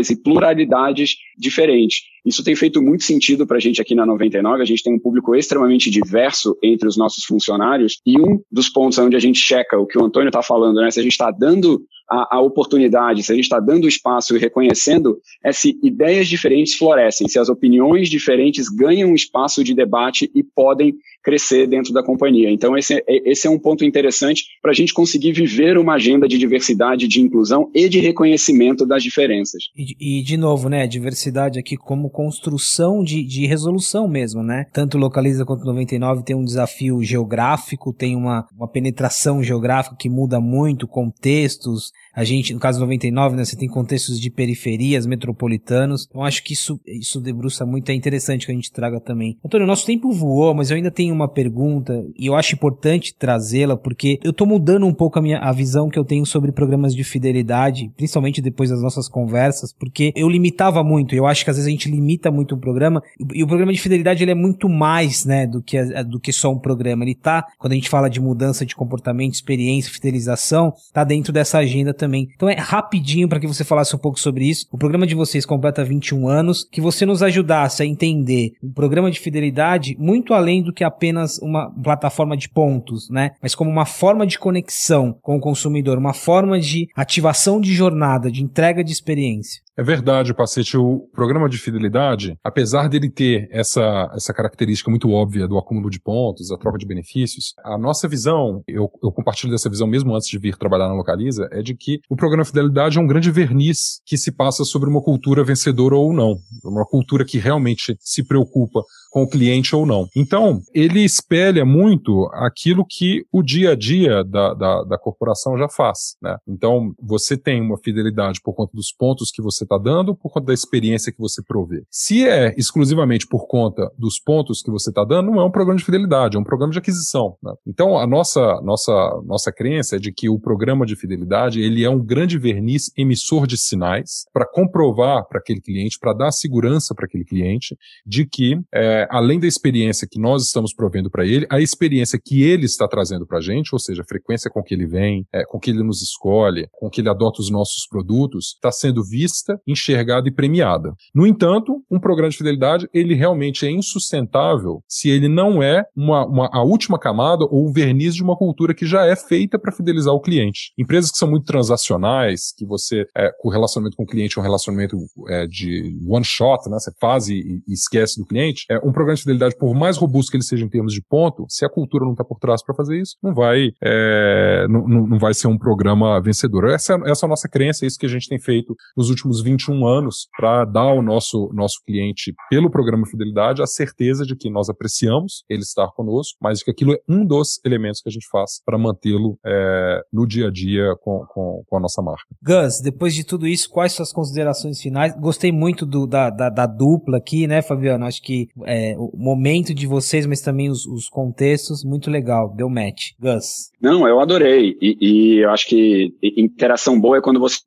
e 0.10 0.16
pluralidades 0.16 1.16
diferentes. 1.38 2.11
Isso 2.26 2.44
tem 2.44 2.56
feito 2.56 2.82
muito 2.82 3.04
sentido 3.04 3.48
para 3.48 3.58
a 3.58 3.60
gente 3.60 3.82
aqui 3.82 3.96
na 3.96 4.06
99. 4.06 4.62
A 4.62 4.66
gente 4.66 4.84
tem 4.84 4.94
um 4.94 5.00
público 5.00 5.36
extremamente 5.36 5.90
diverso 5.90 6.58
entre 6.64 6.88
os 6.88 6.98
nossos 6.98 7.24
funcionários. 7.24 8.00
E 8.06 8.20
um 8.20 8.40
dos 8.52 8.70
pontos 8.70 8.98
onde 8.98 9.16
a 9.16 9.20
gente 9.20 9.40
checa 9.40 9.78
o 9.78 9.86
que 9.86 9.98
o 9.98 10.04
Antônio 10.04 10.30
está 10.30 10.42
falando, 10.42 10.82
né? 10.82 10.92
Se 10.92 11.00
a 11.00 11.04
gente 11.04 11.14
está 11.14 11.32
dando 11.32 11.82
a, 12.12 12.38
a, 12.38 12.42
oportunidade, 12.42 13.24
se 13.24 13.32
a 13.32 13.36
gente 13.36 13.46
está 13.46 13.60
dando 13.60 13.88
espaço 13.88 14.36
e 14.36 14.40
reconhecendo, 14.40 15.18
é 15.44 15.54
se 15.54 15.80
ideias 15.82 16.28
diferentes 16.28 16.76
florescem, 16.76 17.28
se 17.28 17.40
as 17.40 17.48
opiniões 17.48 18.10
diferentes 18.10 18.68
ganham 18.68 19.16
espaço 19.16 19.64
de 19.64 19.74
debate 19.74 20.30
e 20.36 20.44
podem 20.44 20.94
crescer 21.24 21.68
dentro 21.68 21.94
da 21.94 22.04
companhia. 22.04 22.50
Então, 22.50 22.78
esse, 22.78 22.96
é, 22.96 23.32
esse 23.32 23.48
é 23.48 23.50
um 23.50 23.60
ponto 23.60 23.86
interessante 23.86 24.44
para 24.62 24.72
a 24.72 24.74
gente 24.74 24.94
conseguir 24.94 25.32
viver 25.32 25.78
uma 25.78 25.94
agenda 25.94 26.28
de 26.28 26.38
diversidade, 26.38 27.08
de 27.08 27.22
inclusão 27.22 27.70
e 27.74 27.88
de 27.88 28.00
reconhecimento 28.00 28.86
das 28.86 29.04
diferenças. 29.04 29.64
E, 29.76 30.20
e 30.20 30.24
de 30.24 30.36
novo, 30.36 30.68
né, 30.68 30.86
diversidade 30.88 31.60
aqui 31.60 31.78
como 31.78 32.10
construção 32.12 33.04
de, 33.04 33.24
de 33.24 33.46
resolução 33.46 34.08
mesmo, 34.08 34.44
né? 34.44 34.66
Tanto 34.74 34.98
Localiza 34.98 35.46
quanto 35.46 35.66
99 35.66 36.24
tem 36.24 36.36
um 36.36 36.44
desafio 36.44 37.02
geográfico, 37.02 37.94
tem 37.94 38.16
uma, 38.16 38.48
uma 38.56 38.68
penetração 38.68 39.42
geográfica 39.42 39.96
que 39.98 40.10
muda 40.10 40.40
muito, 40.40 40.88
contextos, 40.88 41.92
a 42.14 42.24
gente, 42.24 42.54
no 42.54 42.60
caso 42.60 42.80
99, 42.80 43.36
né, 43.36 43.46
você 43.46 43.56
tem 43.56 43.70
contextos 43.70 44.20
de 44.20 44.30
periferias, 44.30 45.06
metropolitanos. 45.06 46.06
Então 46.10 46.24
acho 46.24 46.44
que 46.44 46.54
isso, 46.54 46.80
isso 46.86 47.22
debruça 47.22 47.66
muito, 47.66 47.90
é 47.90 47.94
interessante 47.94 48.46
que 48.46 48.52
a 48.52 48.56
gente 48.56 48.72
traga 48.72 49.00
também. 49.00 49.38
Antônio, 49.44 49.66
nosso 49.66 49.86
tempo 49.86 50.12
voou, 50.12 50.54
mas 50.54 50.70
eu 50.70 50.78
ainda 50.78 50.92
tenho 50.92 51.14
uma 51.14 51.28
pergunta 51.28 52.06
e 52.18 52.28
eu 52.28 52.36
acho 52.36 52.56
importante 52.56 53.16
trazê-la 53.18 53.78
porque 53.78 54.20
eu 54.24 54.34
tô 54.34 54.46
mudando 54.46 54.86
um 54.86 54.94
pouco 54.94 55.20
a 55.20 55.22
minha 55.22 55.40
a 55.40 55.52
visão 55.52 55.90
que 55.90 55.98
eu 55.98 56.06
tenho 56.06 56.26
sobre 56.26 56.52
programas 56.52 56.94
de 56.94 57.04
fidelidade, 57.04 57.92
principalmente 57.96 58.42
depois 58.42 58.70
das 58.70 58.82
nossas 58.82 59.08
conversas, 59.08 59.74
porque 59.74 60.12
eu 60.16 60.30
limitava 60.30 60.84
muito. 60.84 61.16
Eu 61.16 61.26
acho 61.26 61.44
que 61.44 61.50
às 61.50 61.56
vezes 61.56 61.68
a 61.68 61.72
gente 61.72 61.90
limita 62.02 62.32
muito 62.32 62.56
o 62.56 62.58
programa 62.58 63.02
e 63.34 63.44
o 63.44 63.48
programa 63.48 63.72
de 63.72 63.80
fidelidade 63.80 64.24
ele 64.24 64.32
é 64.32 64.36
muito 64.36 64.68
mais, 64.68 65.24
né, 65.24 65.46
do 65.46 65.62
que 65.62 65.82
do 66.04 66.20
que 66.20 66.34
só 66.34 66.52
um 66.52 66.58
programa. 66.58 67.04
Ele 67.04 67.16
tá, 67.16 67.46
quando 67.60 67.74
a 67.74 67.76
gente 67.76 67.90
fala 67.90 68.10
de 68.10 68.20
mudança 68.20 68.66
de 68.66 68.76
comportamento, 68.76 69.36
experiência, 69.36 69.92
fidelização, 69.92 70.74
tá 70.92 71.04
dentro 71.04 71.32
dessa 71.32 71.60
agenda 71.60 71.94
também. 71.94 72.30
Então 72.36 72.50
é 72.50 72.56
rapidinho 72.56 73.30
para 73.30 73.40
que 73.40 73.48
você 73.48 73.64
falasse 73.64 73.96
um 73.96 74.00
pouco 74.00 74.20
sobre 74.20 74.50
isso. 74.50 74.66
O 74.72 74.78
programa 74.78 75.06
de 75.06 75.16
vocês 75.16 75.46
completa 75.46 75.84
21 75.84 76.28
anos, 76.28 76.68
que 76.70 76.82
você 76.82 77.06
nos 77.06 77.22
ajudasse 77.22 77.84
a 77.84 77.86
entender 77.86 78.54
o 78.62 78.72
programa 78.72 79.12
de 79.12 79.20
fidelidade 79.20 79.96
muito 80.00 80.34
além 80.34 80.64
do 80.64 80.74
que 80.74 80.84
apenas 80.84 81.38
uma 81.40 81.70
plataforma 81.70 82.36
de 82.36 82.50
pontos, 82.50 83.10
né? 83.10 83.32
Mas 83.42 83.54
como 83.54 83.70
uma 83.70 83.86
forma 83.86 84.26
de 84.26 84.40
conexão 84.40 85.16
com 85.22 85.38
o 85.38 85.42
consumidor, 85.42 85.98
uma 85.98 86.14
forma 86.14 86.60
de 86.60 86.88
ativação 86.96 87.62
de 87.62 87.74
jornada, 87.74 88.32
de 88.32 88.44
entrega 88.44 88.84
de 88.84 88.92
experiência. 88.92 89.62
É 89.82 89.84
verdade, 89.84 90.32
Pacete. 90.32 90.78
O 90.78 91.10
programa 91.12 91.50
de 91.50 91.58
fidelidade, 91.58 92.38
apesar 92.44 92.88
dele 92.88 93.10
ter 93.10 93.50
essa, 93.50 94.12
essa 94.14 94.32
característica 94.32 94.92
muito 94.92 95.10
óbvia 95.10 95.48
do 95.48 95.58
acúmulo 95.58 95.90
de 95.90 96.00
pontos, 96.00 96.52
a 96.52 96.58
troca 96.60 96.78
de 96.78 96.86
benefícios, 96.86 97.56
a 97.66 97.80
nossa 97.80 98.08
visão, 98.08 98.64
eu, 98.68 98.88
eu 99.02 99.12
compartilho 99.12 99.52
dessa 99.52 99.68
visão 99.72 99.88
mesmo 99.88 100.14
antes 100.14 100.30
de 100.30 100.38
vir 100.38 100.56
trabalhar 100.56 100.88
na 100.88 100.94
Localiza, 100.94 101.50
é 101.52 101.64
de 101.64 101.74
que 101.74 102.00
o 102.08 102.16
programa 102.16 102.44
de 102.44 102.50
fidelidade 102.50 103.00
é 103.00 103.02
um 103.02 103.08
grande 103.08 103.32
verniz 103.32 104.02
que 104.06 104.18
se 104.18 104.32
passa 104.32 104.64
sobre 104.64 104.88
uma 104.88 105.02
cultura 105.02 105.44
vencedora 105.44 105.96
ou 105.96 106.14
não. 106.14 106.38
Uma 106.64 106.86
cultura 106.86 107.26
que 107.26 107.40
realmente 107.40 107.98
se 108.00 108.24
preocupa 108.24 108.84
com 109.12 109.24
o 109.24 109.30
cliente 109.30 109.76
ou 109.76 109.86
não. 109.86 110.08
Então, 110.16 110.62
ele 110.74 111.04
espelha 111.04 111.66
muito 111.66 112.30
aquilo 112.34 112.86
que 112.88 113.26
o 113.32 113.44
dia 113.44 113.72
a 113.72 113.76
dia 113.76 114.24
da, 114.24 114.54
da, 114.54 114.84
da 114.84 114.98
corporação 114.98 115.58
já 115.58 115.68
faz. 115.68 116.16
Né? 116.22 116.38
Então, 116.48 116.96
você 116.98 117.38
tem 117.38 117.62
uma 117.62 117.78
fidelidade 117.78 118.40
por 118.42 118.54
conta 118.54 118.72
dos 118.74 118.92
pontos 118.92 119.30
que 119.30 119.42
você 119.42 119.66
está 119.66 119.78
dando, 119.78 120.16
por 120.16 120.32
conta 120.32 120.48
da 120.48 120.54
experiência 120.54 121.12
que 121.12 121.20
você 121.20 121.44
provê. 121.44 121.84
Se 121.92 122.26
é 122.26 122.56
exclusivamente 122.58 123.28
por 123.28 123.48
conta 123.48 123.92
dos 123.98 124.18
pontos 124.18 124.62
que 124.62 124.72
você 124.72 124.90
está 124.90 125.04
dando, 125.04 125.30
não 125.30 125.42
é 125.42 125.44
um 125.44 125.52
programa 125.52 125.78
de 125.78 125.86
fidelidade, 125.86 126.38
é 126.38 126.40
um 126.40 126.44
programa 126.44 126.72
de 126.72 126.80
aquisição. 126.80 127.36
Né? 127.44 127.54
Então, 127.68 128.00
a 128.00 128.08
nossa, 128.08 128.62
nossa, 128.62 129.22
nossa 129.26 129.52
crença 129.52 129.98
é 129.98 130.00
de 130.00 130.14
que 130.14 130.30
o 130.30 130.40
programa 130.40 130.86
de 130.86 130.96
fidelidade 130.96 131.60
ele 131.60 131.84
é 131.84 131.90
um 131.90 132.00
grande 132.00 132.38
verniz 132.38 132.90
emissor 132.98 133.46
de 133.46 133.58
sinais 133.58 134.26
para 134.32 134.48
comprovar 134.48 135.28
para 135.28 135.40
aquele 135.40 135.60
cliente, 135.60 136.00
para 136.00 136.14
dar 136.14 136.32
segurança 136.32 136.96
para 136.96 137.06
aquele 137.06 137.26
cliente 137.26 137.76
de 138.06 138.26
que 138.26 138.58
é, 138.74 139.01
além 139.10 139.40
da 139.40 139.48
experiência 139.48 140.08
que 140.10 140.20
nós 140.20 140.44
estamos 140.44 140.74
provendo 140.74 141.10
para 141.10 141.26
ele, 141.26 141.46
a 141.50 141.60
experiência 141.60 142.20
que 142.24 142.44
ele 142.44 142.66
está 142.66 142.88
trazendo 142.88 143.26
para 143.26 143.40
a 143.40 143.42
gente, 143.42 143.70
ou 143.74 143.80
seja, 143.80 144.02
a 144.02 144.06
frequência 144.06 144.50
com 144.50 144.62
que 144.62 144.74
ele 144.74 144.86
vem, 144.86 145.26
é, 145.34 145.44
com 145.46 145.60
que 145.60 145.70
ele 145.70 145.84
nos 145.84 146.02
escolhe, 146.02 146.68
com 146.72 146.90
que 146.90 147.02
ele 147.02 147.10
adota 147.10 147.42
os 147.42 147.50
nossos 147.50 147.88
produtos, 147.88 148.54
está 148.56 148.72
sendo 148.72 149.04
vista 149.04 149.22
vista, 149.22 149.60
enxergada 149.68 150.28
e 150.28 150.32
premiada. 150.32 150.94
No 151.14 151.26
entanto, 151.26 151.84
um 151.90 152.00
programa 152.00 152.30
de 152.30 152.38
fidelidade, 152.38 152.88
ele 152.94 153.14
realmente 153.14 153.66
é 153.66 153.72
insustentável 153.72 154.84
se 154.88 155.10
ele 155.10 155.28
não 155.28 155.62
é 155.62 155.84
uma, 155.96 156.26
uma 156.26 156.50
a 156.52 156.64
última 156.64 157.00
camada 157.00 157.46
ou 157.46 157.68
o 157.68 157.72
verniz 157.72 158.16
de 158.16 158.24
uma 158.24 158.36
cultura 158.36 158.74
que 158.74 158.86
já 158.86 159.06
é 159.06 159.16
feita 159.16 159.60
para 159.60 159.72
fidelizar 159.72 160.14
o 160.14 160.20
cliente. 160.20 160.74
Empresas 160.78 161.12
que 161.12 161.18
são 161.18 161.30
muito 161.30 161.46
transacionais, 161.46 162.54
que 162.58 162.66
você, 162.66 163.06
é, 163.16 163.32
o 163.44 163.50
relacionamento 163.50 163.96
com 163.96 164.04
o 164.04 164.08
cliente 164.08 164.38
é 164.38 164.42
um 164.42 164.44
relacionamento 164.44 164.98
é, 165.30 165.48
de 165.48 165.96
one 166.08 166.26
shot, 166.26 166.70
né? 166.70 166.78
Você 166.80 166.92
faz 167.00 167.28
e, 167.28 167.64
e 167.68 167.74
esquece 167.74 168.20
do 168.20 168.26
cliente. 168.26 168.66
É, 168.70 168.78
um 168.92 168.94
programa 168.94 169.16
de 169.16 169.22
fidelidade, 169.22 169.58
por 169.58 169.74
mais 169.74 169.98
robusto 169.98 170.32
que 170.32 170.38
ele 170.38 170.44
seja 170.44 170.66
em 170.66 170.70
termos 170.70 170.94
de 170.94 171.02
ponto, 171.02 171.46
se 171.50 171.66
a 171.66 171.70
cultura 171.70 172.06
não 172.06 172.12
está 172.12 172.24
por 172.24 172.40
trás 172.40 172.64
para 172.64 172.76
fazer 172.76 173.00
isso, 173.00 173.16
não 173.24 173.34
vai, 173.34 173.70
é, 173.84 174.68
não, 174.70 174.88
não 174.88 175.20
vai 175.20 175.34
ser 175.34 175.48
um 175.48 175.58
programa 175.58 176.22
vencedor. 176.22 176.70
Essa, 176.70 177.00
essa 177.06 177.26
é 177.26 177.28
a 177.28 177.30
nossa 177.30 177.50
crença, 177.50 177.86
é 177.86 177.88
isso 177.88 177.98
que 177.98 178.06
a 178.06 178.10
gente 178.10 178.28
tem 178.28 178.40
feito 178.40 178.76
nos 178.96 179.10
últimos 179.10 179.42
21 179.42 179.86
anos 179.86 180.28
para 180.38 180.66
dar 180.66 180.82
ao 180.82 181.02
nosso, 181.02 181.50
nosso 181.54 181.82
cliente, 181.86 182.34
pelo 182.50 182.70
programa 182.70 183.06
Fidelidade, 183.08 183.62
a 183.62 183.68
certeza 183.68 184.26
de 184.26 184.36
que 184.36 184.50
nós 184.50 184.70
apreciamos 184.70 185.44
ele 185.50 185.62
estar 185.62 185.88
conosco, 185.92 186.38
mas 186.42 186.60
de 186.60 186.66
que 186.66 186.72
aquilo 186.72 186.94
é 186.94 187.00
um 187.08 187.26
dos 187.26 187.60
elementos 187.66 188.02
que 188.02 188.10
a 188.10 188.12
gente 188.12 188.28
faz 188.30 188.62
para 188.66 188.78
mantê-lo 188.78 189.38
é, 189.46 190.02
no 190.12 190.28
dia 190.28 190.48
a 190.48 190.52
dia 190.52 190.96
com, 191.02 191.26
com, 191.28 191.64
com, 191.68 191.78
a 191.78 191.80
nossa 191.80 192.02
marca. 192.02 192.26
Gus, 192.42 192.82
depois 192.82 193.14
de 193.14 193.24
tudo 193.24 193.48
isso, 193.48 193.70
quais 193.70 193.94
suas 193.94 194.12
considerações 194.12 194.82
finais? 194.82 195.14
Gostei 195.20 195.52
muito 195.52 195.86
do, 195.86 196.06
da, 196.06 196.30
da, 196.30 196.50
da, 196.50 196.66
dupla 196.66 197.18
aqui, 197.18 197.48
né, 197.48 197.62
Fabiano? 197.62 198.06
Acho 198.06 198.22
que 198.22 198.48
é, 198.66 198.81
o 198.98 199.12
momento 199.18 199.74
de 199.74 199.88
vocês, 199.88 200.26
mas 200.26 200.42
também 200.42 200.70
os, 200.70 200.86
os 200.86 201.08
contextos, 201.10 201.84
muito 201.84 202.10
legal. 202.10 202.54
Deu 202.56 202.70
match. 202.70 203.12
Gus. 203.20 203.72
Não, 203.82 204.08
eu 204.08 204.20
adorei. 204.20 204.78
E, 204.82 204.98
e 205.02 205.38
eu 205.40 205.50
acho 205.50 205.68
que 205.68 206.14
interação 206.22 207.00
boa 207.00 207.18
é 207.18 207.22
quando 207.22 207.40
você, 207.40 207.60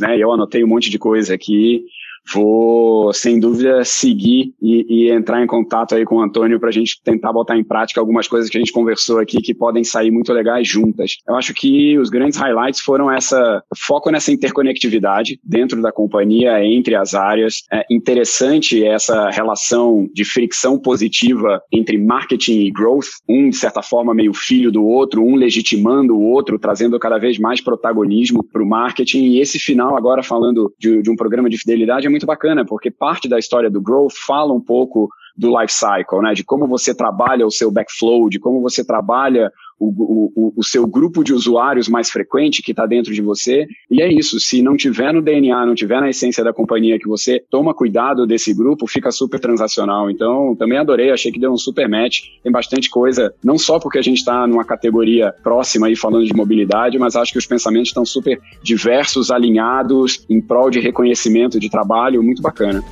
né? 0.00 0.18
Eu 0.18 0.32
anotei 0.32 0.64
um 0.64 0.68
monte 0.68 0.90
de 0.90 0.98
coisa 0.98 1.34
aqui 1.34 1.84
vou, 2.32 3.12
sem 3.12 3.38
dúvida, 3.40 3.84
seguir 3.84 4.54
e, 4.60 4.86
e, 4.88 5.10
entrar 5.10 5.42
em 5.42 5.46
contato 5.46 5.94
aí 5.94 6.04
com 6.04 6.16
o 6.16 6.22
Antônio 6.22 6.60
para 6.60 6.68
a 6.68 6.72
gente 6.72 7.00
tentar 7.02 7.32
botar 7.32 7.56
em 7.56 7.64
prática 7.64 8.00
algumas 8.00 8.28
coisas 8.28 8.50
que 8.50 8.56
a 8.56 8.60
gente 8.60 8.72
conversou 8.72 9.18
aqui 9.18 9.40
que 9.40 9.54
podem 9.54 9.84
sair 9.84 10.10
muito 10.10 10.32
legais 10.32 10.68
juntas. 10.68 11.16
Eu 11.26 11.34
acho 11.34 11.54
que 11.54 11.98
os 11.98 12.10
grandes 12.10 12.38
highlights 12.38 12.80
foram 12.80 13.10
essa 13.10 13.62
foco 13.76 14.10
nessa 14.10 14.32
interconectividade 14.32 15.38
dentro 15.44 15.80
da 15.80 15.92
companhia, 15.92 16.64
entre 16.64 16.94
as 16.94 17.14
áreas. 17.14 17.62
É 17.72 17.84
interessante 17.90 18.84
essa 18.84 19.30
relação 19.30 20.08
de 20.12 20.24
fricção 20.24 20.78
positiva 20.78 21.60
entre 21.72 21.98
marketing 21.98 22.60
e 22.60 22.70
growth, 22.70 23.06
um, 23.28 23.48
de 23.48 23.56
certa 23.56 23.82
forma, 23.82 24.14
meio 24.14 24.32
filho 24.32 24.70
do 24.70 24.84
outro, 24.84 25.24
um 25.24 25.34
legitimando 25.34 26.16
o 26.16 26.22
outro, 26.22 26.58
trazendo 26.58 26.98
cada 26.98 27.18
vez 27.18 27.38
mais 27.38 27.60
protagonismo 27.60 28.44
para 28.44 28.62
o 28.62 28.66
marketing. 28.66 29.24
E 29.24 29.40
esse 29.40 29.58
final, 29.58 29.96
agora 29.96 30.22
falando 30.22 30.72
de, 30.78 31.02
de 31.02 31.10
um 31.10 31.16
programa 31.16 31.48
de 31.48 31.58
fidelidade, 31.58 32.06
é 32.10 32.12
muito 32.12 32.26
bacana, 32.26 32.64
porque 32.64 32.90
parte 32.90 33.28
da 33.28 33.38
história 33.38 33.70
do 33.70 33.80
Growth 33.80 34.14
fala 34.26 34.52
um 34.52 34.60
pouco 34.60 35.08
do 35.36 35.58
life 35.58 35.72
cycle, 35.72 36.20
né? 36.20 36.34
De 36.34 36.44
como 36.44 36.66
você 36.66 36.94
trabalha 36.94 37.46
o 37.46 37.50
seu 37.50 37.70
backflow, 37.70 38.28
de 38.28 38.38
como 38.38 38.60
você 38.60 38.84
trabalha 38.84 39.50
o, 39.80 40.30
o, 40.36 40.52
o 40.56 40.64
seu 40.64 40.86
grupo 40.86 41.24
de 41.24 41.32
usuários 41.32 41.88
mais 41.88 42.10
frequente 42.10 42.62
que 42.62 42.72
está 42.72 42.84
dentro 42.84 43.14
de 43.14 43.22
você. 43.22 43.66
E 43.90 44.02
é 44.02 44.12
isso. 44.12 44.38
Se 44.38 44.62
não 44.62 44.76
tiver 44.76 45.12
no 45.12 45.22
DNA, 45.22 45.64
não 45.64 45.74
tiver 45.74 46.00
na 46.00 46.10
essência 46.10 46.44
da 46.44 46.52
companhia 46.52 46.98
que 46.98 47.08
você 47.08 47.42
toma 47.50 47.72
cuidado 47.72 48.26
desse 48.26 48.52
grupo, 48.52 48.86
fica 48.86 49.10
super 49.10 49.40
transacional. 49.40 50.10
Então, 50.10 50.54
também 50.54 50.78
adorei, 50.78 51.10
achei 51.10 51.32
que 51.32 51.40
deu 51.40 51.50
um 51.50 51.56
super 51.56 51.88
match. 51.88 52.20
Tem 52.42 52.52
bastante 52.52 52.90
coisa, 52.90 53.34
não 53.42 53.56
só 53.56 53.78
porque 53.78 53.98
a 53.98 54.02
gente 54.02 54.18
está 54.18 54.46
numa 54.46 54.64
categoria 54.64 55.32
próxima 55.42 55.86
aí 55.86 55.96
falando 55.96 56.26
de 56.26 56.34
mobilidade, 56.34 56.98
mas 56.98 57.16
acho 57.16 57.32
que 57.32 57.38
os 57.38 57.46
pensamentos 57.46 57.88
estão 57.88 58.04
super 58.04 58.38
diversos, 58.62 59.30
alinhados, 59.30 60.24
em 60.28 60.40
prol 60.40 60.70
de 60.70 60.80
reconhecimento 60.80 61.58
de 61.58 61.70
trabalho, 61.70 62.22
muito 62.22 62.42
bacana. 62.42 62.84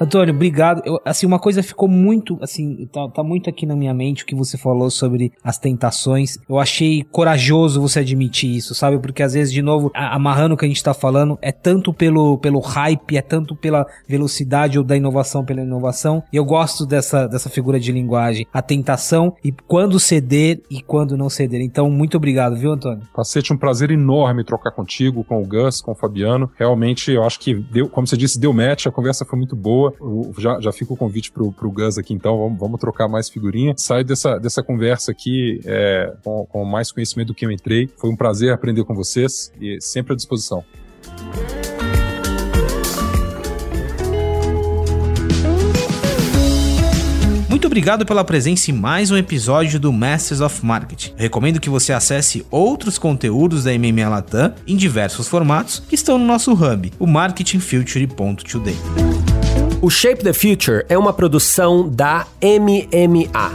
Antônio, 0.00 0.34
obrigado. 0.34 0.82
Eu, 0.84 1.00
assim, 1.04 1.26
uma 1.26 1.38
coisa 1.38 1.62
ficou 1.62 1.88
muito, 1.88 2.38
assim, 2.40 2.88
tá, 2.92 3.08
tá, 3.08 3.22
muito 3.22 3.48
aqui 3.48 3.66
na 3.66 3.76
minha 3.76 3.92
mente 3.94 4.22
o 4.22 4.26
que 4.26 4.34
você 4.34 4.56
falou 4.56 4.90
sobre 4.90 5.32
as 5.44 5.58
tentações. 5.58 6.38
Eu 6.48 6.58
achei 6.58 7.04
corajoso 7.04 7.80
você 7.80 8.00
admitir 8.00 8.56
isso, 8.56 8.74
sabe? 8.74 8.98
Porque 8.98 9.22
às 9.22 9.34
vezes, 9.34 9.52
de 9.52 9.62
novo, 9.62 9.90
amarrando 9.94 10.54
o 10.54 10.58
que 10.58 10.64
a 10.64 10.68
gente 10.68 10.82
tá 10.82 10.94
falando, 10.94 11.38
é 11.40 11.52
tanto 11.52 11.92
pelo, 11.92 12.38
pelo 12.38 12.58
hype, 12.60 13.16
é 13.16 13.22
tanto 13.22 13.54
pela 13.54 13.86
velocidade 14.08 14.78
ou 14.78 14.84
da 14.84 14.96
inovação 14.96 15.44
pela 15.44 15.60
inovação. 15.60 16.22
E 16.32 16.36
eu 16.36 16.44
gosto 16.44 16.86
dessa, 16.86 17.26
dessa 17.26 17.48
figura 17.48 17.78
de 17.78 17.92
linguagem. 17.92 18.46
A 18.52 18.62
tentação 18.62 19.36
e 19.44 19.52
quando 19.52 20.00
ceder 20.00 20.60
e 20.70 20.82
quando 20.82 21.16
não 21.16 21.28
ceder. 21.28 21.60
Então, 21.60 21.90
muito 21.90 22.16
obrigado, 22.16 22.56
viu, 22.56 22.72
Antônio? 22.72 23.06
Pacete, 23.14 23.52
um 23.52 23.56
prazer 23.56 23.90
enorme 23.90 24.44
trocar 24.44 24.72
contigo, 24.72 25.22
com 25.22 25.40
o 25.40 25.46
Gus, 25.46 25.80
com 25.80 25.92
o 25.92 25.94
Fabiano. 25.94 26.50
Realmente, 26.56 27.12
eu 27.12 27.22
acho 27.22 27.38
que 27.38 27.54
deu, 27.54 27.88
como 27.88 28.06
você 28.06 28.16
disse, 28.16 28.40
deu 28.40 28.52
match, 28.52 28.86
a 28.86 28.90
conversa 28.90 29.24
foi 29.24 29.38
muito 29.38 29.54
boa 29.54 29.81
já, 30.38 30.60
já 30.60 30.72
fica 30.72 30.92
o 30.92 30.96
convite 30.96 31.32
pro, 31.32 31.52
pro 31.52 31.70
Gus 31.70 31.98
aqui, 31.98 32.12
então, 32.12 32.36
vamos, 32.36 32.58
vamos 32.58 32.80
trocar 32.80 33.08
mais 33.08 33.28
figurinha. 33.28 33.74
Sai 33.76 34.04
dessa, 34.04 34.38
dessa 34.38 34.62
conversa 34.62 35.10
aqui 35.10 35.60
é, 35.64 36.14
com, 36.22 36.46
com 36.46 36.64
mais 36.64 36.92
conhecimento 36.92 37.28
do 37.28 37.34
que 37.34 37.46
eu 37.46 37.50
entrei. 37.50 37.88
Foi 37.96 38.10
um 38.10 38.16
prazer 38.16 38.52
aprender 38.52 38.84
com 38.84 38.94
vocês 38.94 39.52
e 39.60 39.80
sempre 39.80 40.12
à 40.12 40.16
disposição. 40.16 40.64
Muito 47.62 47.66
obrigado 47.66 48.04
pela 48.04 48.24
presença 48.24 48.72
em 48.72 48.74
mais 48.74 49.12
um 49.12 49.16
episódio 49.16 49.78
do 49.78 49.92
Masters 49.92 50.40
of 50.40 50.66
Marketing. 50.66 51.14
recomendo 51.16 51.60
que 51.60 51.70
você 51.70 51.92
acesse 51.92 52.44
outros 52.50 52.98
conteúdos 52.98 53.62
da 53.62 53.70
MMA 53.72 54.08
Latam 54.08 54.52
em 54.66 54.76
diversos 54.76 55.28
formatos 55.28 55.78
que 55.78 55.94
estão 55.94 56.18
no 56.18 56.26
nosso 56.26 56.52
hub, 56.52 56.92
o 56.98 57.06
marketingfuture.today. 57.06 59.31
O 59.84 59.90
Shape 59.90 60.22
the 60.22 60.32
Future 60.32 60.86
é 60.88 60.96
uma 60.96 61.12
produção 61.12 61.88
da 61.88 62.24
MMA. 62.40 63.50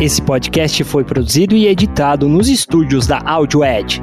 Esse 0.00 0.22
podcast 0.22 0.84
foi 0.84 1.02
produzido 1.02 1.56
e 1.56 1.66
editado 1.66 2.28
nos 2.28 2.48
estúdios 2.48 3.08
da 3.08 3.18
AudioEd 3.18 4.00